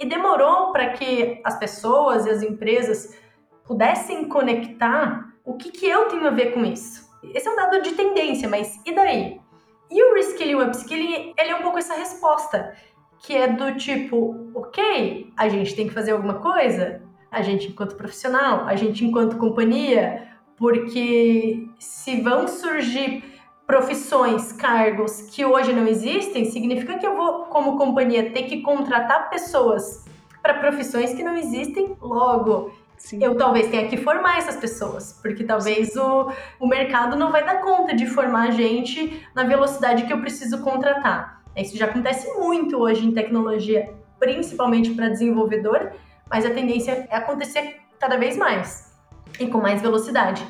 E 0.00 0.06
demorou 0.06 0.72
para 0.72 0.90
que 0.90 1.40
as 1.44 1.56
pessoas 1.58 2.26
e 2.26 2.30
as 2.30 2.42
empresas 2.42 3.16
pudessem 3.64 4.28
conectar 4.28 5.28
o 5.44 5.54
que, 5.54 5.70
que 5.70 5.86
eu 5.86 6.06
tenho 6.06 6.26
a 6.26 6.30
ver 6.30 6.52
com 6.52 6.64
isso. 6.64 7.06
Esse 7.32 7.46
é 7.46 7.50
um 7.52 7.56
dado 7.56 7.82
de 7.82 7.92
tendência, 7.92 8.48
mas 8.48 8.80
e 8.84 8.92
daí? 8.92 9.45
E 9.90 10.02
o 10.02 10.14
reskilling 10.14 10.50
e 10.50 10.54
o 10.56 10.66
upskilling, 10.66 11.34
ele 11.38 11.50
é 11.50 11.56
um 11.56 11.62
pouco 11.62 11.78
essa 11.78 11.94
resposta, 11.94 12.74
que 13.20 13.34
é 13.34 13.48
do 13.48 13.76
tipo, 13.76 14.50
ok, 14.54 15.32
a 15.36 15.48
gente 15.48 15.74
tem 15.74 15.88
que 15.88 15.94
fazer 15.94 16.12
alguma 16.12 16.34
coisa, 16.34 17.02
a 17.30 17.42
gente 17.42 17.68
enquanto 17.68 17.96
profissional, 17.96 18.66
a 18.66 18.74
gente 18.76 19.04
enquanto 19.04 19.36
companhia, 19.36 20.28
porque 20.56 21.68
se 21.78 22.20
vão 22.20 22.48
surgir 22.48 23.22
profissões, 23.66 24.52
cargos 24.52 25.22
que 25.22 25.44
hoje 25.44 25.72
não 25.72 25.86
existem, 25.86 26.44
significa 26.44 26.98
que 26.98 27.06
eu 27.06 27.16
vou, 27.16 27.46
como 27.46 27.76
companhia, 27.76 28.30
ter 28.30 28.44
que 28.44 28.62
contratar 28.62 29.28
pessoas 29.28 30.04
para 30.40 30.54
profissões 30.54 31.12
que 31.12 31.24
não 31.24 31.36
existem 31.36 31.96
logo. 32.00 32.72
Sim. 33.06 33.22
eu 33.22 33.36
talvez 33.36 33.68
tenha 33.68 33.86
que 33.86 33.96
formar 33.96 34.38
essas 34.38 34.56
pessoas, 34.56 35.16
porque 35.22 35.44
talvez 35.44 35.94
o, 35.94 36.32
o 36.58 36.66
mercado 36.66 37.14
não 37.16 37.30
vai 37.30 37.44
dar 37.44 37.60
conta 37.60 37.94
de 37.94 38.04
formar 38.04 38.50
gente 38.50 39.24
na 39.32 39.44
velocidade 39.44 40.06
que 40.06 40.12
eu 40.12 40.20
preciso 40.20 40.60
contratar. 40.60 41.40
Isso 41.56 41.76
já 41.76 41.84
acontece 41.84 42.36
muito 42.36 42.76
hoje 42.78 43.06
em 43.06 43.12
tecnologia, 43.12 43.94
principalmente 44.18 44.90
para 44.90 45.08
desenvolvedor, 45.08 45.92
mas 46.28 46.44
a 46.44 46.50
tendência 46.50 47.06
é 47.08 47.14
acontecer 47.14 47.76
cada 48.00 48.16
vez 48.16 48.36
mais 48.36 48.92
e 49.38 49.46
com 49.46 49.58
mais 49.58 49.80
velocidade. 49.80 50.44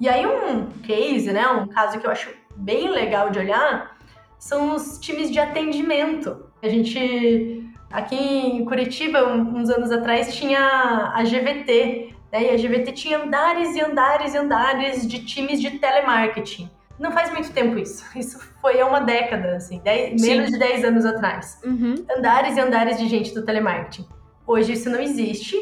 E 0.00 0.08
aí 0.08 0.26
um 0.26 0.66
case, 0.82 1.30
né, 1.30 1.46
um 1.46 1.68
caso 1.68 2.00
que 2.00 2.06
eu 2.08 2.10
acho 2.10 2.28
bem 2.56 2.90
legal 2.90 3.30
de 3.30 3.38
olhar, 3.38 3.96
são 4.36 4.74
os 4.74 4.98
times 4.98 5.30
de 5.30 5.38
atendimento. 5.38 6.49
A 6.62 6.68
gente 6.68 7.70
Aqui 7.90 8.14
em 8.14 8.64
Curitiba, 8.64 9.32
uns 9.32 9.68
anos 9.68 9.90
atrás, 9.90 10.32
tinha 10.36 11.12
a 11.12 11.24
GVT, 11.24 12.14
né? 12.30 12.44
E 12.44 12.50
a 12.50 12.56
GVT 12.56 12.92
tinha 12.92 13.18
andares 13.18 13.74
e 13.74 13.80
andares 13.80 14.32
e 14.32 14.38
andares 14.38 15.08
de 15.08 15.24
times 15.24 15.60
de 15.60 15.72
telemarketing. 15.72 16.70
Não 16.96 17.10
faz 17.10 17.32
muito 17.32 17.50
tempo 17.50 17.76
isso. 17.76 18.04
Isso 18.16 18.38
foi 18.60 18.80
há 18.80 18.86
uma 18.86 19.00
década, 19.00 19.56
assim, 19.56 19.80
dez, 19.82 20.22
menos 20.22 20.50
de 20.50 20.58
10 20.58 20.84
anos 20.84 21.04
atrás. 21.04 21.58
Uhum. 21.64 21.94
Andares 22.16 22.56
e 22.56 22.60
andares 22.60 22.96
de 22.96 23.08
gente 23.08 23.34
do 23.34 23.44
telemarketing. 23.44 24.06
Hoje 24.46 24.74
isso 24.74 24.88
não 24.88 25.00
existe. 25.00 25.56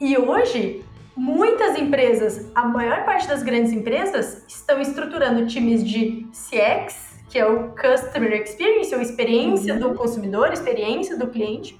E 0.00 0.16
hoje, 0.16 0.82
muitas 1.16 1.76
empresas, 1.78 2.50
a 2.54 2.64
maior 2.64 3.04
parte 3.04 3.26
das 3.26 3.42
grandes 3.42 3.72
empresas, 3.72 4.44
estão 4.48 4.80
estruturando 4.80 5.46
times 5.46 5.82
de 5.84 6.26
CX, 6.30 7.15
que 7.28 7.38
é 7.38 7.46
o 7.46 7.70
Customer 7.70 8.32
Experience, 8.32 8.94
ou 8.94 9.00
experiência 9.00 9.74
uhum. 9.74 9.80
do 9.80 9.94
consumidor, 9.94 10.52
experiência 10.52 11.16
do 11.16 11.26
cliente, 11.26 11.78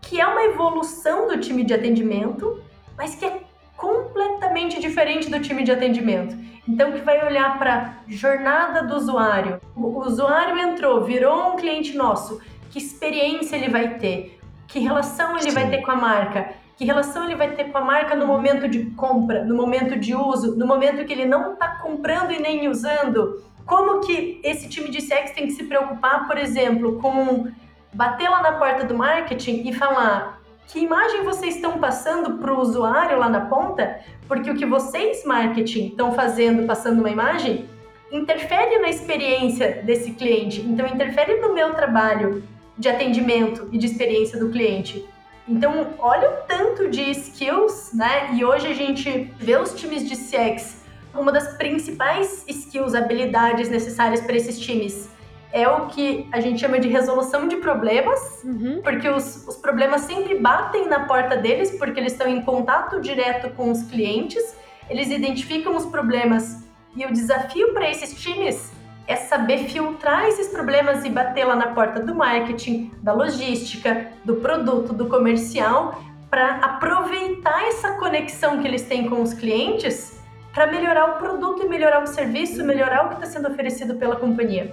que 0.00 0.20
é 0.20 0.26
uma 0.26 0.42
evolução 0.44 1.28
do 1.28 1.38
time 1.38 1.64
de 1.64 1.72
atendimento, 1.72 2.60
mas 2.96 3.14
que 3.14 3.24
é 3.24 3.40
completamente 3.76 4.80
diferente 4.80 5.30
do 5.30 5.40
time 5.40 5.64
de 5.64 5.72
atendimento. 5.72 6.36
Então, 6.68 6.92
que 6.92 7.00
vai 7.00 7.24
olhar 7.26 7.58
para 7.58 7.98
jornada 8.06 8.82
do 8.84 8.94
usuário. 8.94 9.60
O 9.74 9.98
usuário 10.00 10.56
entrou, 10.58 11.02
virou 11.02 11.52
um 11.52 11.56
cliente 11.56 11.96
nosso. 11.96 12.40
Que 12.70 12.78
experiência 12.78 13.56
ele 13.56 13.68
vai 13.68 13.98
ter? 13.98 14.38
Que 14.68 14.78
relação 14.78 15.32
ele 15.32 15.50
Sim. 15.50 15.54
vai 15.54 15.68
ter 15.68 15.82
com 15.82 15.90
a 15.90 15.96
marca? 15.96 16.52
Que 16.76 16.84
relação 16.84 17.24
ele 17.24 17.34
vai 17.34 17.50
ter 17.50 17.64
com 17.64 17.78
a 17.78 17.80
marca 17.80 18.14
no 18.14 18.26
momento 18.26 18.68
de 18.68 18.86
compra, 18.92 19.44
no 19.44 19.56
momento 19.56 19.98
de 19.98 20.14
uso, 20.14 20.56
no 20.56 20.66
momento 20.66 21.04
que 21.04 21.12
ele 21.12 21.26
não 21.26 21.54
está 21.54 21.76
comprando 21.76 22.30
e 22.30 22.40
nem 22.40 22.68
usando? 22.68 23.42
Como 23.66 24.00
que 24.00 24.40
esse 24.42 24.68
time 24.68 24.90
de 24.90 24.98
CX 24.98 25.32
tem 25.34 25.46
que 25.46 25.52
se 25.52 25.64
preocupar, 25.64 26.26
por 26.26 26.36
exemplo, 26.36 26.98
com 27.00 27.50
bater 27.92 28.28
lá 28.28 28.42
na 28.42 28.52
porta 28.52 28.84
do 28.84 28.94
marketing 28.96 29.68
e 29.68 29.72
falar: 29.72 30.40
que 30.66 30.80
imagem 30.80 31.22
vocês 31.22 31.56
estão 31.56 31.78
passando 31.78 32.38
para 32.38 32.52
o 32.52 32.60
usuário 32.60 33.18
lá 33.18 33.28
na 33.28 33.42
ponta, 33.42 34.00
porque 34.26 34.50
o 34.50 34.54
que 34.54 34.64
vocês, 34.64 35.24
marketing, 35.24 35.88
estão 35.88 36.12
fazendo, 36.12 36.66
passando 36.66 37.00
uma 37.00 37.10
imagem, 37.10 37.68
interfere 38.10 38.78
na 38.78 38.88
experiência 38.88 39.82
desse 39.84 40.12
cliente. 40.12 40.60
Então, 40.60 40.86
interfere 40.86 41.40
no 41.40 41.54
meu 41.54 41.74
trabalho 41.74 42.42
de 42.78 42.88
atendimento 42.88 43.68
e 43.70 43.78
de 43.78 43.86
experiência 43.86 44.38
do 44.38 44.50
cliente. 44.50 45.06
Então, 45.48 45.88
olha 45.98 46.30
o 46.30 46.32
tanto 46.46 46.88
de 46.88 47.10
skills, 47.10 47.92
né? 47.92 48.30
E 48.34 48.44
hoje 48.44 48.68
a 48.68 48.74
gente 48.74 49.30
vê 49.36 49.56
os 49.56 49.74
times 49.74 50.08
de 50.08 50.16
CX, 50.16 50.81
uma 51.14 51.32
das 51.32 51.56
principais 51.56 52.44
skills, 52.48 52.94
habilidades 52.94 53.68
necessárias 53.68 54.20
para 54.20 54.36
esses 54.36 54.58
times 54.58 55.10
é 55.52 55.68
o 55.68 55.86
que 55.86 56.26
a 56.32 56.40
gente 56.40 56.60
chama 56.60 56.80
de 56.80 56.88
resolução 56.88 57.46
de 57.46 57.56
problemas, 57.56 58.42
uhum. 58.42 58.80
porque 58.82 59.06
os, 59.08 59.46
os 59.46 59.56
problemas 59.56 60.02
sempre 60.02 60.38
batem 60.38 60.88
na 60.88 61.00
porta 61.00 61.36
deles, 61.36 61.70
porque 61.78 62.00
eles 62.00 62.12
estão 62.12 62.26
em 62.26 62.40
contato 62.40 63.00
direto 63.00 63.50
com 63.50 63.70
os 63.70 63.82
clientes, 63.82 64.56
eles 64.88 65.10
identificam 65.10 65.76
os 65.76 65.84
problemas 65.84 66.64
e 66.96 67.04
o 67.04 67.12
desafio 67.12 67.74
para 67.74 67.90
esses 67.90 68.14
times 68.14 68.72
é 69.06 69.16
saber 69.16 69.64
filtrar 69.68 70.24
esses 70.26 70.48
problemas 70.48 71.04
e 71.04 71.10
bater 71.10 71.44
lá 71.44 71.56
na 71.56 71.68
porta 71.68 72.00
do 72.00 72.14
marketing, 72.14 72.90
da 73.02 73.12
logística, 73.12 74.08
do 74.24 74.36
produto, 74.36 74.92
do 74.92 75.06
comercial, 75.06 76.00
para 76.30 76.56
aproveitar 76.56 77.68
essa 77.68 77.92
conexão 77.98 78.60
que 78.60 78.66
eles 78.66 78.82
têm 78.82 79.08
com 79.08 79.20
os 79.20 79.34
clientes 79.34 80.21
para 80.52 80.66
melhorar 80.66 81.16
o 81.16 81.18
produto 81.18 81.64
e 81.64 81.68
melhorar 81.68 82.02
o 82.02 82.06
serviço, 82.06 82.62
melhorar 82.64 83.06
o 83.06 83.08
que 83.08 83.14
está 83.14 83.26
sendo 83.26 83.48
oferecido 83.48 83.94
pela 83.94 84.16
companhia. 84.16 84.72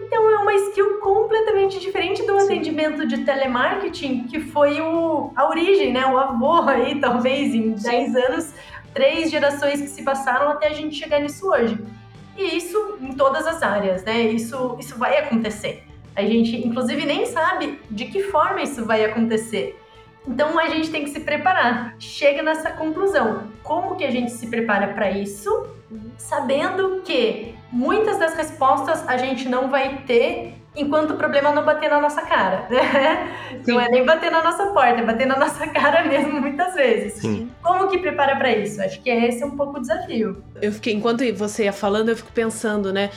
Então 0.00 0.28
é 0.28 0.38
uma 0.38 0.52
skill 0.54 0.98
completamente 0.98 1.78
diferente 1.78 2.22
do 2.26 2.38
Sim. 2.40 2.46
atendimento 2.46 3.06
de 3.06 3.18
telemarketing, 3.24 4.24
que 4.24 4.40
foi 4.40 4.80
o, 4.80 5.32
a 5.36 5.48
origem, 5.48 5.92
né? 5.92 6.04
O 6.06 6.18
avô 6.18 6.62
aí, 6.68 6.98
talvez, 7.00 7.54
em 7.54 7.72
10 7.72 8.16
anos, 8.16 8.54
três 8.92 9.30
gerações 9.30 9.80
que 9.80 9.88
se 9.88 10.02
passaram 10.02 10.50
até 10.50 10.68
a 10.68 10.72
gente 10.72 10.96
chegar 10.96 11.20
nisso 11.20 11.48
hoje. 11.48 11.78
E 12.36 12.56
isso 12.56 12.98
em 13.00 13.12
todas 13.12 13.46
as 13.46 13.62
áreas, 13.62 14.02
né? 14.04 14.20
Isso, 14.22 14.76
isso 14.78 14.98
vai 14.98 15.18
acontecer. 15.18 15.84
A 16.16 16.22
gente, 16.22 16.56
inclusive, 16.66 17.04
nem 17.06 17.26
sabe 17.26 17.80
de 17.90 18.06
que 18.06 18.24
forma 18.24 18.62
isso 18.62 18.84
vai 18.84 19.04
acontecer. 19.04 19.78
Então 20.26 20.58
a 20.58 20.68
gente 20.68 20.90
tem 20.90 21.04
que 21.04 21.10
se 21.10 21.20
preparar. 21.20 21.94
Chega 21.98 22.42
nessa 22.42 22.70
conclusão. 22.70 23.44
Como 23.62 23.96
que 23.96 24.04
a 24.04 24.10
gente 24.10 24.30
se 24.32 24.46
prepara 24.46 24.88
para 24.88 25.10
isso? 25.10 25.66
Sabendo 26.16 27.02
que 27.04 27.54
muitas 27.70 28.18
das 28.18 28.34
respostas 28.34 29.06
a 29.06 29.16
gente 29.16 29.48
não 29.48 29.70
vai 29.70 30.02
ter 30.06 30.54
enquanto 30.76 31.12
o 31.12 31.16
problema 31.16 31.52
não 31.52 31.64
bater 31.64 31.88
na 31.88 32.00
nossa 32.00 32.22
cara. 32.22 32.66
Né? 32.70 33.62
Não 33.66 33.80
é 33.80 33.88
nem 33.88 34.04
bater 34.04 34.30
na 34.30 34.42
nossa 34.42 34.66
porta, 34.66 35.00
é 35.00 35.04
bater 35.04 35.26
na 35.26 35.38
nossa 35.38 35.66
cara 35.68 36.04
mesmo 36.04 36.40
muitas 36.40 36.74
vezes. 36.74 37.14
Sim. 37.14 37.50
Como 37.62 37.88
que 37.88 37.98
prepara 37.98 38.36
para 38.36 38.50
isso? 38.56 38.82
Acho 38.82 39.00
que 39.00 39.10
esse 39.10 39.42
é 39.42 39.46
um 39.46 39.56
pouco 39.56 39.78
o 39.78 39.80
desafio. 39.80 40.42
Eu 40.60 40.72
fiquei, 40.72 40.94
enquanto 40.94 41.22
você 41.34 41.64
ia 41.64 41.72
falando, 41.72 42.08
eu 42.08 42.16
fico 42.16 42.32
pensando, 42.32 42.92
né? 42.92 43.10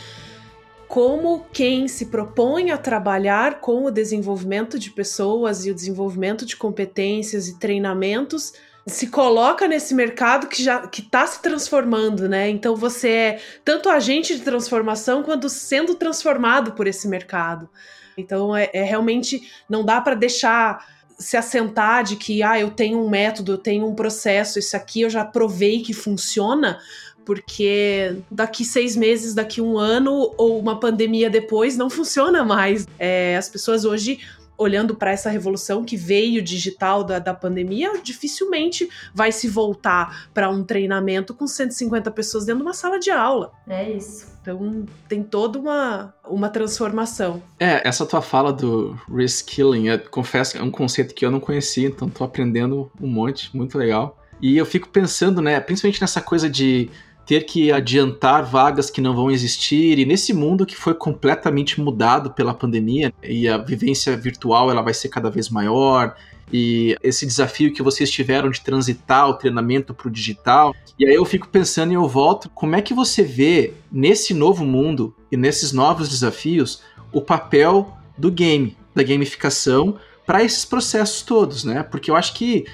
Como 0.88 1.46
quem 1.52 1.88
se 1.88 2.06
propõe 2.06 2.72
a 2.72 2.78
trabalhar 2.78 3.60
com 3.60 3.86
o 3.86 3.92
desenvolvimento 3.92 4.80
de 4.80 4.90
pessoas 4.90 5.66
e 5.66 5.72
o 5.72 5.76
desenvolvimento 5.76 6.46
de 6.46 6.56
competências 6.56 7.48
e 7.48 7.60
treinamentos 7.60 8.54
se 8.88 9.08
coloca 9.08 9.68
nesse 9.68 9.94
mercado 9.94 10.48
que 10.48 10.64
já 10.64 10.88
que 10.88 11.02
está 11.02 11.28
se 11.28 11.42
transformando, 11.42 12.30
né? 12.30 12.50
Então 12.50 12.74
você 12.76 13.10
é 13.10 13.42
tanto 13.64 13.90
agente 13.90 14.34
de 14.36 14.42
transformação 14.42 15.24
quanto 15.24 15.50
sendo 15.50 15.94
transformado 15.94 16.72
por 16.72 16.88
esse 16.88 17.08
mercado. 17.08 17.70
Então 18.18 18.56
é, 18.56 18.70
é 18.74 18.84
realmente 18.84 19.42
não 19.70 19.84
dá 19.84 20.00
para 20.00 20.16
deixar 20.16 20.86
se 21.20 21.36
assentar 21.36 22.04
de 22.04 22.16
que 22.16 22.44
ah, 22.44 22.60
eu 22.60 22.70
tenho 22.70 23.04
um 23.04 23.10
método, 23.10 23.54
eu 23.54 23.58
tenho 23.58 23.88
um 23.88 23.96
processo, 23.96 24.60
isso 24.60 24.78
aqui 24.78 25.02
eu 25.02 25.10
já 25.10 25.26
provei 25.26 25.82
que 25.82 25.94
funciona, 25.94 26.80
porque 27.28 28.16
daqui 28.32 28.64
seis 28.64 28.96
meses, 28.96 29.34
daqui 29.34 29.60
um 29.60 29.78
ano 29.78 30.34
ou 30.38 30.58
uma 30.58 30.80
pandemia 30.80 31.30
depois 31.30 31.76
não 31.76 31.90
funciona 31.92 32.46
mais. 32.46 32.88
É, 32.98 33.36
as 33.36 33.50
pessoas 33.50 33.84
hoje 33.84 34.20
olhando 34.58 34.96
para 34.96 35.12
essa 35.12 35.30
revolução 35.30 35.84
que 35.84 35.98
veio 35.98 36.42
digital 36.42 37.04
da, 37.04 37.20
da 37.20 37.34
pandemia, 37.34 38.00
dificilmente 38.02 38.90
vai 39.14 39.32
se 39.32 39.48
voltar 39.48 40.30
para 40.34 40.50
um 40.50 40.64
treinamento 40.64 41.34
com 41.34 41.46
150 41.46 42.10
pessoas 42.12 42.46
dentro 42.46 42.64
de 42.64 42.68
uma 42.68 42.74
sala 42.74 42.98
de 42.98 43.12
aula. 43.12 43.52
É 43.68 43.92
isso. 43.92 44.26
Então 44.42 44.86
tem 45.10 45.22
toda 45.22 45.60
uma, 45.60 46.16
uma 46.26 46.50
transformação. 46.50 47.44
É, 47.60 47.86
essa 47.86 48.06
tua 48.06 48.22
fala 48.22 48.54
do 48.54 48.98
reskilling, 49.14 49.90
eu 49.90 50.00
confesso 50.10 50.54
que 50.54 50.58
é 50.58 50.64
um 50.64 50.72
conceito 50.72 51.14
que 51.14 51.26
eu 51.26 51.30
não 51.30 51.42
conhecia, 51.42 51.90
então 51.90 52.10
tô 52.10 52.24
aprendendo 52.24 52.90
um 53.00 53.08
monte, 53.08 53.56
muito 53.56 53.78
legal. 53.78 54.18
E 54.42 54.58
eu 54.58 54.66
fico 54.66 54.88
pensando, 54.90 55.42
né, 55.42 55.60
principalmente 55.60 56.02
nessa 56.02 56.22
coisa 56.22 56.50
de 56.50 56.90
ter 57.28 57.46
que 57.46 57.72
adiantar 57.74 58.44
vagas 58.46 58.90
que 58.90 59.02
não 59.02 59.14
vão 59.14 59.30
existir 59.30 60.00
e 60.00 60.06
nesse 60.06 60.34
mundo 60.34 60.66
que 60.66 60.78
foi 60.78 60.94
completamente 60.94 61.80
mudado 61.80 62.32
pela 62.32 62.54
pandemia 62.54 63.14
e 63.22 63.50
a 63.50 63.58
vivência 63.58 64.16
virtual 64.16 64.72
ela 64.72 64.82
vai 64.82 64.94
ser 64.94 65.10
cada 65.10 65.30
vez 65.30 65.50
maior 65.50 66.16
e 66.52 66.96
esse 67.04 67.26
desafio 67.26 67.74
que 67.74 67.84
vocês 67.84 68.10
tiveram 68.10 68.50
de 68.50 68.62
transitar 68.62 69.28
o 69.28 69.34
treinamento 69.34 69.94
para 69.94 70.08
o 70.08 70.12
digital. 70.12 70.74
E 70.98 71.06
aí 71.06 71.14
eu 71.14 71.26
fico 71.26 71.50
pensando 71.50 71.92
e 71.92 71.96
eu 71.96 72.08
volto, 72.08 72.50
como 72.50 72.76
é 72.76 72.82
que 72.82 72.94
você 72.94 73.22
vê 73.22 73.74
nesse 73.92 74.34
novo 74.34 74.66
mundo 74.66 75.14
e 75.30 75.36
nesses 75.36 75.74
novos 75.74 76.08
desafios 76.08 76.82
o 77.12 77.22
papel 77.22 77.98
do 78.18 78.32
game, 78.32 78.78
da 78.96 79.04
gamificação 79.04 79.98
para 80.26 80.44
esses 80.44 80.64
processos 80.64 81.22
todos, 81.22 81.66
né? 81.66 81.84
Porque 81.84 82.10
eu 82.10 82.16
acho 82.16 82.34
que 82.34 82.66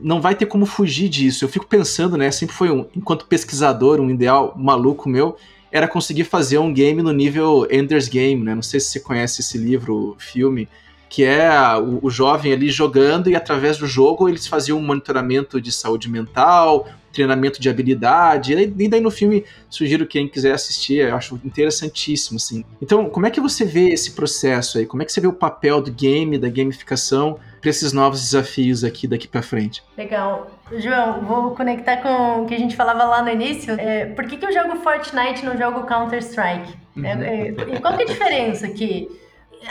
não 0.00 0.20
vai 0.20 0.34
ter 0.34 0.46
como 0.46 0.66
fugir 0.66 1.08
disso. 1.08 1.44
Eu 1.44 1.48
fico 1.48 1.66
pensando, 1.66 2.16
né? 2.16 2.30
Sempre 2.30 2.54
foi 2.54 2.70
um, 2.70 2.86
enquanto 2.94 3.26
pesquisador, 3.26 4.00
um 4.00 4.10
ideal 4.10 4.54
maluco 4.56 5.08
meu 5.08 5.36
era 5.70 5.88
conseguir 5.88 6.24
fazer 6.24 6.58
um 6.58 6.72
game 6.72 7.02
no 7.02 7.12
nível 7.12 7.66
Ender's 7.70 8.08
Game, 8.08 8.42
né? 8.42 8.54
Não 8.54 8.62
sei 8.62 8.80
se 8.80 8.86
você 8.86 9.00
conhece 9.00 9.40
esse 9.42 9.58
livro, 9.58 10.16
filme, 10.18 10.68
que 11.08 11.24
é 11.24 11.50
o, 11.76 11.98
o 12.02 12.10
jovem 12.10 12.52
ali 12.52 12.70
jogando 12.70 13.28
e 13.28 13.36
através 13.36 13.76
do 13.76 13.86
jogo 13.86 14.28
eles 14.28 14.46
faziam 14.46 14.78
um 14.78 14.82
monitoramento 14.82 15.60
de 15.60 15.72
saúde 15.72 16.08
mental, 16.08 16.88
treinamento 17.16 17.60
de 17.60 17.68
habilidade. 17.68 18.52
E 18.52 18.88
daí 18.88 19.00
no 19.00 19.10
filme, 19.10 19.44
sugiro 19.70 20.06
quem 20.06 20.28
quiser 20.28 20.52
assistir, 20.52 20.98
eu 20.98 21.16
acho 21.16 21.40
interessantíssimo, 21.44 22.36
assim. 22.36 22.64
Então, 22.80 23.08
como 23.08 23.26
é 23.26 23.30
que 23.30 23.40
você 23.40 23.64
vê 23.64 23.88
esse 23.88 24.12
processo 24.12 24.78
aí? 24.78 24.86
Como 24.86 25.02
é 25.02 25.06
que 25.06 25.12
você 25.12 25.20
vê 25.20 25.26
o 25.26 25.32
papel 25.32 25.80
do 25.80 25.90
game, 25.90 26.38
da 26.38 26.48
gamificação 26.48 27.38
para 27.60 27.70
esses 27.70 27.92
novos 27.92 28.20
desafios 28.20 28.84
aqui 28.84 29.08
daqui 29.08 29.26
para 29.26 29.42
frente? 29.42 29.82
Legal. 29.96 30.50
João, 30.72 31.22
vou 31.22 31.50
conectar 31.52 31.96
com 31.98 32.42
o 32.42 32.46
que 32.46 32.54
a 32.54 32.58
gente 32.58 32.76
falava 32.76 33.04
lá 33.04 33.22
no 33.22 33.30
início. 33.30 33.74
É, 33.78 34.06
por 34.06 34.26
que, 34.26 34.36
que 34.36 34.44
eu 34.44 34.52
jogo 34.52 34.76
Fortnite 34.76 35.42
e 35.42 35.46
não 35.46 35.56
jogo 35.56 35.86
Counter-Strike? 35.86 36.74
Uhum. 36.96 37.04
É, 37.04 37.48
é, 37.48 37.80
qual 37.80 37.96
que 37.96 38.02
é 38.02 38.04
a 38.04 38.08
diferença 38.08 38.66
aqui? 38.66 39.08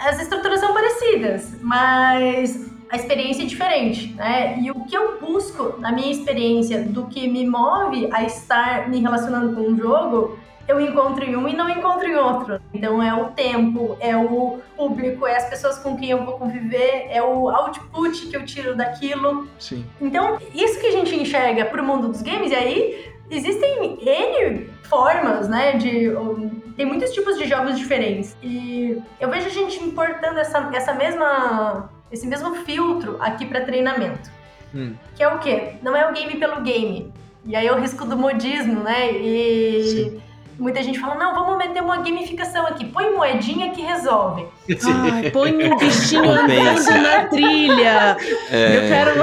As 0.04 0.20
estruturas 0.20 0.60
são 0.60 0.74
parecidas, 0.74 1.54
mas 1.62 2.75
a 2.90 2.96
experiência 2.96 3.44
é 3.44 3.46
diferente, 3.46 4.14
né? 4.14 4.60
E 4.60 4.72
o 4.72 4.86
que 4.86 4.96
eu 4.96 5.20
busco 5.20 5.80
na 5.80 5.92
minha 5.92 6.12
experiência 6.12 6.84
do 6.84 7.08
que 7.08 7.28
me 7.28 7.46
move 7.48 8.10
a 8.12 8.24
estar 8.24 8.90
me 8.90 9.00
relacionando 9.00 9.56
com 9.56 9.62
um 9.62 9.78
jogo, 9.78 10.38
eu 10.68 10.80
encontro 10.80 11.24
em 11.24 11.36
um 11.36 11.48
e 11.48 11.56
não 11.56 11.70
encontro 11.70 12.08
em 12.08 12.16
outro. 12.16 12.60
Então 12.74 13.02
é 13.02 13.14
o 13.14 13.26
tempo, 13.30 13.98
é 14.00 14.16
o 14.16 14.60
público, 14.76 15.26
é 15.28 15.36
as 15.36 15.50
pessoas 15.50 15.78
com 15.80 15.96
quem 15.96 16.10
eu 16.10 16.26
vou 16.26 16.38
conviver, 16.38 17.08
é 17.10 17.22
o 17.22 17.50
output 17.50 18.28
que 18.28 18.36
eu 18.36 18.46
tiro 18.46 18.76
daquilo. 18.76 19.48
Sim. 19.60 19.86
Então, 20.02 20.38
isso 20.54 20.80
que 20.80 20.88
a 20.88 20.92
gente 20.92 21.16
enxerga 21.16 21.66
pro 21.66 21.84
mundo 21.84 22.08
dos 22.08 22.22
games, 22.22 22.52
e 22.52 22.56
aí 22.56 23.16
existem 23.30 23.98
N 24.02 24.70
formas, 24.84 25.48
né, 25.48 25.74
de 25.74 26.12
tem 26.76 26.86
muitos 26.86 27.12
tipos 27.12 27.38
de 27.38 27.46
jogos 27.46 27.78
diferentes. 27.78 28.36
E 28.44 29.02
eu 29.20 29.30
vejo 29.30 29.48
a 29.48 29.50
gente 29.50 29.82
importando 29.84 30.40
essa, 30.40 30.70
essa 30.74 30.94
mesma, 30.94 31.90
esse 32.16 32.26
mesmo 32.26 32.56
filtro 32.66 33.18
aqui 33.20 33.46
para 33.46 33.62
treinamento. 33.62 34.32
Hum. 34.74 34.94
Que 35.16 35.24
é 35.24 35.28
o 35.28 35.40
quê? 35.40 35.76
Não 35.82 35.96
é 35.96 36.10
o 36.10 36.14
game 36.14 36.36
pelo 36.38 36.62
game. 36.62 37.14
E 37.46 37.56
aí 37.56 37.68
é 37.68 37.72
o 37.72 37.80
risco 37.80 38.06
do 38.06 38.18
modismo, 38.18 38.82
né? 38.82 39.12
E 39.12 39.84
Sim. 39.84 40.22
Muita 40.58 40.82
gente 40.82 41.00
fala, 41.00 41.16
não, 41.16 41.34
vamos 41.34 41.58
meter 41.58 41.82
uma 41.82 41.98
gamificação 41.98 42.66
aqui. 42.68 42.86
Põe 42.86 43.14
moedinha 43.14 43.72
que 43.72 43.82
resolve. 43.82 44.46
Ai, 45.12 45.30
põe 45.32 45.52
um 45.52 45.78
bichinho 45.78 46.30
andando 46.30 47.02
na 47.02 47.26
trilha. 47.26 48.18
É. 48.50 48.78
Eu 48.78 48.82
quero... 48.88 49.16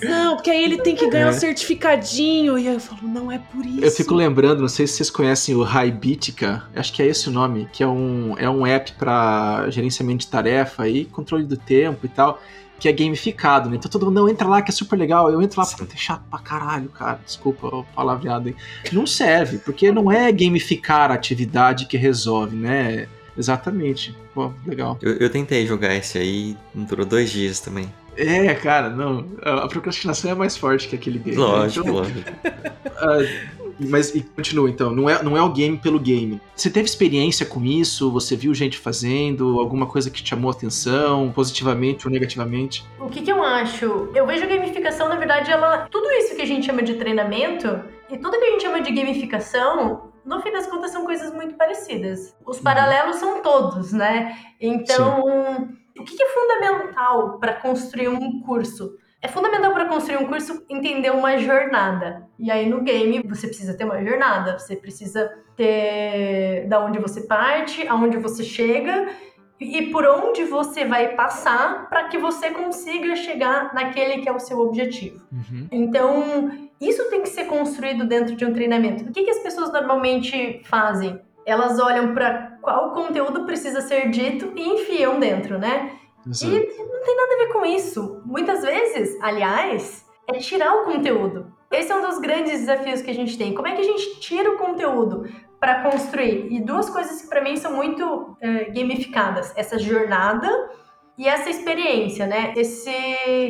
Não, 0.08 0.36
porque 0.36 0.50
aí 0.50 0.64
ele 0.64 0.78
tem 0.78 0.94
que 0.94 1.08
ganhar 1.08 1.26
é. 1.26 1.30
um 1.30 1.32
certificadinho. 1.32 2.58
E 2.58 2.68
aí 2.68 2.74
eu 2.74 2.80
falo, 2.80 3.00
não 3.02 3.32
é 3.32 3.38
por 3.38 3.64
isso. 3.64 3.84
Eu 3.84 3.90
fico 3.90 4.14
lembrando, 4.14 4.60
não 4.60 4.68
sei 4.68 4.86
se 4.86 4.94
vocês 4.94 5.10
conhecem 5.10 5.54
o 5.54 5.62
Hybitica, 5.62 6.64
acho 6.74 6.92
que 6.92 7.02
é 7.02 7.06
esse 7.06 7.28
o 7.28 7.32
nome, 7.32 7.68
que 7.72 7.82
é 7.82 7.86
um, 7.86 8.34
é 8.38 8.48
um 8.48 8.66
app 8.66 8.92
para 8.92 9.68
gerenciamento 9.70 10.20
de 10.20 10.28
tarefa 10.28 10.88
e 10.88 11.04
controle 11.04 11.44
do 11.44 11.56
tempo 11.56 12.06
e 12.06 12.08
tal 12.08 12.40
que 12.78 12.88
é 12.88 12.92
gamificado, 12.92 13.68
né? 13.68 13.76
Então 13.76 13.90
todo 13.90 14.06
mundo, 14.06 14.20
não, 14.20 14.28
entra 14.28 14.46
lá 14.46 14.62
que 14.62 14.70
é 14.70 14.74
super 14.74 14.96
legal, 14.96 15.30
eu 15.30 15.42
entro 15.42 15.60
lá, 15.60 15.66
porque 15.66 15.94
é 15.94 15.98
chato 15.98 16.22
pra 16.30 16.38
caralho, 16.38 16.88
cara, 16.88 17.20
desculpa 17.24 17.66
o 17.66 17.84
palavreado 17.84 18.48
aí. 18.48 18.56
Não 18.92 19.06
serve, 19.06 19.58
porque 19.58 19.90
não 19.90 20.10
é 20.10 20.30
gamificar 20.30 21.10
a 21.10 21.14
atividade 21.14 21.86
que 21.86 21.96
resolve, 21.96 22.56
né? 22.56 23.08
Exatamente. 23.36 24.14
Pô, 24.34 24.52
legal. 24.66 24.98
Eu, 25.00 25.14
eu 25.14 25.30
tentei 25.30 25.66
jogar 25.66 25.94
esse 25.94 26.18
aí, 26.18 26.56
durou 26.74 27.06
dois 27.06 27.30
dias 27.30 27.60
também. 27.60 27.92
É, 28.16 28.52
cara, 28.54 28.90
não. 28.90 29.24
A 29.42 29.68
procrastinação 29.68 30.32
é 30.32 30.34
mais 30.34 30.56
forte 30.56 30.88
que 30.88 30.96
aquele 30.96 31.20
game. 31.20 31.36
Lógico, 31.36 31.86
então, 31.86 31.94
lógico. 31.94 32.18
Uh, 32.18 33.67
mas 33.80 34.14
e 34.14 34.22
continua 34.22 34.68
então, 34.68 34.90
não 34.90 35.08
é, 35.08 35.22
não 35.22 35.36
é 35.36 35.42
o 35.42 35.52
game 35.52 35.76
pelo 35.78 35.98
game. 35.98 36.40
Você 36.54 36.70
teve 36.70 36.86
experiência 36.86 37.46
com 37.46 37.64
isso? 37.64 38.10
Você 38.10 38.36
viu 38.36 38.54
gente 38.54 38.78
fazendo? 38.78 39.60
Alguma 39.60 39.86
coisa 39.86 40.10
que 40.10 40.22
te 40.22 40.30
chamou 40.30 40.50
a 40.50 40.54
atenção, 40.54 41.30
positivamente 41.32 42.06
ou 42.06 42.12
negativamente? 42.12 42.84
O 42.98 43.08
que, 43.08 43.22
que 43.22 43.30
eu 43.30 43.42
acho? 43.42 44.10
Eu 44.14 44.26
vejo 44.26 44.44
a 44.44 44.46
gamificação, 44.46 45.08
na 45.08 45.16
verdade, 45.16 45.50
ela. 45.50 45.88
Tudo 45.90 46.10
isso 46.12 46.34
que 46.34 46.42
a 46.42 46.46
gente 46.46 46.66
chama 46.66 46.82
de 46.82 46.94
treinamento 46.94 47.66
e 48.10 48.18
tudo 48.18 48.38
que 48.38 48.44
a 48.44 48.50
gente 48.50 48.62
chama 48.62 48.80
de 48.80 48.90
gamificação, 48.90 50.10
no 50.24 50.40
fim 50.40 50.50
das 50.50 50.66
contas, 50.66 50.90
são 50.90 51.04
coisas 51.04 51.32
muito 51.32 51.54
parecidas. 51.54 52.34
Os 52.44 52.56
uhum. 52.56 52.62
paralelos 52.62 53.16
uhum. 53.16 53.20
são 53.20 53.42
todos, 53.42 53.92
né? 53.92 54.36
Então, 54.60 55.22
Sim. 55.22 55.76
o 56.00 56.04
que, 56.04 56.16
que 56.16 56.22
é 56.22 56.28
fundamental 56.28 57.38
para 57.38 57.54
construir 57.54 58.08
um 58.08 58.40
curso? 58.40 58.96
É 59.20 59.26
fundamental 59.26 59.72
para 59.72 59.86
construir 59.86 60.16
um 60.16 60.26
curso 60.26 60.64
entender 60.68 61.10
uma 61.10 61.36
jornada. 61.38 62.28
E 62.38 62.50
aí 62.50 62.68
no 62.68 62.82
game 62.82 63.20
você 63.24 63.48
precisa 63.48 63.76
ter 63.76 63.84
uma 63.84 64.02
jornada, 64.02 64.58
você 64.58 64.76
precisa 64.76 65.28
ter 65.56 66.66
da 66.68 66.84
onde 66.84 66.98
você 67.00 67.22
parte, 67.22 67.86
aonde 67.88 68.16
você 68.16 68.44
chega 68.44 69.08
e 69.60 69.90
por 69.90 70.06
onde 70.06 70.44
você 70.44 70.84
vai 70.84 71.16
passar 71.16 71.88
para 71.88 72.04
que 72.04 72.16
você 72.16 72.50
consiga 72.50 73.16
chegar 73.16 73.74
naquele 73.74 74.22
que 74.22 74.28
é 74.28 74.32
o 74.32 74.38
seu 74.38 74.60
objetivo. 74.60 75.20
Uhum. 75.32 75.66
Então, 75.72 76.70
isso 76.80 77.10
tem 77.10 77.22
que 77.22 77.28
ser 77.28 77.46
construído 77.46 78.06
dentro 78.06 78.36
de 78.36 78.44
um 78.44 78.52
treinamento. 78.52 79.04
O 79.04 79.12
que, 79.12 79.24
que 79.24 79.30
as 79.30 79.40
pessoas 79.40 79.72
normalmente 79.72 80.62
fazem? 80.64 81.20
Elas 81.44 81.80
olham 81.80 82.14
para 82.14 82.58
qual 82.62 82.92
conteúdo 82.92 83.44
precisa 83.46 83.80
ser 83.80 84.10
dito 84.10 84.52
e 84.54 84.62
enfiam 84.62 85.18
dentro, 85.18 85.58
né? 85.58 85.97
Exato. 86.26 86.52
E 86.52 86.58
não 86.58 87.04
tem 87.04 87.16
nada 87.16 87.34
a 87.34 87.38
ver 87.38 87.52
com 87.52 87.64
isso. 87.64 88.22
Muitas 88.24 88.62
vezes, 88.62 89.18
aliás, 89.20 90.06
é 90.26 90.38
tirar 90.38 90.74
o 90.74 90.84
conteúdo. 90.84 91.52
Esse 91.70 91.92
é 91.92 91.96
um 91.96 92.02
dos 92.02 92.18
grandes 92.18 92.60
desafios 92.60 93.02
que 93.02 93.10
a 93.10 93.14
gente 93.14 93.36
tem. 93.36 93.54
Como 93.54 93.68
é 93.68 93.74
que 93.74 93.80
a 93.80 93.84
gente 93.84 94.20
tira 94.20 94.50
o 94.50 94.56
conteúdo 94.56 95.24
para 95.60 95.82
construir? 95.82 96.48
E 96.50 96.60
duas 96.60 96.88
coisas 96.88 97.20
que 97.20 97.28
para 97.28 97.42
mim 97.42 97.56
são 97.56 97.74
muito 97.74 98.36
é, 98.40 98.70
gamificadas: 98.70 99.52
essa 99.56 99.78
jornada 99.78 100.48
e 101.18 101.26
essa 101.26 101.50
experiência, 101.50 102.26
né? 102.26 102.54
Esse 102.56 102.90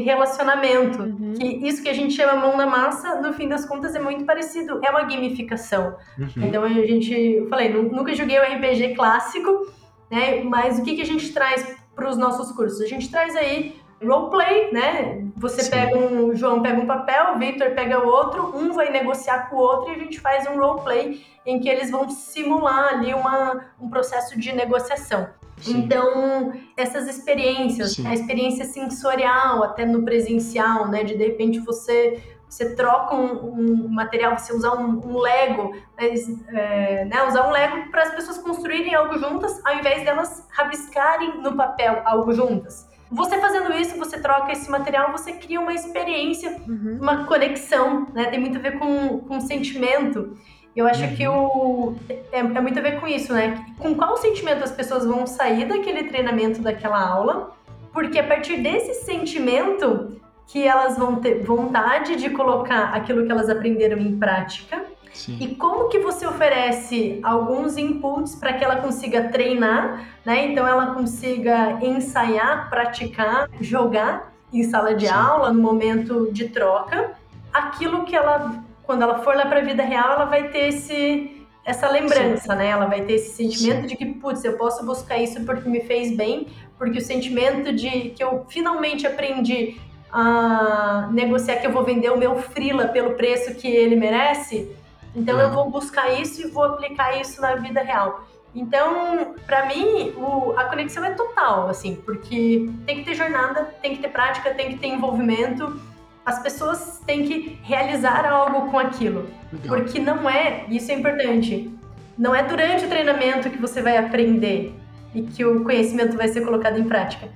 relacionamento. 0.05 1.03
Uhum. 1.03 1.35
Que 1.35 1.69
isso 1.69 1.83
que 1.83 1.89
a 1.89 1.93
gente 1.93 2.15
chama 2.15 2.35
mão 2.35 2.57
na 2.57 2.67
massa, 2.67 3.21
no 3.21 3.33
fim 3.35 3.49
das 3.49 3.67
contas, 3.67 3.95
é 3.95 4.01
muito 4.01 4.25
parecido. 4.25 4.81
É 4.85 4.91
uma 4.91 5.03
gamificação. 5.03 5.95
Uhum. 6.19 6.45
Então 6.45 6.65
a 6.65 6.69
gente, 6.69 7.13
eu 7.13 7.49
falei, 7.49 7.73
nunca 7.73 8.15
joguei 8.15 8.39
o 8.39 8.43
um 8.43 8.57
RPG 8.57 8.95
clássico, 8.95 9.71
né? 10.11 10.43
Mas 10.43 10.79
o 10.79 10.83
que, 10.83 10.97
que 10.97 11.03
a 11.03 11.07
gente 11.07 11.33
traz 11.33 11.77
para 11.99 12.09
os 12.09 12.17
nossos 12.17 12.53
cursos. 12.53 12.81
A 12.81 12.87
gente 12.87 13.11
traz 13.11 13.35
aí 13.35 13.77
roleplay, 14.03 14.73
né? 14.73 15.25
Você 15.37 15.65
Sim. 15.65 15.71
pega 15.71 15.99
um, 15.99 16.29
o 16.29 16.37
João 16.37 16.63
pega 16.63 16.81
um 16.81 16.87
papel, 16.87 17.35
o 17.35 17.39
Victor 17.39 17.73
pega 17.73 17.99
outro, 17.99 18.57
um 18.57 18.73
vai 18.73 18.91
negociar 18.91 19.51
com 19.51 19.57
o 19.57 19.59
outro 19.59 19.93
e 19.93 19.97
a 19.97 19.99
gente 19.99 20.21
faz 20.21 20.47
um 20.47 20.57
roleplay 20.57 21.21
em 21.45 21.59
que 21.59 21.69
eles 21.69 21.91
vão 21.91 22.09
simular 22.09 22.95
ali 22.95 23.13
uma, 23.13 23.65
um 23.81 23.91
processo 23.91 24.39
de 24.39 24.53
negociação. 24.53 25.29
Sim. 25.57 25.79
Então, 25.79 26.53
essas 26.77 27.09
experiências, 27.09 27.95
Sim. 27.95 28.07
a 28.07 28.15
experiência 28.15 28.65
sensorial, 28.65 29.65
até 29.65 29.85
no 29.85 30.05
presencial, 30.05 30.87
né? 30.89 31.03
De 31.03 31.17
de 31.17 31.25
repente 31.25 31.59
você 31.59 32.23
você 32.49 32.75
troca 32.75 33.15
um, 33.15 33.85
um, 33.85 33.89
material, 33.89 34.37
você 34.39 34.53
usar 34.55 34.73
um, 34.75 35.01
um 35.07 35.19
Lego, 35.19 35.77
mas, 35.97 36.27
é, 36.49 37.05
né, 37.05 37.23
usar 37.25 37.47
um 37.47 37.51
Lego 37.51 37.91
para 37.91 38.03
as 38.03 38.15
pessoas 38.15 38.39
construírem 38.39 38.95
algo 38.95 39.19
juntas, 39.19 39.61
ao 39.65 39.75
invés 39.75 40.05
delas 40.05 40.47
rabiscarem 40.51 41.43
no 41.43 41.55
papel 41.55 42.03
algo 42.05 42.33
juntas. 42.33 42.89
Você 43.11 43.39
fazendo 43.39 43.73
isso, 43.73 43.99
você 43.99 44.21
troca 44.21 44.53
esse 44.53 44.71
material, 44.71 45.13
você 45.13 45.33
cria 45.33 45.61
uma 45.61 45.73
experiência, 45.73 46.61
uhum. 46.67 46.99
uma 47.01 47.25
conexão, 47.25 48.07
né? 48.13 48.27
Tem 48.27 48.39
muito 48.39 48.59
a 48.59 48.61
ver 48.61 48.79
com, 48.79 49.21
com 49.21 49.41
sentimento. 49.41 50.37
Eu 50.77 50.87
acho 50.87 51.03
uhum. 51.03 51.17
que 51.17 51.27
o, 51.27 51.95
é, 52.09 52.39
é, 52.39 52.61
muito 52.61 52.79
a 52.79 52.83
ver 52.83 53.01
com 53.01 53.07
isso, 53.07 53.33
né? 53.33 53.65
Com 53.79 53.95
qual 53.95 54.17
sentimento 54.19 54.63
as 54.63 54.71
pessoas 54.71 55.07
vão 55.07 55.27
sair 55.27 55.65
daquele 55.67 56.05
treinamento, 56.05 56.61
daquela 56.61 57.01
aula, 57.01 57.57
porque 57.93 58.19
a 58.19 58.25
partir 58.25 58.59
desse 58.59 59.05
sentimento 59.05 60.21
que 60.49 60.67
elas 60.67 60.97
vão 60.97 61.17
ter 61.17 61.45
vontade 61.45 62.17
de 62.17 62.31
colocar 62.31 62.95
aquilo 62.95 63.25
que 63.25 63.31
elas 63.31 63.51
aprenderam 63.51 63.99
em 63.99 64.19
prática. 64.19 64.83
Sim. 65.13 65.37
E 65.41 65.55
como 65.55 65.89
que 65.89 65.99
você 65.99 66.27
oferece 66.27 67.21
alguns 67.23 67.77
inputs 67.77 68.35
para 68.35 68.55
que 68.55 68.65
ela 68.65 68.77
consiga 68.77 69.29
treinar, 69.29 70.09
né? 70.25 70.47
Então 70.47 70.67
ela 70.67 70.95
consiga 70.95 71.79
ensaiar, 71.83 72.71
praticar, 72.71 73.49
jogar 73.61 74.33
em 74.53 74.63
sala 74.63 74.95
de 74.95 75.07
Sim. 75.07 75.13
aula, 75.13 75.53
no 75.53 75.61
momento 75.61 76.33
de 76.33 76.49
troca, 76.49 77.13
aquilo 77.53 78.05
que 78.05 78.17
ela, 78.17 78.65
quando 78.85 79.03
ela 79.03 79.19
for 79.19 79.37
lá 79.37 79.45
para 79.45 79.61
a 79.61 79.65
vida 79.65 79.83
real, 79.83 80.13
ela 80.13 80.25
vai 80.25 80.49
ter 80.49 80.69
esse 80.69 81.35
essa 81.63 81.91
lembrança, 81.91 82.53
Sim. 82.53 82.59
né? 82.59 82.69
Ela 82.69 82.87
vai 82.87 83.03
ter 83.03 83.15
esse 83.15 83.37
sentimento 83.37 83.87
de 83.87 83.95
que, 83.95 84.07
putz, 84.07 84.43
eu 84.43 84.55
posso 84.55 84.87
buscar 84.87 85.19
isso 85.19 85.45
porque 85.45 85.69
me 85.69 85.81
fez 85.81 86.17
bem, 86.17 86.47
porque 86.79 86.97
o 86.97 87.03
sentimento 87.03 87.71
de 87.75 88.11
que 88.11 88.25
eu 88.25 88.47
finalmente 88.49 89.07
aprendi 89.07 89.79
a 90.13 91.09
negociar 91.13 91.57
que 91.57 91.67
eu 91.67 91.73
vou 91.73 91.85
vender 91.85 92.11
o 92.11 92.17
meu 92.17 92.37
frila 92.37 92.89
pelo 92.89 93.15
preço 93.15 93.55
que 93.55 93.69
ele 93.69 93.97
merece, 93.97 94.71
então 95.15 95.39
eu 95.39 95.51
vou 95.51 95.71
buscar 95.71 96.21
isso 96.21 96.41
e 96.41 96.51
vou 96.51 96.65
aplicar 96.65 97.21
isso 97.21 97.41
na 97.41 97.55
vida 97.57 97.83
real. 97.83 98.25
Então, 98.55 99.35
para 99.47 99.67
mim, 99.67 100.15
o, 100.17 100.53
a 100.57 100.65
conexão 100.65 101.05
é 101.05 101.11
total, 101.11 101.69
assim, 101.69 101.97
porque 101.97 102.71
tem 102.87 102.99
que 102.99 103.05
ter 103.05 103.15
jornada, 103.15 103.65
tem 103.83 103.95
que 103.95 104.03
ter 104.03 104.09
prática, 104.09 104.55
tem 104.55 104.71
que 104.71 104.79
ter 104.79 104.89
envolvimento. 104.89 105.81
As 106.25 106.41
pessoas 106.43 107.01
têm 107.07 107.27
que 107.27 107.59
realizar 107.63 108.27
algo 108.27 108.71
com 108.71 108.79
aquilo. 108.79 109.29
Legal. 109.53 109.69
Porque 109.69 109.99
não 109.99 110.29
é, 110.29 110.65
isso 110.69 110.91
é 110.91 110.95
importante, 110.95 111.71
não 112.17 112.35
é 112.35 112.43
durante 112.43 112.85
o 112.85 112.89
treinamento 112.89 113.51
que 113.51 113.59
você 113.59 113.81
vai 113.81 113.97
aprender 113.97 114.75
e 115.15 115.23
que 115.23 115.45
o 115.45 115.63
conhecimento 115.63 116.17
vai 116.17 116.29
ser 116.29 116.43
colocado 116.43 116.79
em 116.79 116.85
prática 116.85 117.29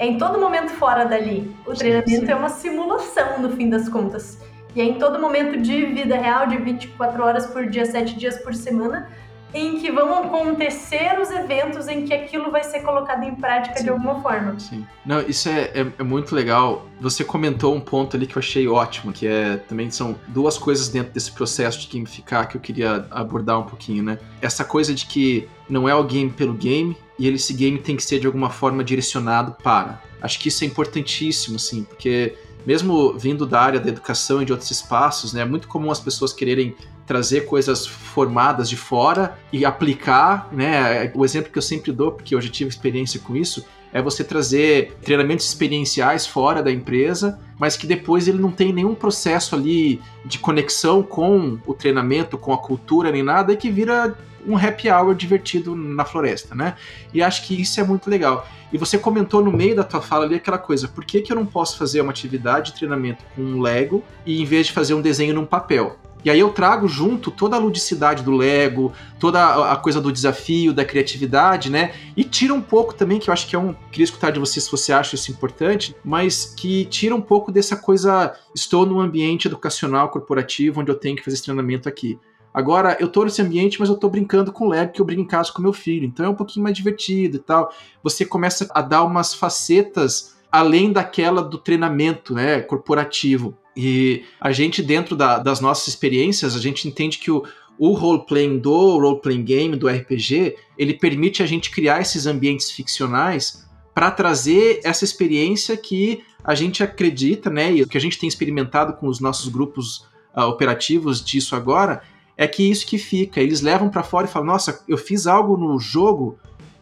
é 0.00 0.06
em 0.06 0.16
todo 0.16 0.40
momento 0.40 0.70
fora 0.70 1.04
dali. 1.04 1.54
O 1.66 1.74
treinamento 1.74 2.08
sim, 2.08 2.24
sim. 2.24 2.32
é 2.32 2.34
uma 2.34 2.48
simulação, 2.48 3.38
no 3.38 3.50
fim 3.50 3.68
das 3.68 3.86
contas. 3.86 4.38
E 4.74 4.80
é 4.80 4.84
em 4.84 4.94
todo 4.94 5.20
momento 5.20 5.60
de 5.60 5.84
vida 5.86 6.16
real, 6.16 6.46
de 6.46 6.56
24 6.56 7.22
horas 7.22 7.46
por 7.46 7.66
dia, 7.66 7.84
7 7.84 8.16
dias 8.16 8.38
por 8.38 8.54
semana, 8.54 9.10
em 9.52 9.78
que 9.78 9.90
vão 9.90 10.14
acontecer 10.14 11.20
os 11.20 11.30
eventos 11.30 11.86
em 11.86 12.06
que 12.06 12.14
aquilo 12.14 12.50
vai 12.50 12.64
ser 12.64 12.80
colocado 12.80 13.24
em 13.24 13.34
prática 13.34 13.76
Sim. 13.76 13.84
de 13.84 13.90
alguma 13.90 14.22
forma. 14.22 14.58
Sim. 14.58 14.86
Não, 15.04 15.20
isso 15.20 15.50
é, 15.50 15.64
é, 15.74 15.86
é, 15.98 16.02
muito 16.02 16.34
legal. 16.34 16.86
Você 16.98 17.22
comentou 17.22 17.74
um 17.74 17.80
ponto 17.80 18.16
ali 18.16 18.26
que 18.26 18.36
eu 18.36 18.40
achei 18.40 18.66
ótimo, 18.66 19.12
que 19.12 19.26
é 19.26 19.56
também 19.56 19.90
são 19.90 20.16
duas 20.28 20.56
coisas 20.56 20.88
dentro 20.88 21.12
desse 21.12 21.32
processo 21.32 21.78
de 21.80 21.92
gamificar 21.92 22.48
que 22.48 22.56
eu 22.56 22.60
queria 22.60 23.06
abordar 23.10 23.58
um 23.58 23.64
pouquinho, 23.64 24.02
né? 24.02 24.18
Essa 24.40 24.64
coisa 24.64 24.94
de 24.94 25.04
que 25.04 25.46
não 25.68 25.86
é 25.86 25.94
o 25.94 26.04
game 26.04 26.30
pelo 26.30 26.54
game 26.54 26.96
e 27.20 27.28
esse 27.28 27.52
game 27.52 27.78
tem 27.78 27.94
que 27.94 28.02
ser 28.02 28.18
de 28.18 28.26
alguma 28.26 28.48
forma 28.48 28.82
direcionado 28.82 29.54
para. 29.62 30.02
Acho 30.22 30.40
que 30.40 30.48
isso 30.48 30.64
é 30.64 30.66
importantíssimo, 30.66 31.56
assim, 31.56 31.84
porque 31.84 32.34
mesmo 32.66 33.16
vindo 33.18 33.44
da 33.44 33.60
área 33.60 33.78
da 33.78 33.90
educação 33.90 34.40
e 34.40 34.44
de 34.46 34.52
outros 34.52 34.70
espaços, 34.70 35.34
né, 35.34 35.42
é 35.42 35.44
muito 35.44 35.68
comum 35.68 35.90
as 35.90 36.00
pessoas 36.00 36.32
quererem 36.32 36.74
trazer 37.06 37.42
coisas 37.42 37.86
formadas 37.86 38.70
de 38.70 38.76
fora 38.76 39.38
e 39.52 39.64
aplicar, 39.64 40.48
né? 40.52 41.12
O 41.14 41.24
exemplo 41.24 41.50
que 41.52 41.58
eu 41.58 41.62
sempre 41.62 41.90
dou, 41.92 42.12
porque 42.12 42.34
eu 42.34 42.40
já 42.40 42.48
tive 42.48 42.70
experiência 42.70 43.20
com 43.20 43.36
isso, 43.36 43.66
é 43.92 44.00
você 44.00 44.22
trazer 44.22 44.96
treinamentos 45.02 45.46
experienciais 45.46 46.26
fora 46.26 46.62
da 46.62 46.70
empresa, 46.70 47.38
mas 47.58 47.76
que 47.76 47.86
depois 47.86 48.28
ele 48.28 48.38
não 48.38 48.50
tem 48.50 48.72
nenhum 48.72 48.94
processo 48.94 49.54
ali 49.54 50.00
de 50.24 50.38
conexão 50.38 51.02
com 51.02 51.58
o 51.66 51.74
treinamento, 51.74 52.38
com 52.38 52.52
a 52.52 52.58
cultura 52.58 53.10
nem 53.10 53.22
nada, 53.22 53.52
e 53.52 53.56
que 53.56 53.70
vira 53.70 54.16
um 54.46 54.56
happy 54.56 54.88
hour 54.88 55.14
divertido 55.14 55.74
na 55.74 56.04
floresta, 56.04 56.54
né? 56.54 56.76
E 57.12 57.22
acho 57.22 57.46
que 57.46 57.60
isso 57.60 57.78
é 57.80 57.84
muito 57.84 58.08
legal. 58.08 58.48
E 58.72 58.78
você 58.78 58.96
comentou 58.96 59.44
no 59.44 59.52
meio 59.52 59.76
da 59.76 59.84
tua 59.84 60.00
fala 60.00 60.24
ali 60.24 60.36
aquela 60.36 60.58
coisa, 60.58 60.88
por 60.88 61.04
que, 61.04 61.20
que 61.20 61.32
eu 61.32 61.36
não 61.36 61.44
posso 61.44 61.76
fazer 61.76 62.00
uma 62.00 62.10
atividade 62.10 62.70
de 62.70 62.78
treinamento 62.78 63.24
com 63.34 63.42
um 63.42 63.60
Lego 63.60 64.02
e 64.24 64.40
em 64.40 64.44
vez 64.44 64.68
de 64.68 64.72
fazer 64.72 64.94
um 64.94 65.02
desenho 65.02 65.34
num 65.34 65.44
papel? 65.44 65.98
E 66.24 66.30
aí 66.30 66.38
eu 66.38 66.50
trago 66.50 66.86
junto 66.86 67.30
toda 67.30 67.56
a 67.56 67.58
ludicidade 67.58 68.22
do 68.22 68.32
Lego, 68.32 68.92
toda 69.18 69.72
a 69.72 69.76
coisa 69.76 70.00
do 70.00 70.12
desafio, 70.12 70.72
da 70.72 70.84
criatividade, 70.84 71.70
né? 71.70 71.92
E 72.16 72.24
tira 72.24 72.52
um 72.52 72.60
pouco 72.60 72.94
também, 72.94 73.18
que 73.18 73.30
eu 73.30 73.32
acho 73.32 73.46
que 73.46 73.56
é 73.56 73.58
um. 73.58 73.74
Queria 73.90 74.04
escutar 74.04 74.30
de 74.30 74.38
você 74.38 74.60
se 74.60 74.70
você 74.70 74.92
acha 74.92 75.14
isso 75.14 75.30
importante, 75.30 75.94
mas 76.04 76.44
que 76.44 76.84
tira 76.86 77.14
um 77.14 77.20
pouco 77.20 77.50
dessa 77.50 77.76
coisa. 77.76 78.34
Estou 78.54 78.84
num 78.84 79.00
ambiente 79.00 79.46
educacional 79.46 80.08
corporativo 80.08 80.80
onde 80.80 80.90
eu 80.90 80.96
tenho 80.96 81.16
que 81.16 81.24
fazer 81.24 81.34
esse 81.34 81.44
treinamento 81.44 81.88
aqui. 81.88 82.18
Agora, 82.52 82.96
eu 82.98 83.08
tô 83.08 83.24
nesse 83.24 83.40
ambiente, 83.40 83.78
mas 83.78 83.88
eu 83.88 83.96
tô 83.96 84.08
brincando 84.08 84.52
com 84.52 84.66
o 84.66 84.70
Lego, 84.70 84.92
que 84.92 85.00
eu 85.00 85.04
brinco 85.04 85.22
em 85.22 85.26
casa 85.26 85.52
com 85.52 85.62
meu 85.62 85.72
filho. 85.72 86.04
Então 86.04 86.26
é 86.26 86.28
um 86.28 86.34
pouquinho 86.34 86.64
mais 86.64 86.76
divertido 86.76 87.36
e 87.36 87.40
tal. 87.40 87.72
Você 88.02 88.24
começa 88.24 88.68
a 88.74 88.82
dar 88.82 89.04
umas 89.04 89.32
facetas 89.32 90.36
além 90.50 90.92
daquela 90.92 91.42
do 91.42 91.58
treinamento 91.58 92.34
né, 92.34 92.60
corporativo. 92.60 93.56
E 93.76 94.24
a 94.40 94.52
gente, 94.52 94.82
dentro 94.82 95.16
da, 95.16 95.38
das 95.38 95.60
nossas 95.60 95.88
experiências, 95.88 96.56
a 96.56 96.58
gente 96.58 96.88
entende 96.88 97.18
que 97.18 97.30
o, 97.30 97.44
o 97.78 97.92
role-playing 97.92 98.58
do 98.58 98.98
role-playing 98.98 99.44
game, 99.44 99.76
do 99.76 99.88
RPG, 99.88 100.56
ele 100.76 100.94
permite 100.94 101.42
a 101.42 101.46
gente 101.46 101.70
criar 101.70 102.00
esses 102.00 102.26
ambientes 102.26 102.70
ficcionais 102.70 103.66
para 103.94 104.10
trazer 104.10 104.80
essa 104.84 105.04
experiência 105.04 105.76
que 105.76 106.22
a 106.42 106.54
gente 106.54 106.82
acredita, 106.82 107.50
né, 107.50 107.72
e 107.72 107.82
o 107.82 107.86
que 107.86 107.98
a 107.98 108.00
gente 108.00 108.18
tem 108.18 108.28
experimentado 108.28 108.94
com 108.94 109.06
os 109.08 109.20
nossos 109.20 109.48
grupos 109.48 110.06
uh, 110.36 110.42
operativos 110.42 111.22
disso 111.24 111.54
agora, 111.54 112.02
é 112.36 112.48
que 112.48 112.62
isso 112.62 112.86
que 112.86 112.96
fica. 112.96 113.40
Eles 113.40 113.60
levam 113.60 113.90
para 113.90 114.02
fora 114.02 114.26
e 114.26 114.30
falam: 114.30 114.46
Nossa, 114.46 114.82
eu 114.88 114.96
fiz 114.96 115.26
algo 115.26 115.58
no 115.58 115.78
jogo 115.78 116.38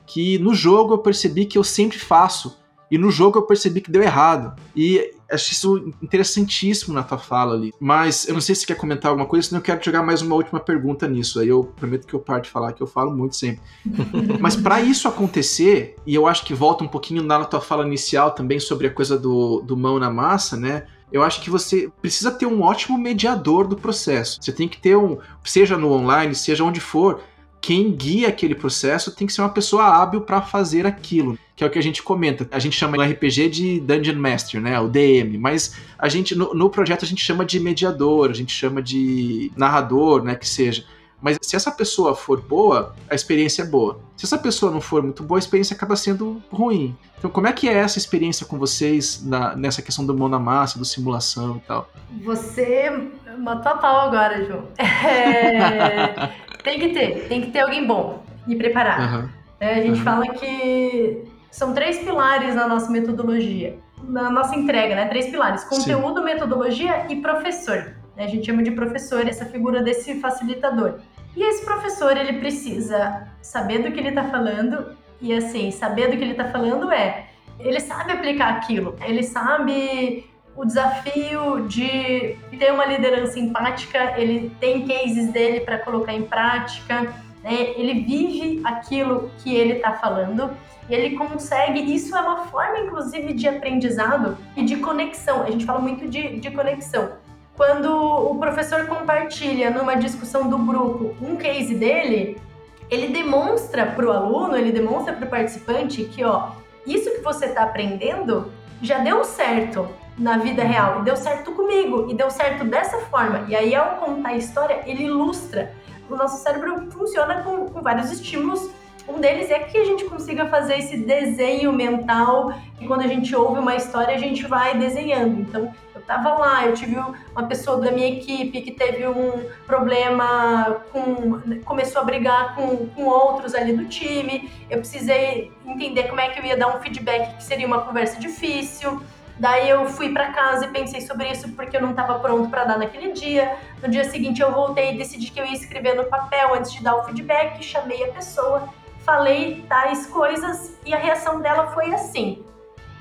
que 0.06 0.38
no 0.38 0.54
jogo 0.54 0.94
eu 0.94 0.98
percebi 0.98 1.44
que 1.44 1.58
eu 1.58 1.64
sempre 1.64 1.98
faço. 1.98 2.56
E 2.90 2.96
no 2.96 3.10
jogo 3.10 3.38
eu 3.38 3.42
percebi 3.42 3.80
que 3.80 3.90
deu 3.90 4.02
errado. 4.02 4.54
E 4.74 5.12
acho 5.30 5.52
isso 5.52 5.92
interessantíssimo 6.02 6.94
na 6.94 7.02
tua 7.02 7.18
fala 7.18 7.54
ali. 7.54 7.72
Mas 7.80 8.26
eu 8.26 8.34
não 8.34 8.40
sei 8.40 8.54
se 8.54 8.62
você 8.62 8.68
quer 8.68 8.76
comentar 8.76 9.10
alguma 9.10 9.26
coisa, 9.26 9.48
senão 9.48 9.60
eu 9.60 9.64
quero 9.64 9.84
jogar 9.84 10.02
mais 10.02 10.22
uma 10.22 10.34
última 10.34 10.60
pergunta 10.60 11.06
nisso. 11.06 11.40
Aí 11.40 11.48
eu 11.48 11.64
prometo 11.64 12.06
que 12.06 12.14
eu 12.14 12.20
paro 12.20 12.42
de 12.42 12.50
falar, 12.50 12.72
que 12.72 12.82
eu 12.82 12.86
falo 12.86 13.10
muito 13.10 13.36
sempre. 13.36 13.60
Mas 14.40 14.56
para 14.56 14.80
isso 14.80 15.06
acontecer, 15.08 15.96
e 16.06 16.14
eu 16.14 16.26
acho 16.26 16.44
que 16.44 16.54
volta 16.54 16.84
um 16.84 16.88
pouquinho 16.88 17.22
na 17.22 17.44
tua 17.44 17.60
fala 17.60 17.86
inicial 17.86 18.30
também 18.30 18.58
sobre 18.58 18.86
a 18.86 18.90
coisa 18.90 19.18
do, 19.18 19.60
do 19.60 19.76
mão 19.76 19.98
na 19.98 20.10
massa, 20.10 20.56
né? 20.56 20.86
eu 21.12 21.22
acho 21.22 21.40
que 21.40 21.50
você 21.50 21.90
precisa 22.00 22.30
ter 22.30 22.46
um 22.46 22.62
ótimo 22.62 22.98
mediador 22.98 23.66
do 23.66 23.76
processo. 23.76 24.38
Você 24.40 24.52
tem 24.52 24.68
que 24.68 24.78
ter 24.78 24.96
um, 24.96 25.18
seja 25.42 25.76
no 25.76 25.90
online, 25.90 26.34
seja 26.34 26.64
onde 26.64 26.80
for, 26.80 27.22
quem 27.60 27.90
guia 27.90 28.28
aquele 28.28 28.54
processo 28.54 29.14
tem 29.14 29.26
que 29.26 29.32
ser 29.32 29.40
uma 29.40 29.48
pessoa 29.48 29.84
hábil 29.84 30.20
para 30.20 30.40
fazer 30.40 30.86
aquilo, 30.86 31.38
que 31.56 31.64
é 31.64 31.66
o 31.66 31.70
que 31.70 31.78
a 31.78 31.82
gente 31.82 32.02
comenta. 32.02 32.48
A 32.50 32.58
gente 32.58 32.76
chama 32.76 32.96
no 32.96 33.02
RPG 33.02 33.48
de 33.48 33.80
Dungeon 33.80 34.16
Master, 34.16 34.60
né, 34.60 34.78
o 34.80 34.88
DM, 34.88 35.38
mas 35.38 35.76
a 35.98 36.08
gente 36.08 36.34
no, 36.34 36.54
no 36.54 36.70
projeto 36.70 37.04
a 37.04 37.08
gente 37.08 37.22
chama 37.22 37.44
de 37.44 37.58
mediador, 37.60 38.30
a 38.30 38.34
gente 38.34 38.52
chama 38.52 38.82
de 38.82 39.50
narrador, 39.56 40.22
né, 40.22 40.34
que 40.34 40.48
seja. 40.48 40.84
Mas 41.20 41.36
se 41.42 41.56
essa 41.56 41.70
pessoa 41.70 42.14
for 42.14 42.40
boa, 42.40 42.94
a 43.10 43.14
experiência 43.14 43.62
é 43.62 43.66
boa. 43.66 44.00
Se 44.16 44.24
essa 44.24 44.38
pessoa 44.38 44.70
não 44.70 44.80
for 44.80 45.02
muito 45.02 45.22
boa, 45.22 45.38
a 45.38 45.40
experiência 45.40 45.74
acaba 45.74 45.96
sendo 45.96 46.40
ruim. 46.50 46.96
Então, 47.18 47.28
como 47.28 47.46
é 47.46 47.52
que 47.52 47.68
é 47.68 47.74
essa 47.74 47.98
experiência 47.98 48.46
com 48.46 48.56
vocês 48.56 49.24
na, 49.24 49.56
nessa 49.56 49.82
questão 49.82 50.06
do 50.06 50.16
mão 50.16 50.28
na 50.28 50.38
massa, 50.38 50.78
do 50.78 50.84
simulação 50.84 51.56
e 51.56 51.60
tal? 51.66 51.90
Você 52.24 53.10
matou 53.38 53.72
a 53.72 53.76
pau 53.76 54.00
agora, 54.00 54.44
João. 54.44 54.64
É... 54.78 56.30
tem 56.62 56.78
que 56.78 56.88
ter, 56.90 57.28
tem 57.28 57.40
que 57.40 57.50
ter 57.50 57.60
alguém 57.60 57.86
bom 57.86 58.22
e 58.46 58.54
preparado. 58.54 59.22
Uhum. 59.22 59.28
É, 59.60 59.74
a 59.74 59.82
gente 59.82 59.98
uhum. 59.98 60.04
fala 60.04 60.28
que 60.28 61.24
são 61.50 61.72
três 61.72 61.98
pilares 61.98 62.54
na 62.54 62.68
nossa 62.68 62.90
metodologia, 62.90 63.78
na 64.02 64.30
nossa 64.30 64.54
entrega, 64.54 64.94
né? 64.94 65.06
Três 65.06 65.26
pilares: 65.30 65.64
conteúdo, 65.64 66.20
Sim. 66.20 66.24
metodologia 66.24 67.06
e 67.08 67.16
professor. 67.16 67.94
A 68.16 68.26
gente 68.26 68.46
chama 68.46 68.64
de 68.64 68.72
professor 68.72 69.26
essa 69.28 69.44
figura 69.44 69.80
desse 69.80 70.20
facilitador. 70.20 70.98
E 71.36 71.42
esse 71.42 71.64
professor, 71.64 72.16
ele 72.16 72.38
precisa 72.38 73.28
saber 73.40 73.78
do 73.78 73.92
que 73.92 74.00
ele 74.00 74.08
está 74.08 74.24
falando, 74.24 74.96
e 75.20 75.32
assim, 75.32 75.70
saber 75.70 76.10
do 76.10 76.16
que 76.16 76.22
ele 76.22 76.32
está 76.32 76.46
falando 76.46 76.90
é, 76.92 77.26
ele 77.58 77.80
sabe 77.80 78.12
aplicar 78.12 78.50
aquilo, 78.50 78.96
ele 79.04 79.22
sabe 79.22 80.28
o 80.56 80.64
desafio 80.64 81.66
de 81.68 82.36
ter 82.58 82.72
uma 82.72 82.84
liderança 82.84 83.38
empática, 83.38 84.18
ele 84.18 84.50
tem 84.60 84.86
cases 84.86 85.30
dele 85.30 85.60
para 85.60 85.78
colocar 85.78 86.12
em 86.12 86.22
prática, 86.22 87.14
né? 87.42 87.74
ele 87.76 88.00
vive 88.02 88.60
aquilo 88.64 89.30
que 89.38 89.54
ele 89.54 89.74
está 89.74 89.92
falando 89.92 90.50
e 90.88 90.94
ele 90.94 91.16
consegue. 91.16 91.80
Isso 91.94 92.16
é 92.16 92.20
uma 92.20 92.46
forma, 92.46 92.80
inclusive, 92.80 93.32
de 93.34 93.46
aprendizado 93.46 94.36
e 94.56 94.64
de 94.64 94.76
conexão. 94.78 95.42
A 95.42 95.50
gente 95.50 95.64
fala 95.64 95.78
muito 95.78 96.08
de, 96.08 96.40
de 96.40 96.50
conexão. 96.50 97.12
Quando 97.58 97.92
o 97.92 98.38
professor 98.38 98.86
compartilha 98.86 99.68
numa 99.68 99.96
discussão 99.96 100.48
do 100.48 100.56
grupo 100.58 101.16
um 101.20 101.34
case 101.34 101.74
dele, 101.74 102.40
ele 102.88 103.08
demonstra 103.08 103.84
para 103.84 104.06
o 104.06 104.12
aluno, 104.12 104.56
ele 104.56 104.70
demonstra 104.70 105.12
para 105.12 105.26
o 105.26 105.28
participante 105.28 106.04
que, 106.04 106.22
ó, 106.22 106.50
isso 106.86 107.10
que 107.10 107.20
você 107.20 107.46
está 107.46 107.64
aprendendo 107.64 108.52
já 108.80 108.98
deu 108.98 109.24
certo 109.24 109.88
na 110.16 110.38
vida 110.38 110.62
real. 110.62 111.02
Deu 111.02 111.16
certo 111.16 111.50
comigo. 111.50 112.06
E 112.08 112.14
deu 112.14 112.30
certo 112.30 112.64
dessa 112.64 112.98
forma. 113.06 113.44
E 113.48 113.56
aí, 113.56 113.74
ao 113.74 113.96
contar 113.96 114.28
a 114.28 114.36
história, 114.36 114.82
ele 114.86 115.06
ilustra. 115.06 115.74
O 116.08 116.14
nosso 116.14 116.40
cérebro 116.40 116.88
funciona 116.92 117.42
com, 117.42 117.66
com 117.66 117.82
vários 117.82 118.12
estímulos. 118.12 118.70
Um 119.08 119.20
deles 119.20 119.50
é 119.50 119.58
que 119.60 119.78
a 119.78 119.84
gente 119.84 120.04
consiga 120.04 120.46
fazer 120.46 120.78
esse 120.78 120.98
desenho 120.98 121.72
mental. 121.72 122.52
E 122.78 122.86
quando 122.86 123.00
a 123.00 123.06
gente 123.06 123.34
ouve 123.34 123.58
uma 123.58 123.74
história, 123.74 124.14
a 124.14 124.18
gente 124.18 124.46
vai 124.46 124.76
desenhando. 124.76 125.40
Então, 125.40 125.72
eu 125.94 126.00
tava 126.02 126.34
lá, 126.34 126.66
eu 126.66 126.74
tive 126.74 126.96
uma 126.96 127.46
pessoa 127.46 127.78
da 127.78 127.90
minha 127.90 128.06
equipe 128.06 128.60
que 128.60 128.70
teve 128.70 129.06
um 129.06 129.48
problema 129.66 130.82
com. 130.92 131.40
começou 131.64 132.02
a 132.02 132.04
brigar 132.04 132.54
com, 132.54 132.86
com 132.88 133.04
outros 133.06 133.54
ali 133.54 133.72
do 133.72 133.86
time. 133.86 134.50
Eu 134.68 134.78
precisei 134.78 135.50
entender 135.66 136.04
como 136.04 136.20
é 136.20 136.28
que 136.28 136.38
eu 136.38 136.44
ia 136.44 136.56
dar 136.56 136.76
um 136.76 136.80
feedback 136.80 137.36
que 137.36 137.44
seria 137.44 137.66
uma 137.66 137.80
conversa 137.80 138.20
difícil. 138.20 139.02
Daí 139.38 139.70
eu 139.70 139.86
fui 139.86 140.12
para 140.12 140.32
casa 140.32 140.66
e 140.66 140.68
pensei 140.68 141.00
sobre 141.00 141.30
isso 141.30 141.48
porque 141.52 141.76
eu 141.76 141.80
não 141.80 141.90
estava 141.90 142.18
pronto 142.18 142.50
para 142.50 142.64
dar 142.64 142.78
naquele 142.78 143.12
dia. 143.12 143.56
No 143.80 143.88
dia 143.88 144.04
seguinte 144.04 144.42
eu 144.42 144.52
voltei 144.52 144.94
e 144.94 144.98
decidi 144.98 145.30
que 145.30 145.40
eu 145.40 145.46
ia 145.46 145.52
escrever 145.52 145.94
no 145.94 146.04
papel 146.04 146.54
antes 146.54 146.72
de 146.72 146.82
dar 146.82 146.96
o 146.96 147.04
feedback, 147.04 147.62
chamei 147.62 148.02
a 148.02 148.12
pessoa, 148.12 148.68
falei 149.08 149.64
tais 149.66 150.06
coisas 150.06 150.78
e 150.84 150.92
a 150.92 150.98
reação 150.98 151.40
dela 151.40 151.68
foi 151.68 151.94
assim: 151.94 152.44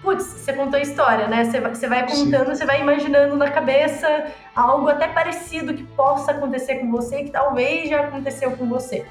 Putz, 0.02 0.24
você 0.24 0.54
contou 0.54 0.80
a 0.80 0.82
história, 0.82 1.28
né? 1.28 1.44
Você 1.44 1.60
vai, 1.60 1.76
você 1.76 1.88
vai 1.88 2.02
contando, 2.08 2.46
Sim. 2.46 2.56
você 2.56 2.66
vai 2.66 2.80
imaginando 2.80 3.36
na 3.36 3.52
cabeça 3.52 4.28
algo 4.56 4.88
até 4.88 5.10
parecido 5.10 5.74
que 5.74 5.84
possa 5.84 6.32
acontecer 6.32 6.76
com 6.76 6.90
você, 6.90 7.24
que 7.24 7.32
talvez 7.32 7.90
já 7.90 8.02
aconteceu 8.02 8.52
com 8.52 8.66
você. 8.70 9.06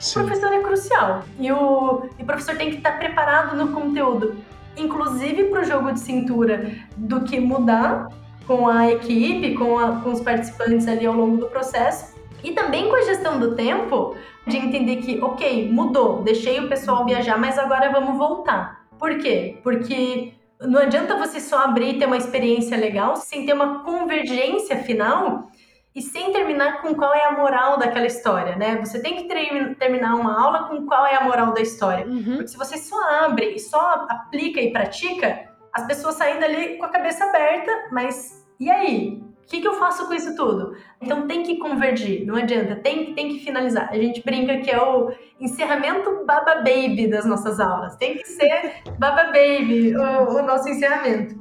Sim. 0.00 0.18
O 0.18 0.24
professor 0.24 0.52
é 0.52 0.60
crucial 0.60 1.22
e 1.38 1.52
o, 1.52 2.08
e 2.18 2.22
o 2.24 2.26
professor 2.26 2.56
tem 2.56 2.70
que 2.70 2.78
estar 2.78 2.98
preparado 2.98 3.54
no 3.54 3.72
conteúdo 3.72 4.36
inclusive 4.76 5.44
para 5.44 5.60
o 5.60 5.64
jogo 5.64 5.92
de 5.92 6.00
cintura, 6.00 6.72
do 6.96 7.20
que 7.24 7.38
mudar 7.38 8.08
com 8.46 8.66
a 8.66 8.90
equipe, 8.90 9.54
com, 9.54 9.78
a, 9.78 10.00
com 10.00 10.12
os 10.12 10.20
participantes 10.20 10.88
ali 10.88 11.06
ao 11.06 11.14
longo 11.14 11.36
do 11.36 11.46
processo. 11.46 12.14
E 12.42 12.52
também 12.52 12.88
com 12.88 12.96
a 12.96 13.02
gestão 13.02 13.38
do 13.38 13.54
tempo, 13.54 14.16
de 14.46 14.56
entender 14.56 14.96
que, 14.96 15.22
ok, 15.22 15.70
mudou, 15.70 16.22
deixei 16.22 16.60
o 16.60 16.68
pessoal 16.68 17.04
viajar, 17.04 17.38
mas 17.38 17.58
agora 17.58 17.90
vamos 17.90 18.16
voltar. 18.16 18.86
Por 18.98 19.18
quê? 19.18 19.58
Porque 19.62 20.34
não 20.60 20.80
adianta 20.80 21.16
você 21.16 21.40
só 21.40 21.58
abrir 21.58 21.96
e 21.96 21.98
ter 21.98 22.06
uma 22.06 22.16
experiência 22.16 22.76
legal 22.76 23.16
sem 23.16 23.46
ter 23.46 23.52
uma 23.52 23.84
convergência 23.84 24.76
final 24.78 25.48
e 25.94 26.00
sem 26.00 26.32
terminar 26.32 26.80
com 26.80 26.94
qual 26.94 27.12
é 27.12 27.24
a 27.24 27.32
moral 27.32 27.78
daquela 27.78 28.06
história, 28.06 28.56
né? 28.56 28.76
Você 28.76 29.00
tem 29.00 29.16
que 29.16 29.24
ter, 29.24 29.76
terminar 29.76 30.14
uma 30.14 30.42
aula 30.42 30.68
com 30.68 30.86
qual 30.86 31.04
é 31.06 31.16
a 31.16 31.24
moral 31.24 31.52
da 31.52 31.60
história. 31.60 32.06
Uhum. 32.06 32.36
Porque 32.36 32.48
se 32.48 32.56
você 32.56 32.78
só 32.78 33.24
abre 33.24 33.54
e 33.54 33.58
só 33.58 34.06
aplica 34.08 34.60
e 34.60 34.72
pratica, 34.72 35.50
as 35.72 35.86
pessoas 35.86 36.14
saem 36.14 36.40
dali 36.40 36.78
com 36.78 36.84
a 36.84 36.88
cabeça 36.88 37.24
aberta, 37.24 37.70
mas 37.90 38.46
e 38.58 38.70
aí? 38.70 39.22
Que, 39.52 39.60
que 39.60 39.68
eu 39.68 39.74
faço 39.74 40.06
com 40.06 40.14
isso 40.14 40.34
tudo? 40.34 40.74
Então 40.98 41.26
tem 41.26 41.42
que 41.42 41.58
convergir, 41.58 42.24
não 42.24 42.36
adianta, 42.36 42.74
tem, 42.74 43.12
tem 43.12 43.28
que 43.28 43.44
finalizar. 43.44 43.90
A 43.90 43.96
gente 43.96 44.24
brinca 44.24 44.56
que 44.56 44.70
é 44.70 44.80
o 44.80 45.12
encerramento 45.38 46.24
baba 46.24 46.54
baby 46.54 47.06
das 47.06 47.26
nossas 47.26 47.60
aulas. 47.60 47.94
Tem 47.96 48.16
que 48.16 48.26
ser 48.26 48.82
baba 48.98 49.24
baby 49.24 49.94
o, 49.94 50.38
o 50.38 50.42
nosso 50.42 50.70
encerramento. 50.70 51.38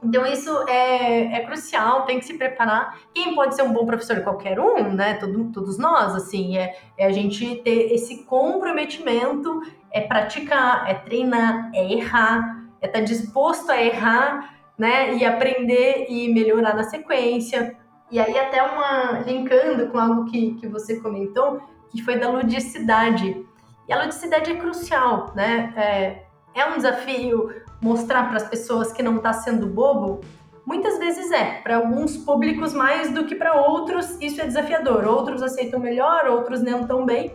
Então 0.00 0.24
isso 0.24 0.48
é, 0.68 1.38
é 1.38 1.40
crucial, 1.40 2.02
tem 2.02 2.20
que 2.20 2.24
se 2.24 2.34
preparar. 2.34 3.00
Quem 3.12 3.34
pode 3.34 3.56
ser 3.56 3.62
um 3.62 3.72
bom 3.72 3.84
professor? 3.84 4.20
Qualquer 4.20 4.60
um, 4.60 4.92
né? 4.92 5.14
Todo, 5.14 5.50
todos 5.50 5.76
nós, 5.76 6.14
assim, 6.14 6.56
é, 6.56 6.76
é 6.96 7.04
a 7.04 7.10
gente 7.10 7.56
ter 7.64 7.92
esse 7.92 8.22
comprometimento, 8.26 9.60
é 9.90 10.02
praticar, 10.02 10.88
é 10.88 10.94
treinar, 10.94 11.72
é 11.74 11.94
errar, 11.94 12.64
é 12.80 12.86
estar 12.86 13.00
tá 13.00 13.04
disposto 13.04 13.72
a 13.72 13.82
errar, 13.82 14.53
né? 14.78 15.14
E 15.14 15.24
aprender 15.24 16.06
e 16.08 16.32
melhorar 16.32 16.74
na 16.74 16.84
sequência. 16.84 17.76
E 18.10 18.18
aí 18.18 18.38
até 18.38 18.62
uma 18.62 19.20
linkando 19.20 19.88
com 19.88 19.98
algo 19.98 20.24
que, 20.26 20.54
que 20.54 20.68
você 20.68 21.00
comentou, 21.00 21.60
que 21.90 22.02
foi 22.02 22.18
da 22.18 22.30
ludicidade. 22.30 23.44
E 23.88 23.92
a 23.92 24.02
ludicidade 24.02 24.50
é 24.50 24.56
crucial, 24.56 25.32
né? 25.34 25.72
É, 25.76 26.24
é 26.54 26.66
um 26.66 26.76
desafio 26.76 27.52
mostrar 27.80 28.28
para 28.28 28.36
as 28.36 28.48
pessoas 28.48 28.92
que 28.92 29.02
não 29.02 29.16
está 29.16 29.32
sendo 29.32 29.66
bobo? 29.66 30.20
Muitas 30.64 30.98
vezes 30.98 31.30
é. 31.30 31.60
Para 31.60 31.76
alguns 31.76 32.16
públicos 32.16 32.72
mais 32.72 33.12
do 33.12 33.24
que 33.24 33.34
para 33.34 33.54
outros, 33.54 34.16
isso 34.20 34.40
é 34.40 34.46
desafiador. 34.46 35.06
Outros 35.06 35.42
aceitam 35.42 35.78
melhor, 35.78 36.26
outros 36.26 36.62
não 36.62 36.86
tão 36.86 37.04
bem. 37.04 37.34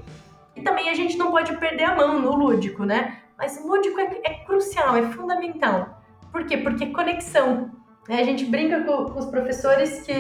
E 0.56 0.62
também 0.62 0.90
a 0.90 0.96
gente 0.96 1.18
não 1.18 1.30
pode 1.32 1.56
perder 1.58 1.84
a 1.84 1.96
mão 1.96 2.20
no 2.20 2.36
lúdico, 2.36 2.84
né? 2.84 3.20
Mas 3.38 3.58
o 3.58 3.68
lúdico 3.68 4.00
é, 4.00 4.20
é 4.24 4.34
crucial, 4.46 4.96
é 4.96 5.04
fundamental. 5.04 5.99
Por 6.32 6.46
quê? 6.46 6.58
Porque 6.58 6.88
conexão. 6.88 7.72
Né? 8.08 8.22
A 8.22 8.24
gente 8.24 8.46
brinca 8.46 8.82
com, 8.82 9.06
com 9.06 9.20
os 9.20 9.26
professores 9.26 10.02
que 10.02 10.14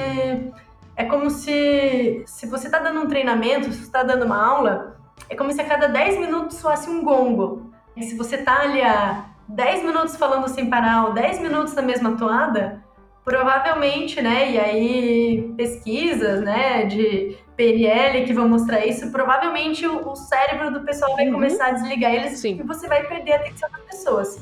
é 0.95 1.05
como 1.05 1.29
se, 1.29 2.23
se 2.25 2.45
você 2.45 2.67
está 2.67 2.79
dando 2.79 3.01
um 3.01 3.07
treinamento, 3.07 3.71
se 3.71 3.77
você 3.77 3.83
está 3.83 4.03
dando 4.03 4.25
uma 4.25 4.45
aula, 4.45 4.97
é 5.29 5.35
como 5.35 5.51
se 5.51 5.61
a 5.61 5.65
cada 5.65 5.87
10 5.87 6.19
minutos 6.19 6.57
soasse 6.57 6.89
um 6.89 7.03
gongo. 7.03 7.71
E 7.95 8.03
se 8.03 8.15
você 8.15 8.35
está 8.35 8.61
ali 8.61 8.81
a 8.81 9.25
10 9.47 9.83
minutos 9.83 10.15
falando 10.15 10.47
sem 10.47 10.69
parar 10.69 11.07
ou 11.07 11.13
10 11.13 11.41
minutos 11.41 11.73
na 11.73 11.81
mesma 11.81 12.17
toada, 12.17 12.83
provavelmente, 13.23 14.21
né, 14.21 14.51
e 14.51 14.59
aí 14.59 15.53
pesquisas, 15.55 16.41
né, 16.41 16.85
de 16.85 17.37
PNL 17.55 18.25
que 18.25 18.33
vão 18.33 18.47
mostrar 18.47 18.85
isso, 18.85 19.11
provavelmente 19.11 19.85
o, 19.85 20.09
o 20.09 20.15
cérebro 20.15 20.71
do 20.71 20.81
pessoal 20.81 21.15
vai 21.15 21.27
uhum. 21.27 21.33
começar 21.33 21.67
a 21.67 21.71
desligar 21.71 22.13
eles 22.13 22.39
Sim. 22.39 22.59
e 22.59 22.63
você 22.63 22.87
vai 22.87 23.05
perder 23.05 23.33
a 23.33 23.35
atenção 23.37 23.69
das 23.71 23.81
pessoas. 23.81 24.39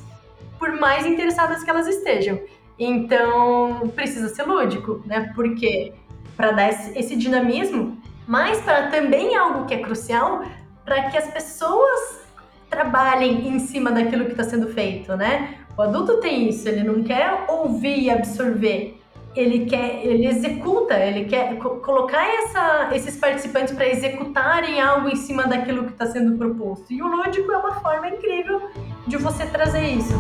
Por 0.58 0.72
mais 0.80 1.06
interessadas 1.06 1.64
que 1.64 1.70
elas 1.70 1.88
estejam. 1.88 2.40
Então, 2.80 3.92
precisa 3.96 4.30
ser 4.30 4.44
lúdico, 4.44 5.02
né? 5.06 5.32
Porque 5.36 5.94
para 6.36 6.52
dar 6.52 6.70
esse, 6.70 6.98
esse 6.98 7.16
dinamismo, 7.16 7.98
mas 8.28 8.62
para 8.62 8.88
também 8.88 9.36
algo 9.36 9.66
que 9.66 9.74
é 9.74 9.80
crucial 9.80 10.44
para 10.86 11.10
que 11.10 11.18
as 11.18 11.28
pessoas 11.32 12.28
trabalhem 12.70 13.48
em 13.48 13.60
cima 13.60 13.92
daquilo 13.92 14.26
que 14.26 14.32
está 14.32 14.44
sendo 14.44 14.68
feito, 14.68 15.16
né? 15.16 15.56
O 15.78 15.82
adulto 15.82 16.20
tem 16.20 16.50
isso, 16.50 16.68
ele 16.68 16.84
não 16.84 17.04
quer 17.04 17.46
ouvir 17.48 18.00
e 18.00 18.10
absorver, 18.10 19.00
ele 19.36 19.66
quer, 19.66 20.06
ele 20.06 20.26
executa, 20.26 20.96
ele 20.96 21.26
quer 21.26 21.56
co 21.58 21.78
colocar 21.78 22.26
essa, 22.28 22.90
esses 22.94 23.16
participantes 23.18 23.74
para 23.74 23.88
executarem 23.88 24.82
algo 24.82 25.08
em 25.08 25.16
cima 25.16 25.46
daquilo 25.46 25.84
que 25.86 25.92
está 25.92 26.08
sendo 26.08 26.38
proposto. 26.38 26.92
E 26.92 27.02
o 27.02 27.08
lúdico 27.08 27.52
é 27.52 27.58
uma 27.58 27.76
forma 27.76 28.10
incrível 28.10 28.70
de 29.06 29.18
você 29.18 29.46
trazer 29.46 29.88
isso. 29.88 30.14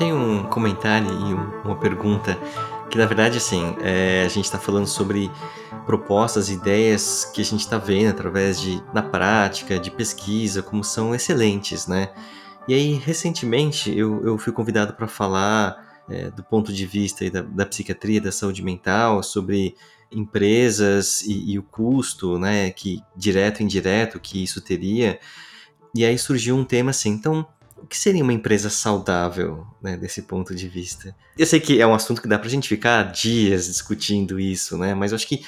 Tenho 0.00 0.16
um 0.16 0.44
comentário 0.44 1.10
e 1.10 1.34
uma 1.62 1.76
pergunta 1.76 2.34
que 2.90 2.96
na 2.96 3.04
verdade 3.04 3.36
assim 3.36 3.76
é, 3.82 4.22
a 4.24 4.28
gente 4.28 4.46
está 4.46 4.58
falando 4.58 4.86
sobre 4.86 5.30
propostas, 5.84 6.48
ideias 6.48 7.26
que 7.26 7.42
a 7.42 7.44
gente 7.44 7.60
está 7.60 7.76
vendo 7.76 8.08
através 8.08 8.58
de 8.58 8.82
na 8.94 9.02
prática, 9.02 9.78
de 9.78 9.90
pesquisa, 9.90 10.62
como 10.62 10.82
são 10.82 11.14
excelentes, 11.14 11.86
né? 11.86 12.08
E 12.66 12.72
aí 12.72 12.94
recentemente 12.94 13.94
eu, 13.94 14.24
eu 14.24 14.38
fui 14.38 14.54
convidado 14.54 14.94
para 14.94 15.06
falar 15.06 16.02
é, 16.08 16.30
do 16.30 16.42
ponto 16.42 16.72
de 16.72 16.86
vista 16.86 17.28
da, 17.30 17.42
da, 17.42 17.66
psiquiatria, 17.66 18.22
da 18.22 18.32
saúde 18.32 18.62
mental, 18.62 19.22
sobre 19.22 19.76
empresas 20.10 21.20
e, 21.20 21.52
e 21.52 21.58
o 21.58 21.62
custo, 21.62 22.38
né, 22.38 22.70
que 22.70 23.02
direto 23.14 23.60
e 23.60 23.64
indireto 23.64 24.18
que 24.18 24.42
isso 24.42 24.62
teria. 24.62 25.20
E 25.94 26.06
aí 26.06 26.16
surgiu 26.16 26.56
um 26.56 26.64
tema 26.64 26.90
assim, 26.90 27.10
então 27.10 27.46
o 27.82 27.86
que 27.86 27.96
seria 27.96 28.22
uma 28.22 28.32
empresa 28.32 28.70
saudável, 28.70 29.66
né, 29.82 29.96
desse 29.96 30.22
ponto 30.22 30.54
de 30.54 30.68
vista? 30.68 31.14
Eu 31.38 31.46
sei 31.46 31.60
que 31.60 31.80
é 31.80 31.86
um 31.86 31.94
assunto 31.94 32.20
que 32.20 32.28
dá 32.28 32.38
pra 32.38 32.48
gente 32.48 32.68
ficar 32.68 33.04
dias 33.04 33.66
discutindo 33.66 34.38
isso, 34.38 34.76
né, 34.76 34.94
mas 34.94 35.12
eu 35.12 35.16
acho 35.16 35.26
que 35.26 35.44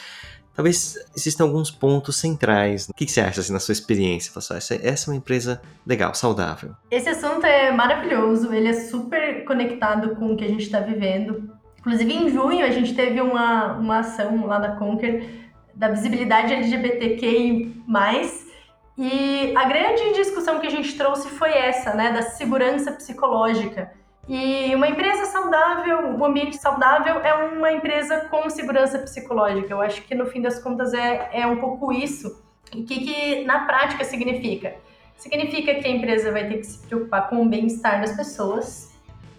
talvez 0.55 0.97
existam 1.17 1.45
alguns 1.45 1.71
pontos 1.71 2.17
centrais. 2.17 2.89
O 2.89 2.95
que, 2.95 3.07
você 3.07 3.21
acha, 3.21 3.41
assim, 3.41 3.53
na 3.53 3.61
sua 3.61 3.73
experiência? 3.73 4.33
Essa, 4.37 4.57
essa 4.57 5.11
é 5.11 5.13
uma 5.13 5.17
empresa 5.17 5.61
legal, 5.87 6.15
saudável. 6.15 6.75
Esse 6.91 7.09
assunto 7.09 7.45
é 7.45 7.73
maravilhoso, 7.73 8.53
ele 8.53 8.69
é 8.69 8.75
super 8.75 9.45
conectado 9.45 10.15
com 10.17 10.33
o 10.33 10.37
que 10.37 10.45
a 10.45 10.49
gente 10.49 10.63
está 10.63 10.81
vivendo. 10.81 11.51
Inclusive, 11.79 12.13
em 12.13 12.31
junho, 12.31 12.65
a 12.65 12.71
gente 12.71 12.95
teve 12.95 13.21
uma, 13.21 13.73
uma 13.75 13.99
ação 13.99 14.47
lá 14.47 14.59
na 14.59 14.77
Conquer 14.77 15.27
da 15.75 15.89
visibilidade 15.89 16.53
LGBTQI+, 16.53 17.83
e 18.97 19.55
a 19.57 19.65
grande 19.65 20.15
discussão 20.15 20.61
que 20.61 20.67
a 20.67 20.71
gente 20.71 20.97
trouxe 20.97 21.29
foi 21.31 21.51
essa, 21.51 21.95
né, 21.95 22.13
da 22.13 22.23
segurança 22.23 22.93
psicológica. 22.93 23.93
E 24.29 24.73
uma 24.75 24.89
empresa 24.89 25.25
saudável, 25.27 25.99
um 25.99 26.25
ambiente 26.25 26.57
saudável 26.57 27.21
é 27.21 27.35
uma 27.35 27.73
empresa 27.73 28.29
com 28.31 28.49
segurança 28.49 28.99
psicológica. 28.99 29.73
Eu 29.73 29.81
acho 29.81 30.03
que 30.03 30.15
no 30.15 30.27
fim 30.27 30.41
das 30.41 30.63
contas 30.63 30.95
é, 30.95 31.29
é 31.33 31.47
um 31.47 31.57
pouco 31.57 31.93
isso. 31.93 32.41
E 32.73 32.83
o 32.83 32.85
que, 32.85 33.01
que 33.01 33.45
na 33.45 33.65
prática 33.67 34.05
significa? 34.05 34.75
Significa 35.17 35.75
que 35.75 35.87
a 35.87 35.91
empresa 35.91 36.31
vai 36.31 36.49
ter 36.49 36.59
que 36.59 36.67
se 36.67 36.79
preocupar 36.87 37.29
com 37.29 37.43
o 37.43 37.49
bem-estar 37.49 38.01
das 38.01 38.15
pessoas. 38.15 38.93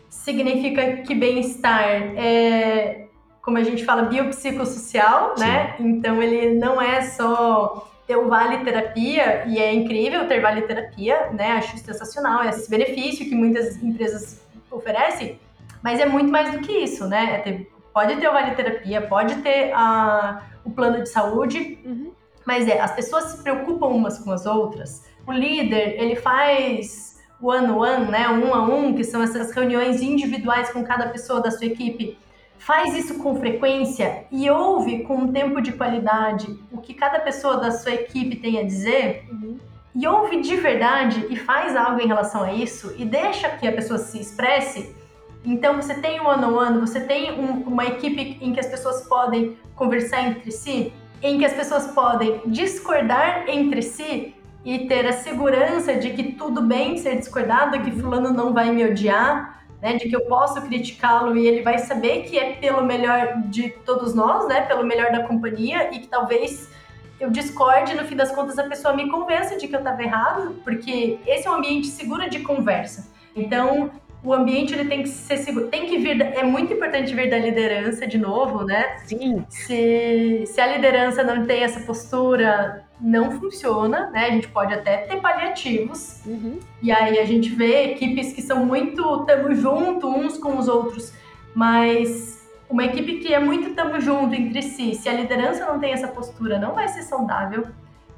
Significa 0.09 0.97
que 0.97 1.15
bem-estar 1.15 1.83
é, 2.17 3.07
como 3.41 3.57
a 3.57 3.63
gente 3.63 3.85
fala, 3.85 4.03
biopsicossocial, 4.03 5.35
né? 5.37 5.75
Então 5.79 6.21
ele 6.21 6.55
não 6.55 6.81
é 6.81 7.01
só 7.01 7.89
ter 8.07 8.17
o 8.17 8.27
Vale 8.27 8.63
Terapia, 8.63 9.45
e 9.47 9.57
é 9.57 9.73
incrível 9.73 10.27
ter 10.27 10.41
Vale 10.41 10.63
Terapia, 10.63 11.29
né? 11.31 11.53
Acho 11.53 11.77
sensacional 11.77 12.43
esse 12.43 12.69
benefício 12.69 13.25
que 13.25 13.35
muitas 13.35 13.81
empresas 13.81 14.41
oferecem, 14.69 15.39
mas 15.81 15.99
é 15.99 16.05
muito 16.05 16.31
mais 16.31 16.51
do 16.51 16.59
que 16.59 16.71
isso, 16.71 17.07
né? 17.07 17.35
É 17.35 17.37
ter, 17.39 17.71
pode 17.93 18.15
ter 18.17 18.27
o 18.27 18.33
Vale 18.33 18.55
Terapia, 18.55 19.01
pode 19.01 19.35
ter 19.35 19.71
a, 19.73 20.43
o 20.65 20.71
plano 20.71 21.01
de 21.01 21.09
saúde, 21.09 21.79
uhum. 21.85 22.11
mas 22.45 22.67
é, 22.67 22.79
as 22.79 22.93
pessoas 22.93 23.25
se 23.25 23.43
preocupam 23.43 23.87
umas 23.87 24.19
com 24.19 24.31
as 24.31 24.45
outras. 24.45 25.05
O 25.25 25.31
líder, 25.31 26.01
ele 26.01 26.15
faz 26.15 27.21
one-on-one, 27.41 28.11
né? 28.11 28.27
Um 28.29 28.53
a 28.53 28.63
um, 28.63 28.93
que 28.93 29.03
são 29.03 29.21
essas 29.21 29.51
reuniões 29.51 30.01
individuais 30.01 30.69
com 30.71 30.83
cada 30.83 31.07
pessoa 31.07 31.41
da 31.41 31.51
sua 31.51 31.67
equipe 31.67 32.17
faz 32.65 32.95
isso 32.95 33.15
com 33.15 33.35
frequência 33.35 34.25
e 34.31 34.49
ouve 34.49 35.03
com 35.03 35.15
um 35.15 35.31
tempo 35.31 35.61
de 35.61 35.73
qualidade 35.73 36.57
o 36.71 36.77
que 36.77 36.93
cada 36.93 37.19
pessoa 37.19 37.57
da 37.57 37.71
sua 37.71 37.93
equipe 37.93 38.37
tem 38.37 38.57
a 38.57 38.63
dizer, 38.63 39.25
uhum. 39.29 39.57
e 39.93 40.07
ouve 40.07 40.41
de 40.41 40.55
verdade 40.55 41.27
e 41.29 41.35
faz 41.35 41.75
algo 41.75 41.99
em 41.99 42.07
relação 42.07 42.43
a 42.43 42.53
isso 42.53 42.95
e 42.97 43.03
deixa 43.03 43.49
que 43.49 43.67
a 43.67 43.71
pessoa 43.73 43.99
se 43.99 44.17
expresse, 44.19 44.95
então 45.43 45.75
você 45.75 45.95
tem 45.95 46.21
um 46.21 46.29
ano 46.29 46.57
ano, 46.57 46.79
você 46.79 47.01
tem 47.01 47.33
um, 47.37 47.63
uma 47.63 47.85
equipe 47.85 48.37
em 48.39 48.53
que 48.53 48.59
as 48.61 48.67
pessoas 48.67 49.05
podem 49.07 49.57
conversar 49.75 50.25
entre 50.25 50.49
si, 50.49 50.93
em 51.21 51.37
que 51.37 51.45
as 51.45 51.53
pessoas 51.53 51.87
podem 51.87 52.41
discordar 52.45 53.43
entre 53.49 53.81
si 53.81 54.35
e 54.63 54.87
ter 54.87 55.05
a 55.05 55.11
segurança 55.11 55.95
de 55.95 56.11
que 56.11 56.31
tudo 56.31 56.61
bem 56.61 56.97
ser 56.97 57.17
discordado, 57.17 57.81
que 57.81 57.91
fulano 57.91 58.31
não 58.31 58.53
vai 58.53 58.71
me 58.71 58.85
odiar, 58.85 59.62
né, 59.83 59.97
de 59.97 60.07
que 60.07 60.15
eu 60.15 60.21
posso 60.21 60.61
criticá-lo 60.61 61.35
e 61.35 61.45
ele 61.45 61.61
vai 61.61 61.77
saber 61.77 62.23
que 62.23 62.39
é 62.39 62.53
pelo 62.53 62.85
melhor 62.85 63.41
de 63.47 63.69
todos 63.85 64.15
nós, 64.15 64.47
né, 64.47 64.61
pelo 64.61 64.85
melhor 64.85 65.11
da 65.11 65.23
companhia 65.23 65.93
e 65.93 65.99
que 65.99 66.07
talvez 66.07 66.71
eu 67.19 67.29
discorde, 67.29 67.93
no 67.93 68.05
fim 68.05 68.15
das 68.15 68.31
contas 68.31 68.57
a 68.57 68.63
pessoa 68.63 68.95
me 68.95 69.09
convença 69.09 69.57
de 69.57 69.67
que 69.67 69.75
eu 69.75 69.79
estava 69.79 70.01
errado, 70.01 70.55
porque 70.63 71.19
esse 71.27 71.45
é 71.45 71.51
um 71.51 71.55
ambiente 71.55 71.87
seguro 71.87 72.29
de 72.29 72.39
conversa. 72.39 73.11
Então, 73.35 73.91
o 74.23 74.33
ambiente 74.33 74.73
ele 74.73 74.85
tem 74.85 75.03
que 75.03 75.09
ser 75.09 75.35
seguro, 75.37 75.67
tem 75.67 75.85
que 75.85 75.97
vir, 75.97 76.21
é 76.21 76.43
muito 76.43 76.71
importante 76.71 77.13
vir 77.13 77.29
da 77.29 77.37
liderança 77.37 78.07
de 78.07 78.17
novo, 78.17 78.63
né? 78.63 78.97
Sim. 79.05 79.45
Se, 79.49 80.45
se 80.45 80.61
a 80.61 80.67
liderança 80.67 81.23
não 81.23 81.45
tem 81.45 81.61
essa 81.61 81.81
postura, 81.81 82.85
não 83.03 83.31
funciona, 83.31 84.09
né? 84.11 84.27
A 84.27 84.31
gente 84.31 84.47
pode 84.47 84.73
até 84.73 84.97
ter 84.97 85.19
paliativos, 85.19 86.21
uhum. 86.25 86.57
e 86.81 86.91
aí 86.91 87.19
a 87.19 87.25
gente 87.25 87.49
vê 87.49 87.91
equipes 87.91 88.31
que 88.31 88.41
são 88.41 88.65
muito 88.65 89.25
tamo 89.25 89.53
junto 89.53 90.07
uns 90.07 90.37
com 90.37 90.57
os 90.57 90.69
outros, 90.69 91.13
mas 91.53 92.47
uma 92.69 92.85
equipe 92.85 93.19
que 93.19 93.33
é 93.33 93.39
muito 93.39 93.75
tamo 93.75 93.99
junto 93.99 94.33
entre 94.33 94.61
si, 94.61 94.95
se 94.95 95.09
a 95.09 95.13
liderança 95.13 95.65
não 95.65 95.79
tem 95.79 95.91
essa 95.91 96.07
postura, 96.07 96.57
não 96.57 96.73
vai 96.73 96.87
ser 96.87 97.03
saudável. 97.03 97.67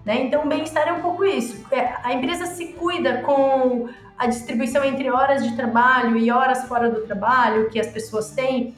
Né? 0.05 0.21
Então, 0.21 0.45
o 0.45 0.47
bem-estar 0.47 0.87
é 0.87 0.93
um 0.93 1.01
pouco 1.01 1.25
isso. 1.25 1.65
É, 1.71 1.95
a 2.03 2.13
empresa 2.13 2.45
se 2.45 2.67
cuida 2.67 3.23
com 3.23 3.89
a 4.17 4.27
distribuição 4.27 4.83
entre 4.85 5.09
horas 5.09 5.43
de 5.43 5.55
trabalho 5.55 6.15
e 6.15 6.29
horas 6.29 6.65
fora 6.67 6.89
do 6.89 7.01
trabalho 7.01 7.69
que 7.69 7.79
as 7.79 7.87
pessoas 7.87 8.29
têm. 8.31 8.75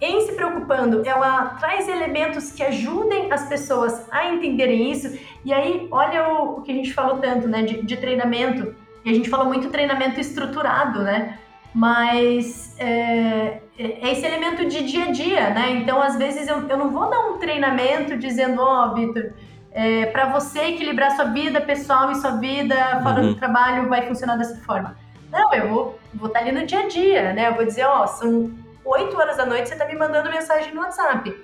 Em 0.00 0.26
se 0.26 0.32
preocupando, 0.32 1.02
ela 1.06 1.46
traz 1.60 1.88
elementos 1.88 2.50
que 2.52 2.62
ajudem 2.62 3.32
as 3.32 3.48
pessoas 3.48 4.06
a 4.10 4.28
entenderem 4.28 4.90
isso. 4.90 5.16
E 5.44 5.52
aí, 5.52 5.88
olha 5.90 6.28
o, 6.28 6.58
o 6.58 6.62
que 6.62 6.72
a 6.72 6.74
gente 6.74 6.92
falou 6.92 7.18
tanto, 7.18 7.46
né, 7.48 7.62
de, 7.62 7.82
de, 7.82 7.96
treinamento. 7.96 8.74
E 9.04 9.10
a 9.10 9.14
gente 9.14 9.30
falou 9.30 9.46
muito 9.46 9.70
treinamento 9.70 10.20
estruturado, 10.20 11.02
né? 11.02 11.38
Mas 11.74 12.76
é, 12.78 13.60
é 13.78 14.12
esse 14.12 14.26
elemento 14.26 14.66
de 14.66 14.84
dia 14.84 15.06
a 15.06 15.10
dia, 15.10 15.50
né? 15.50 15.70
Então, 15.72 16.00
às 16.02 16.16
vezes, 16.16 16.48
eu, 16.48 16.68
eu 16.68 16.76
não 16.76 16.90
vou 16.90 17.08
dar 17.08 17.20
um 17.30 17.38
treinamento 17.38 18.16
dizendo, 18.16 18.60
ó, 18.62 18.86
oh, 18.86 18.94
Vitor, 18.94 19.32
é, 19.72 20.06
para 20.06 20.26
você 20.26 20.66
equilibrar 20.66 21.12
sua 21.12 21.26
vida 21.26 21.60
pessoal 21.60 22.10
e 22.10 22.14
sua 22.16 22.32
vida 22.32 23.00
fora 23.02 23.20
uhum. 23.20 23.28
do 23.28 23.34
trabalho 23.34 23.88
vai 23.88 24.02
funcionar 24.06 24.36
dessa 24.36 24.56
forma. 24.62 24.96
Não, 25.30 25.52
eu 25.52 25.68
vou, 25.68 25.98
vou 26.14 26.28
estar 26.28 26.40
tá 26.40 26.44
ali 26.44 26.56
no 26.56 26.64
dia 26.64 26.80
a 26.80 26.88
dia, 26.88 27.32
né? 27.32 27.48
Eu 27.48 27.54
vou 27.54 27.64
dizer, 27.64 27.84
ó, 27.84 28.06
são 28.06 28.52
8 28.84 29.16
horas 29.16 29.36
da 29.36 29.46
noite, 29.46 29.68
você 29.68 29.76
tá 29.76 29.86
me 29.86 29.94
mandando 29.94 30.30
mensagem 30.30 30.74
no 30.74 30.80
WhatsApp. 30.80 31.34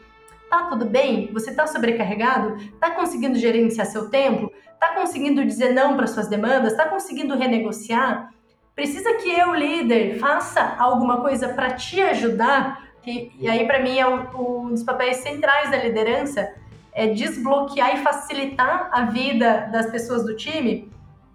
Tá 0.49 0.64
tudo 0.64 0.84
bem? 0.84 1.30
Você 1.32 1.55
tá 1.55 1.66
sobrecarregado? 1.66 2.57
Tá 2.80 2.91
conseguindo 2.91 3.38
gerenciar 3.38 3.86
seu 3.86 4.11
tempo? 4.11 4.53
Tá 4.78 4.95
conseguindo 4.95 5.45
dizer 5.45 5.72
não 5.72 5.97
para 5.97 6.07
suas 6.07 6.28
demandas? 6.28 6.76
Tá 6.76 6.86
conseguindo 6.88 7.36
renegociar? 7.36 8.32
Precisa 8.74 9.14
que 9.14 9.30
eu, 9.30 9.55
líder, 9.55 10.18
faça 10.18 10.76
alguma 10.78 11.20
coisa 11.20 11.51
para 11.51 11.72
te 11.74 12.01
ajudar? 12.01 12.91
E, 13.07 13.30
e 13.38 13.49
aí, 13.49 13.66
para 13.66 13.80
mim, 13.80 13.99
é 13.99 14.07
um, 14.07 14.66
um 14.66 14.68
dos 14.70 14.82
papéis 14.82 15.18
centrais 15.18 15.70
da 15.70 15.76
liderança 15.76 16.53
é, 16.93 17.07
desbloquear 17.07 17.95
e 17.95 18.03
facilitar 18.03 18.91
a 18.93 19.05
vida 19.05 19.68
das 19.72 19.86
pessoas 19.91 20.24
do 20.24 20.36
time, 20.36 20.91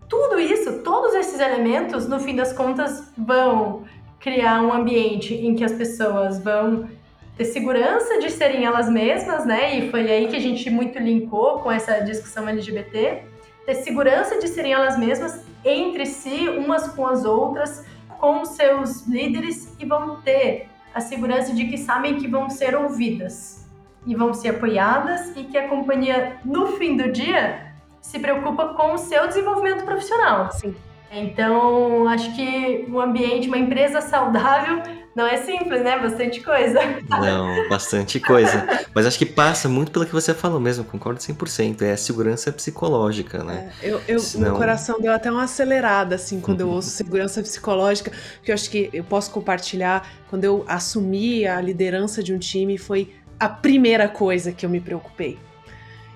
tudo 0.07 0.39
isso, 0.39 0.83
todos 0.83 1.15
esses 1.15 1.39
elementos, 1.39 2.07
no 2.07 2.19
fim 2.19 2.35
das 2.35 2.53
contas, 2.53 3.11
vão 3.17 3.83
criar 4.25 4.59
um 4.59 4.73
ambiente 4.73 5.35
em 5.35 5.53
que 5.53 5.63
as 5.63 5.71
pessoas 5.71 6.43
vão 6.43 6.89
ter 7.37 7.45
segurança 7.45 8.17
de 8.17 8.31
serem 8.31 8.65
elas 8.65 8.89
mesmas, 8.89 9.45
né? 9.45 9.77
E 9.77 9.91
foi 9.91 10.11
aí 10.11 10.27
que 10.27 10.35
a 10.35 10.39
gente 10.39 10.67
muito 10.67 10.97
linkou 10.97 11.59
com 11.59 11.71
essa 11.71 11.99
discussão 11.99 12.49
LGBT, 12.49 13.21
ter 13.67 13.75
segurança 13.75 14.39
de 14.39 14.47
serem 14.47 14.73
elas 14.73 14.97
mesmas 14.97 15.45
entre 15.63 16.07
si, 16.07 16.49
umas 16.49 16.87
com 16.87 17.05
as 17.05 17.23
outras, 17.23 17.85
com 18.19 18.43
seus 18.45 19.05
líderes 19.05 19.71
e 19.79 19.85
vão 19.85 20.19
ter 20.21 20.69
a 20.91 21.01
segurança 21.01 21.53
de 21.53 21.65
que 21.65 21.77
sabem 21.77 22.15
que 22.15 22.27
vão 22.27 22.49
ser 22.49 22.75
ouvidas 22.75 23.69
e 24.07 24.15
vão 24.15 24.33
ser 24.33 24.49
apoiadas 24.49 25.37
e 25.37 25.43
que 25.43 25.55
a 25.55 25.67
companhia, 25.67 26.37
no 26.43 26.65
fim 26.77 26.97
do 26.97 27.11
dia, 27.11 27.75
se 28.01 28.17
preocupa 28.17 28.69
com 28.69 28.93
o 28.93 28.97
seu 28.97 29.27
desenvolvimento 29.27 29.85
profissional. 29.85 30.51
Sim. 30.51 30.73
Então, 31.11 32.07
acho 32.07 32.35
que 32.35 32.85
um 32.89 32.99
ambiente, 32.99 33.47
uma 33.47 33.57
empresa 33.57 34.01
saudável 34.01 34.81
não 35.15 35.25
é 35.25 35.37
simples, 35.37 35.81
né? 35.81 35.97
Bastante 35.97 36.41
coisa. 36.41 36.79
Não, 37.09 37.69
bastante 37.69 38.19
coisa. 38.19 38.67
Mas 38.93 39.05
acho 39.05 39.17
que 39.17 39.25
passa 39.25 39.69
muito 39.69 39.91
pelo 39.91 40.05
que 40.05 40.11
você 40.11 40.33
falou 40.33 40.59
mesmo, 40.59 40.83
concordo 40.83 41.19
100%. 41.19 41.83
É 41.83 41.95
segurança 41.95 42.51
psicológica, 42.51 43.41
né? 43.41 43.71
É, 43.81 43.89
eu, 43.89 44.01
eu 44.09 44.19
Senão... 44.19 44.49
Meu 44.49 44.57
coração 44.57 44.99
deu 44.99 45.13
até 45.13 45.31
uma 45.31 45.43
acelerada, 45.43 46.15
assim, 46.15 46.41
quando 46.41 46.61
eu 46.61 46.67
ouço 46.69 46.89
segurança 46.89 47.41
psicológica, 47.41 48.11
que 48.43 48.51
eu 48.51 48.53
acho 48.53 48.69
que 48.69 48.89
eu 48.91 49.05
posso 49.05 49.31
compartilhar. 49.31 50.05
Quando 50.29 50.43
eu 50.43 50.65
assumi 50.67 51.47
a 51.47 51.61
liderança 51.61 52.21
de 52.21 52.33
um 52.33 52.37
time, 52.37 52.77
foi 52.77 53.13
a 53.39 53.47
primeira 53.47 54.09
coisa 54.09 54.51
que 54.51 54.65
eu 54.65 54.69
me 54.69 54.81
preocupei. 54.81 55.39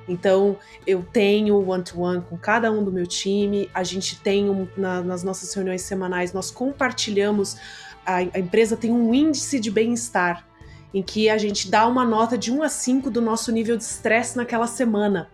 Então, 0.09 0.57
eu 0.85 1.03
tenho 1.03 1.55
one-to-one 1.55 2.17
-one 2.17 2.25
com 2.27 2.37
cada 2.37 2.71
um 2.71 2.83
do 2.83 2.91
meu 2.91 3.05
time, 3.05 3.69
a 3.73 3.83
gente 3.83 4.19
tem 4.19 4.49
um, 4.49 4.67
na, 4.75 5.01
nas 5.01 5.23
nossas 5.23 5.53
reuniões 5.53 5.83
semanais, 5.83 6.33
nós 6.33 6.49
compartilhamos 6.51 7.55
a, 8.05 8.17
a 8.17 8.39
empresa 8.39 8.75
tem 8.75 8.91
um 8.91 9.13
índice 9.13 9.59
de 9.59 9.69
bem-estar, 9.69 10.45
em 10.91 11.03
que 11.03 11.29
a 11.29 11.37
gente 11.37 11.69
dá 11.69 11.85
uma 11.87 12.03
nota 12.03 12.35
de 12.35 12.51
1 12.51 12.63
a 12.63 12.69
5 12.69 13.11
do 13.11 13.21
nosso 13.21 13.51
nível 13.51 13.77
de 13.77 13.83
estresse 13.83 14.35
naquela 14.35 14.65
semana. 14.65 15.29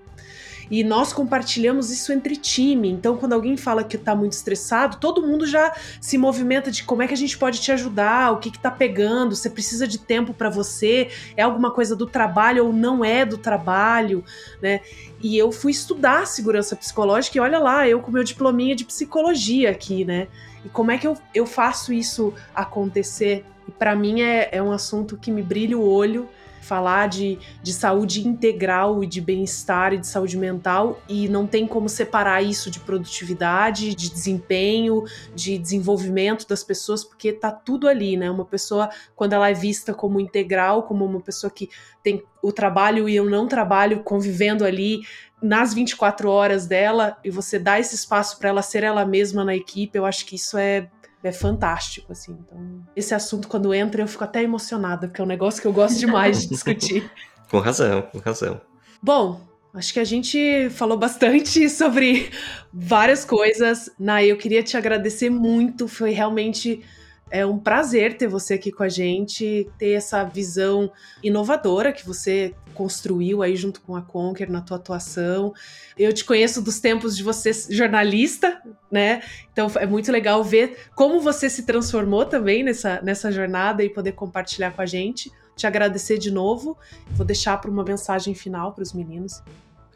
E 0.70 0.84
nós 0.84 1.13
compartilhamos 1.13 1.91
isso 1.91 2.11
entre 2.11 2.36
time. 2.36 2.89
Então, 2.89 3.18
quando 3.18 3.34
alguém 3.34 3.55
fala 3.57 3.84
que 3.84 3.95
está 3.95 4.16
muito 4.16 4.34
estressado, 4.34 4.97
todo 4.97 5.22
mundo 5.22 5.45
já 5.45 5.74
se 6.01 6.18
movimenta 6.18 6.72
de 6.72 6.84
como 6.84 7.01
é 7.01 7.07
que 7.07 7.13
a 7.13 7.18
gente 7.18 7.38
pode 7.38 7.61
te 7.61 7.72
ajudar, 7.72 8.32
o 8.32 8.38
que 8.38 8.49
está 8.49 8.72
pegando, 8.72 9.36
você 9.36 9.49
precisa 9.49 9.88
de 9.88 9.97
tempo 9.97 10.34
para 10.34 10.49
você, 10.49 11.09
é 11.36 11.43
alguma 11.43 11.72
coisa 11.72 11.95
do 11.95 12.05
trabalho 12.05 12.66
ou 12.66 12.74
não 12.74 13.03
é 13.03 13.26
do 13.26 13.38
trabalho, 13.38 14.24
né? 14.61 14.82
E 15.22 15.38
eu 15.38 15.51
fui 15.51 15.72
estudar 15.72 16.28
segurança 16.28 16.76
psicológica 16.76 17.38
e 17.38 17.41
olha 17.41 17.59
lá, 17.59 17.88
eu 17.88 17.99
com 17.99 18.11
meu 18.11 18.24
diplominha 18.24 18.76
de 18.76 18.86
psicologia 18.86 19.72
aqui, 19.72 20.05
né? 20.05 20.28
E 20.63 20.70
como 20.70 20.91
é 20.91 20.97
que 20.97 21.07
eu, 21.07 21.18
eu 21.34 21.45
faço 21.45 21.93
isso 21.93 22.34
acontecer? 22.53 23.45
E 23.68 23.72
para 23.72 23.95
mim 23.95 24.22
é, 24.22 24.49
é 24.51 24.61
um 24.61 24.72
assunto 24.72 25.18
que 25.18 25.32
me 25.32 25.41
brilha 25.41 25.78
o 25.78 25.88
olho 25.88 26.28
falar 26.66 27.07
de, 27.07 27.38
de 27.61 27.72
saúde 27.72 28.28
integral 28.28 29.03
e 29.03 29.07
de 29.07 29.22
bem-estar 29.22 29.93
e 29.93 29.97
de 29.99 30.07
saúde 30.07 30.36
mental 30.38 30.99
e 31.07 31.30
não 31.30 31.45
tem 31.45 31.68
como 31.68 31.88
separar 31.88 32.41
isso 32.41 32.72
de 32.72 32.80
produtividade, 32.80 33.93
de 33.93 34.09
desempenho, 34.09 35.03
de 35.36 35.57
desenvolvimento 35.57 36.47
das 36.47 36.63
pessoas, 36.63 37.03
porque 37.03 37.32
tá 37.32 37.51
tudo 37.51 37.88
ali, 37.88 38.18
né? 38.18 38.30
Uma 38.32 38.45
pessoa, 38.45 38.89
quando 39.16 39.34
ela 39.34 39.49
é 39.49 39.53
vista 39.53 39.93
como 39.93 40.20
integral, 40.20 40.84
como 40.84 41.05
uma 41.05 41.22
pessoa 41.22 41.51
que 41.51 41.70
tem 42.03 42.24
o 42.41 42.51
trabalho 42.51 43.07
e 43.07 43.20
o 43.20 43.30
não 43.30 43.47
trabalho 43.47 44.03
convivendo 44.03 44.66
ali 44.66 45.01
nas 45.41 45.74
24 45.74 46.30
horas 46.30 46.66
dela 46.66 47.18
e 47.24 47.30
você 47.30 47.59
dá 47.59 47.80
esse 47.80 47.93
espaço 47.93 48.39
para 48.39 48.49
ela 48.49 48.61
ser 48.63 48.84
ela 48.84 49.05
mesma 49.05 49.43
na 49.43 49.55
equipe, 49.55 49.97
eu 49.97 50.05
acho 50.05 50.26
que 50.26 50.36
isso 50.36 50.57
é 50.57 50.89
é 51.28 51.32
fantástico, 51.32 52.12
assim. 52.12 52.38
Então, 52.40 52.84
esse 52.96 53.14
assunto, 53.14 53.48
quando 53.48 53.74
entra, 53.74 54.02
eu 54.02 54.08
fico 54.08 54.24
até 54.24 54.44
emocionada, 54.44 55.08
porque 55.08 55.22
é 55.22 55.24
um 55.24 55.28
negócio 55.28 55.62
que 55.62 55.68
eu 55.68 55.74
gosto 55.74 56.00
demais 56.00 56.42
de 56.42 56.50
discutir. 56.50 57.10
com 57.50 57.60
razão, 57.60 58.02
com 58.04 58.20
razão. 58.20 58.62
Bom, 59.02 59.42
acho 59.74 59.94
que 59.94 60.00
a 60.00 60.04
gente 60.04 60.70
falou 60.72 60.98
bastante 60.98 61.70
sobre 61.70 62.30
várias 62.74 63.26
coisas. 63.26 63.90
Nai, 64.00 64.32
eu 64.32 64.38
queria 64.38 64.64
te 64.64 64.78
agradecer 64.78 65.30
muito, 65.30 65.88
foi 65.88 66.12
realmente 66.12 66.84
é 67.32 67.46
um 67.46 67.58
prazer 67.58 68.18
ter 68.18 68.28
você 68.28 68.54
aqui 68.54 68.72
com 68.72 68.84
a 68.84 68.90
gente, 68.90 69.70
ter 69.78 69.92
essa 69.92 70.24
visão 70.24 70.92
inovadora 71.24 71.92
que 71.92 72.06
você 72.06 72.54
construiu 72.74 73.42
aí 73.42 73.56
junto 73.56 73.82
com 73.82 73.96
a 73.96 74.02
Conquer 74.02 74.50
na 74.50 74.62
tua 74.62 74.78
atuação. 74.78 75.54
Eu 75.98 76.14
te 76.14 76.24
conheço 76.24 76.62
dos 76.62 76.80
tempos 76.80 77.16
de 77.16 77.24
você 77.24 77.52
jornalista, 77.70 78.62
né? 78.92 79.24
Então 79.52 79.72
é 79.76 79.86
muito 79.86 80.12
legal 80.12 80.44
ver 80.44 80.78
como 80.94 81.20
você 81.20 81.50
se 81.50 81.64
transformou 81.64 82.26
também 82.26 82.64
nessa, 82.64 83.02
nessa 83.02 83.32
jornada 83.32 83.84
e 83.84 83.90
poder 83.90 84.12
compartilhar 84.12 84.72
com 84.72 84.82
a 84.82 84.86
gente. 84.86 85.32
Te 85.56 85.66
agradecer 85.66 86.18
de 86.18 86.30
novo. 86.30 86.78
Vou 87.12 87.26
deixar 87.26 87.60
para 87.60 87.72
uma 87.72 87.84
mensagem 87.84 88.36
final 88.36 88.74
para 88.74 88.84
os 88.84 88.94
meninos. 88.94 89.42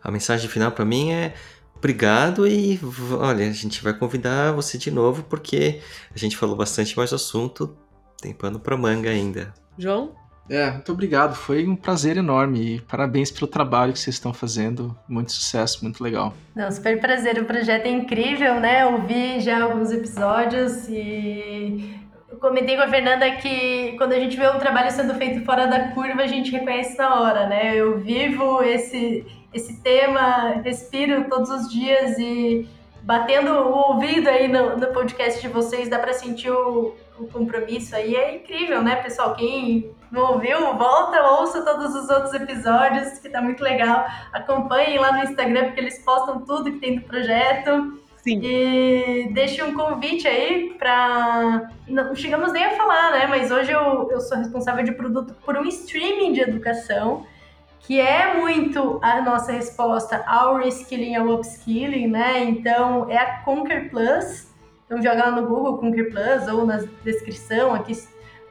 A 0.01 0.09
mensagem 0.09 0.49
final 0.49 0.71
para 0.71 0.85
mim 0.85 1.11
é 1.11 1.33
Obrigado 1.79 2.45
e 2.45 2.77
olha, 3.17 3.47
a 3.47 3.53
gente 3.53 3.81
vai 3.81 3.93
convidar 3.93 4.51
você 4.51 4.77
de 4.77 4.91
novo 4.91 5.23
porque 5.23 5.79
a 6.13 6.19
gente 6.19 6.35
falou 6.35 6.55
bastante 6.55 6.95
mais 6.97 7.09
do 7.09 7.15
assunto, 7.15 7.73
tem 8.21 8.33
pano 8.33 8.59
para 8.59 8.75
manga 8.75 9.09
ainda. 9.09 9.53
João? 9.77 10.13
É, 10.49 10.71
muito 10.71 10.91
obrigado, 10.91 11.35
foi 11.35 11.65
um 11.65 11.75
prazer 11.75 12.17
enorme 12.17 12.75
e 12.75 12.81
parabéns 12.81 13.31
pelo 13.31 13.47
trabalho 13.47 13.93
que 13.93 13.99
vocês 13.99 14.15
estão 14.15 14.33
fazendo, 14.33 14.97
muito 15.07 15.31
sucesso, 15.31 15.83
muito 15.83 16.03
legal. 16.03 16.33
Não, 16.53 16.69
super 16.69 16.99
prazer, 16.99 17.39
o 17.39 17.45
projeto 17.45 17.85
é 17.85 17.91
incrível, 17.91 18.59
né? 18.59 18.85
Ouvi 18.85 19.39
já 19.39 19.63
alguns 19.63 19.91
episódios 19.91 20.89
e 20.89 21.97
eu 22.27 22.37
comentei 22.39 22.75
com 22.75 22.81
a 22.81 22.89
Fernanda 22.89 23.29
que 23.35 23.93
quando 23.97 24.13
a 24.13 24.19
gente 24.19 24.35
vê 24.35 24.49
um 24.49 24.57
trabalho 24.57 24.91
sendo 24.91 25.13
feito 25.13 25.45
fora 25.45 25.67
da 25.67 25.89
curva, 25.89 26.23
a 26.23 26.27
gente 26.27 26.51
reconhece 26.51 26.97
na 26.97 27.21
hora, 27.21 27.47
né? 27.47 27.75
Eu 27.75 27.99
vivo 27.99 28.61
esse 28.63 29.25
esse 29.53 29.81
tema, 29.81 30.61
respiro 30.63 31.25
todos 31.29 31.49
os 31.49 31.71
dias 31.71 32.17
e 32.19 32.67
batendo 33.01 33.51
o 33.51 33.93
ouvido 33.93 34.27
aí 34.27 34.47
no, 34.47 34.77
no 34.77 34.87
podcast 34.87 35.41
de 35.41 35.47
vocês, 35.47 35.89
dá 35.89 35.97
para 35.97 36.13
sentir 36.13 36.51
o, 36.51 36.95
o, 37.17 37.27
compromisso 37.27 37.95
aí. 37.95 38.15
É 38.15 38.35
incrível, 38.35 38.83
né, 38.83 38.97
pessoal? 38.97 39.35
Quem 39.35 39.91
não 40.11 40.33
ouviu, 40.33 40.75
volta, 40.75 41.21
ouça 41.31 41.63
todos 41.63 41.95
os 41.95 42.09
outros 42.09 42.33
episódios, 42.33 43.19
que 43.19 43.29
tá 43.29 43.41
muito 43.41 43.63
legal. 43.63 44.05
Acompanhem 44.31 44.99
lá 44.99 45.11
no 45.11 45.23
Instagram, 45.23 45.65
porque 45.65 45.79
eles 45.79 45.99
postam 46.03 46.41
tudo 46.41 46.71
que 46.71 46.79
tem 46.79 46.95
do 46.95 47.01
projeto. 47.01 47.99
Sim. 48.17 48.41
E 48.43 49.29
deixe 49.33 49.63
um 49.63 49.73
convite 49.73 50.27
aí 50.27 50.75
para. 50.77 51.71
Não 51.87 52.13
chegamos 52.13 52.51
nem 52.51 52.65
a 52.65 52.71
falar, 52.71 53.11
né? 53.11 53.27
Mas 53.27 53.49
hoje 53.49 53.71
eu, 53.71 54.09
eu 54.11 54.19
sou 54.19 54.37
responsável 54.37 54.83
de 54.83 54.91
produto 54.91 55.33
por 55.45 55.57
um 55.57 55.65
streaming 55.65 56.33
de 56.33 56.41
educação 56.41 57.25
que 57.79 57.99
é 57.99 58.35
muito 58.35 58.99
a 59.01 59.21
nossa 59.21 59.51
resposta 59.51 60.23
ao 60.27 60.57
reskilling 60.57 61.15
ao 61.15 61.27
upskilling, 61.29 62.07
né? 62.07 62.43
Então, 62.43 63.09
é 63.09 63.17
a 63.17 63.39
Conquer 63.39 63.89
Plus. 63.89 64.47
Então, 64.85 65.01
joga 65.01 65.25
lá 65.25 65.31
no 65.31 65.47
Google 65.47 65.77
Conquer 65.77 66.09
Plus 66.11 66.47
ou 66.47 66.65
na 66.65 66.83
descrição 67.03 67.73
aqui 67.73 67.93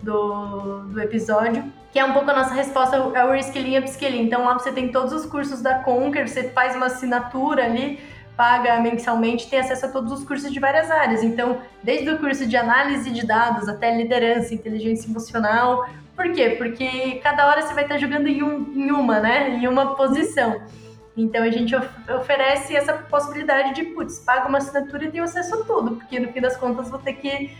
do, 0.00 0.84
do 0.84 1.00
episódio, 1.00 1.64
que 1.92 1.98
é 1.98 2.04
um 2.04 2.12
pouco 2.12 2.30
a 2.30 2.34
nossa 2.34 2.54
resposta 2.54 2.96
ao 2.96 3.30
reskilling 3.30 3.74
e 3.74 3.78
upskilling. 3.78 4.22
Então, 4.22 4.44
lá 4.44 4.54
você 4.54 4.72
tem 4.72 4.90
todos 4.90 5.12
os 5.12 5.26
cursos 5.26 5.60
da 5.60 5.80
Conquer, 5.80 6.28
você 6.28 6.50
faz 6.50 6.74
uma 6.76 6.86
assinatura 6.86 7.64
ali, 7.64 8.00
paga 8.36 8.78
mensalmente, 8.80 9.50
tem 9.50 9.58
acesso 9.58 9.86
a 9.86 9.88
todos 9.88 10.12
os 10.12 10.24
cursos 10.24 10.52
de 10.52 10.60
várias 10.60 10.90
áreas. 10.90 11.24
Então, 11.24 11.58
desde 11.82 12.08
o 12.10 12.18
curso 12.18 12.46
de 12.46 12.56
análise 12.56 13.10
de 13.10 13.26
dados 13.26 13.68
até 13.68 13.96
liderança, 13.96 14.54
inteligência 14.54 15.10
emocional, 15.10 15.88
por 16.18 16.32
quê? 16.32 16.56
Porque 16.58 17.20
cada 17.22 17.46
hora 17.46 17.62
você 17.62 17.72
vai 17.72 17.84
estar 17.84 17.96
jogando 17.96 18.26
em, 18.26 18.42
um, 18.42 18.72
em 18.74 18.90
uma, 18.90 19.20
né? 19.20 19.50
Em 19.50 19.68
uma 19.68 19.94
posição. 19.94 20.60
Então 21.16 21.44
a 21.44 21.50
gente 21.50 21.74
of 21.76 21.88
oferece 22.12 22.74
essa 22.74 22.92
possibilidade 22.92 23.72
de, 23.72 23.84
putz, 23.94 24.18
paga 24.18 24.48
uma 24.48 24.58
assinatura 24.58 25.04
e 25.04 25.10
tem 25.12 25.20
acesso 25.20 25.54
a 25.54 25.64
tudo, 25.64 25.94
porque 25.96 26.18
no 26.18 26.32
fim 26.32 26.40
das 26.40 26.56
contas 26.56 26.90
vou 26.90 26.98
ter 26.98 27.14
que 27.14 27.56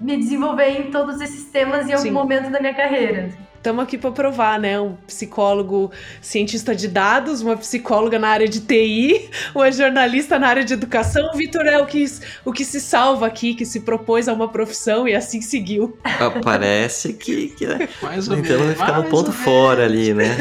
me 0.00 0.16
desenvolver 0.16 0.68
em 0.68 0.90
todos 0.90 1.20
esses 1.20 1.44
temas 1.44 1.88
em 1.88 1.92
algum 1.92 2.04
Sim. 2.04 2.10
momento 2.10 2.50
da 2.50 2.60
minha 2.60 2.74
carreira 2.74 3.30
estamos 3.58 3.82
aqui 3.82 3.98
para 3.98 4.10
provar, 4.10 4.58
né? 4.58 4.80
Um 4.80 4.94
psicólogo 5.06 5.90
cientista 6.22 6.74
de 6.74 6.88
dados, 6.88 7.42
uma 7.42 7.56
psicóloga 7.56 8.18
na 8.18 8.28
área 8.28 8.48
de 8.48 8.60
TI, 8.60 9.28
uma 9.54 9.70
jornalista 9.70 10.38
na 10.38 10.48
área 10.48 10.64
de 10.64 10.72
educação. 10.72 11.30
O 11.32 11.36
Vitor 11.36 11.66
é 11.66 11.78
o 11.78 11.84
que, 11.84 12.04
o 12.44 12.52
que 12.52 12.64
se 12.64 12.80
salva 12.80 13.26
aqui, 13.26 13.54
que 13.54 13.66
se 13.66 13.80
propôs 13.80 14.28
a 14.28 14.32
uma 14.32 14.48
profissão 14.48 15.06
e 15.06 15.14
assim 15.14 15.40
seguiu. 15.42 15.98
Ah, 16.04 16.30
parece 16.42 17.12
que, 17.12 17.48
que 17.48 17.66
né? 17.66 17.88
mais 18.00 18.28
ou 18.28 18.38
então 18.38 18.58
vai 18.58 18.74
ficar 18.74 19.02
no 19.02 19.04
ponto 19.04 19.32
fora 19.32 19.84
ali, 19.84 20.14
né? 20.14 20.36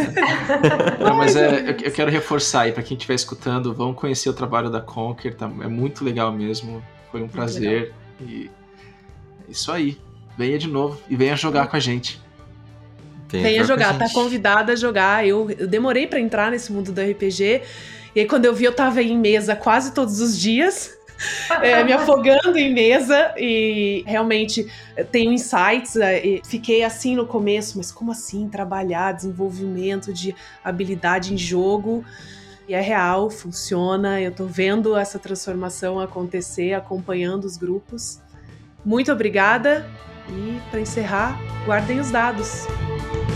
Não, 1.04 1.16
mas 1.16 1.36
é, 1.36 1.76
eu, 1.84 1.92
quero 1.92 2.10
reforçar 2.10 2.62
aí 2.62 2.72
para 2.72 2.84
quem 2.84 2.96
estiver 2.96 3.16
escutando, 3.16 3.74
vão 3.74 3.94
conhecer 3.94 4.30
o 4.30 4.34
trabalho 4.34 4.70
da 4.70 4.80
Conquer, 4.80 5.36
tá? 5.36 5.50
é 5.62 5.68
muito 5.68 6.06
legal 6.06 6.32
mesmo. 6.32 6.84
Foi 7.12 7.22
um 7.22 7.28
prazer 7.28 7.94
e 8.22 8.50
isso 9.48 9.72
aí. 9.72 9.98
Venha 10.38 10.58
de 10.58 10.68
novo 10.68 11.02
e 11.10 11.16
venha 11.16 11.36
jogar 11.36 11.68
com 11.68 11.76
a 11.76 11.80
gente. 11.80 12.22
Venha 13.30 13.64
jogar, 13.64 13.98
tá 13.98 14.08
convidada 14.10 14.74
a 14.74 14.76
jogar. 14.76 15.28
Eu, 15.28 15.50
eu 15.52 15.68
demorei 15.68 16.08
para 16.08 16.20
entrar 16.20 16.52
nesse 16.52 16.72
mundo 16.72 16.92
do 16.92 17.02
RPG. 17.02 17.62
E 18.16 18.22
aí, 18.22 18.26
quando 18.26 18.46
eu 18.46 18.54
vi, 18.54 18.66
eu 18.66 18.74
tava 18.74 19.02
em 19.02 19.18
mesa 19.18 19.56
quase 19.56 19.94
todos 19.94 20.20
os 20.22 20.40
dias. 20.40 20.96
É, 21.64 21.84
me 21.84 21.92
afogando 21.92 22.60
em 22.60 22.72
mesa 22.72 23.34
e 23.40 24.04
realmente 24.06 24.72
tenho 25.12 25.32
insights. 25.32 25.96
É, 25.96 26.22
fiquei 26.46 26.84
assim 26.84 27.16
no 27.16 27.26
começo, 27.26 27.76
mas 27.76 27.92
como 27.92 28.12
assim 28.12 28.48
trabalhar 28.48 29.14
desenvolvimento 29.14 30.14
de 30.14 30.36
habilidade 30.64 31.34
em 31.34 31.38
jogo? 31.38 32.06
E 32.68 32.76
é 32.76 32.82
real, 32.82 33.32
funciona. 33.32 34.22
Eu 34.22 34.32
tô 34.32 34.46
vendo 34.46 34.96
essa 34.96 35.18
transformação 35.18 36.00
acontecer, 36.00 36.74
acompanhando 36.74 37.46
os 37.46 37.58
grupos. 37.58 38.20
Muito 38.86 39.12
obrigada. 39.12 39.86
E 40.30 40.60
para 40.70 40.82
encerrar, 40.82 41.40
guardem 41.66 42.00
os 42.00 42.12
dados. 42.12 42.68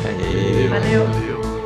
Valeu. 0.03 0.69
Valeu. 0.69 1.60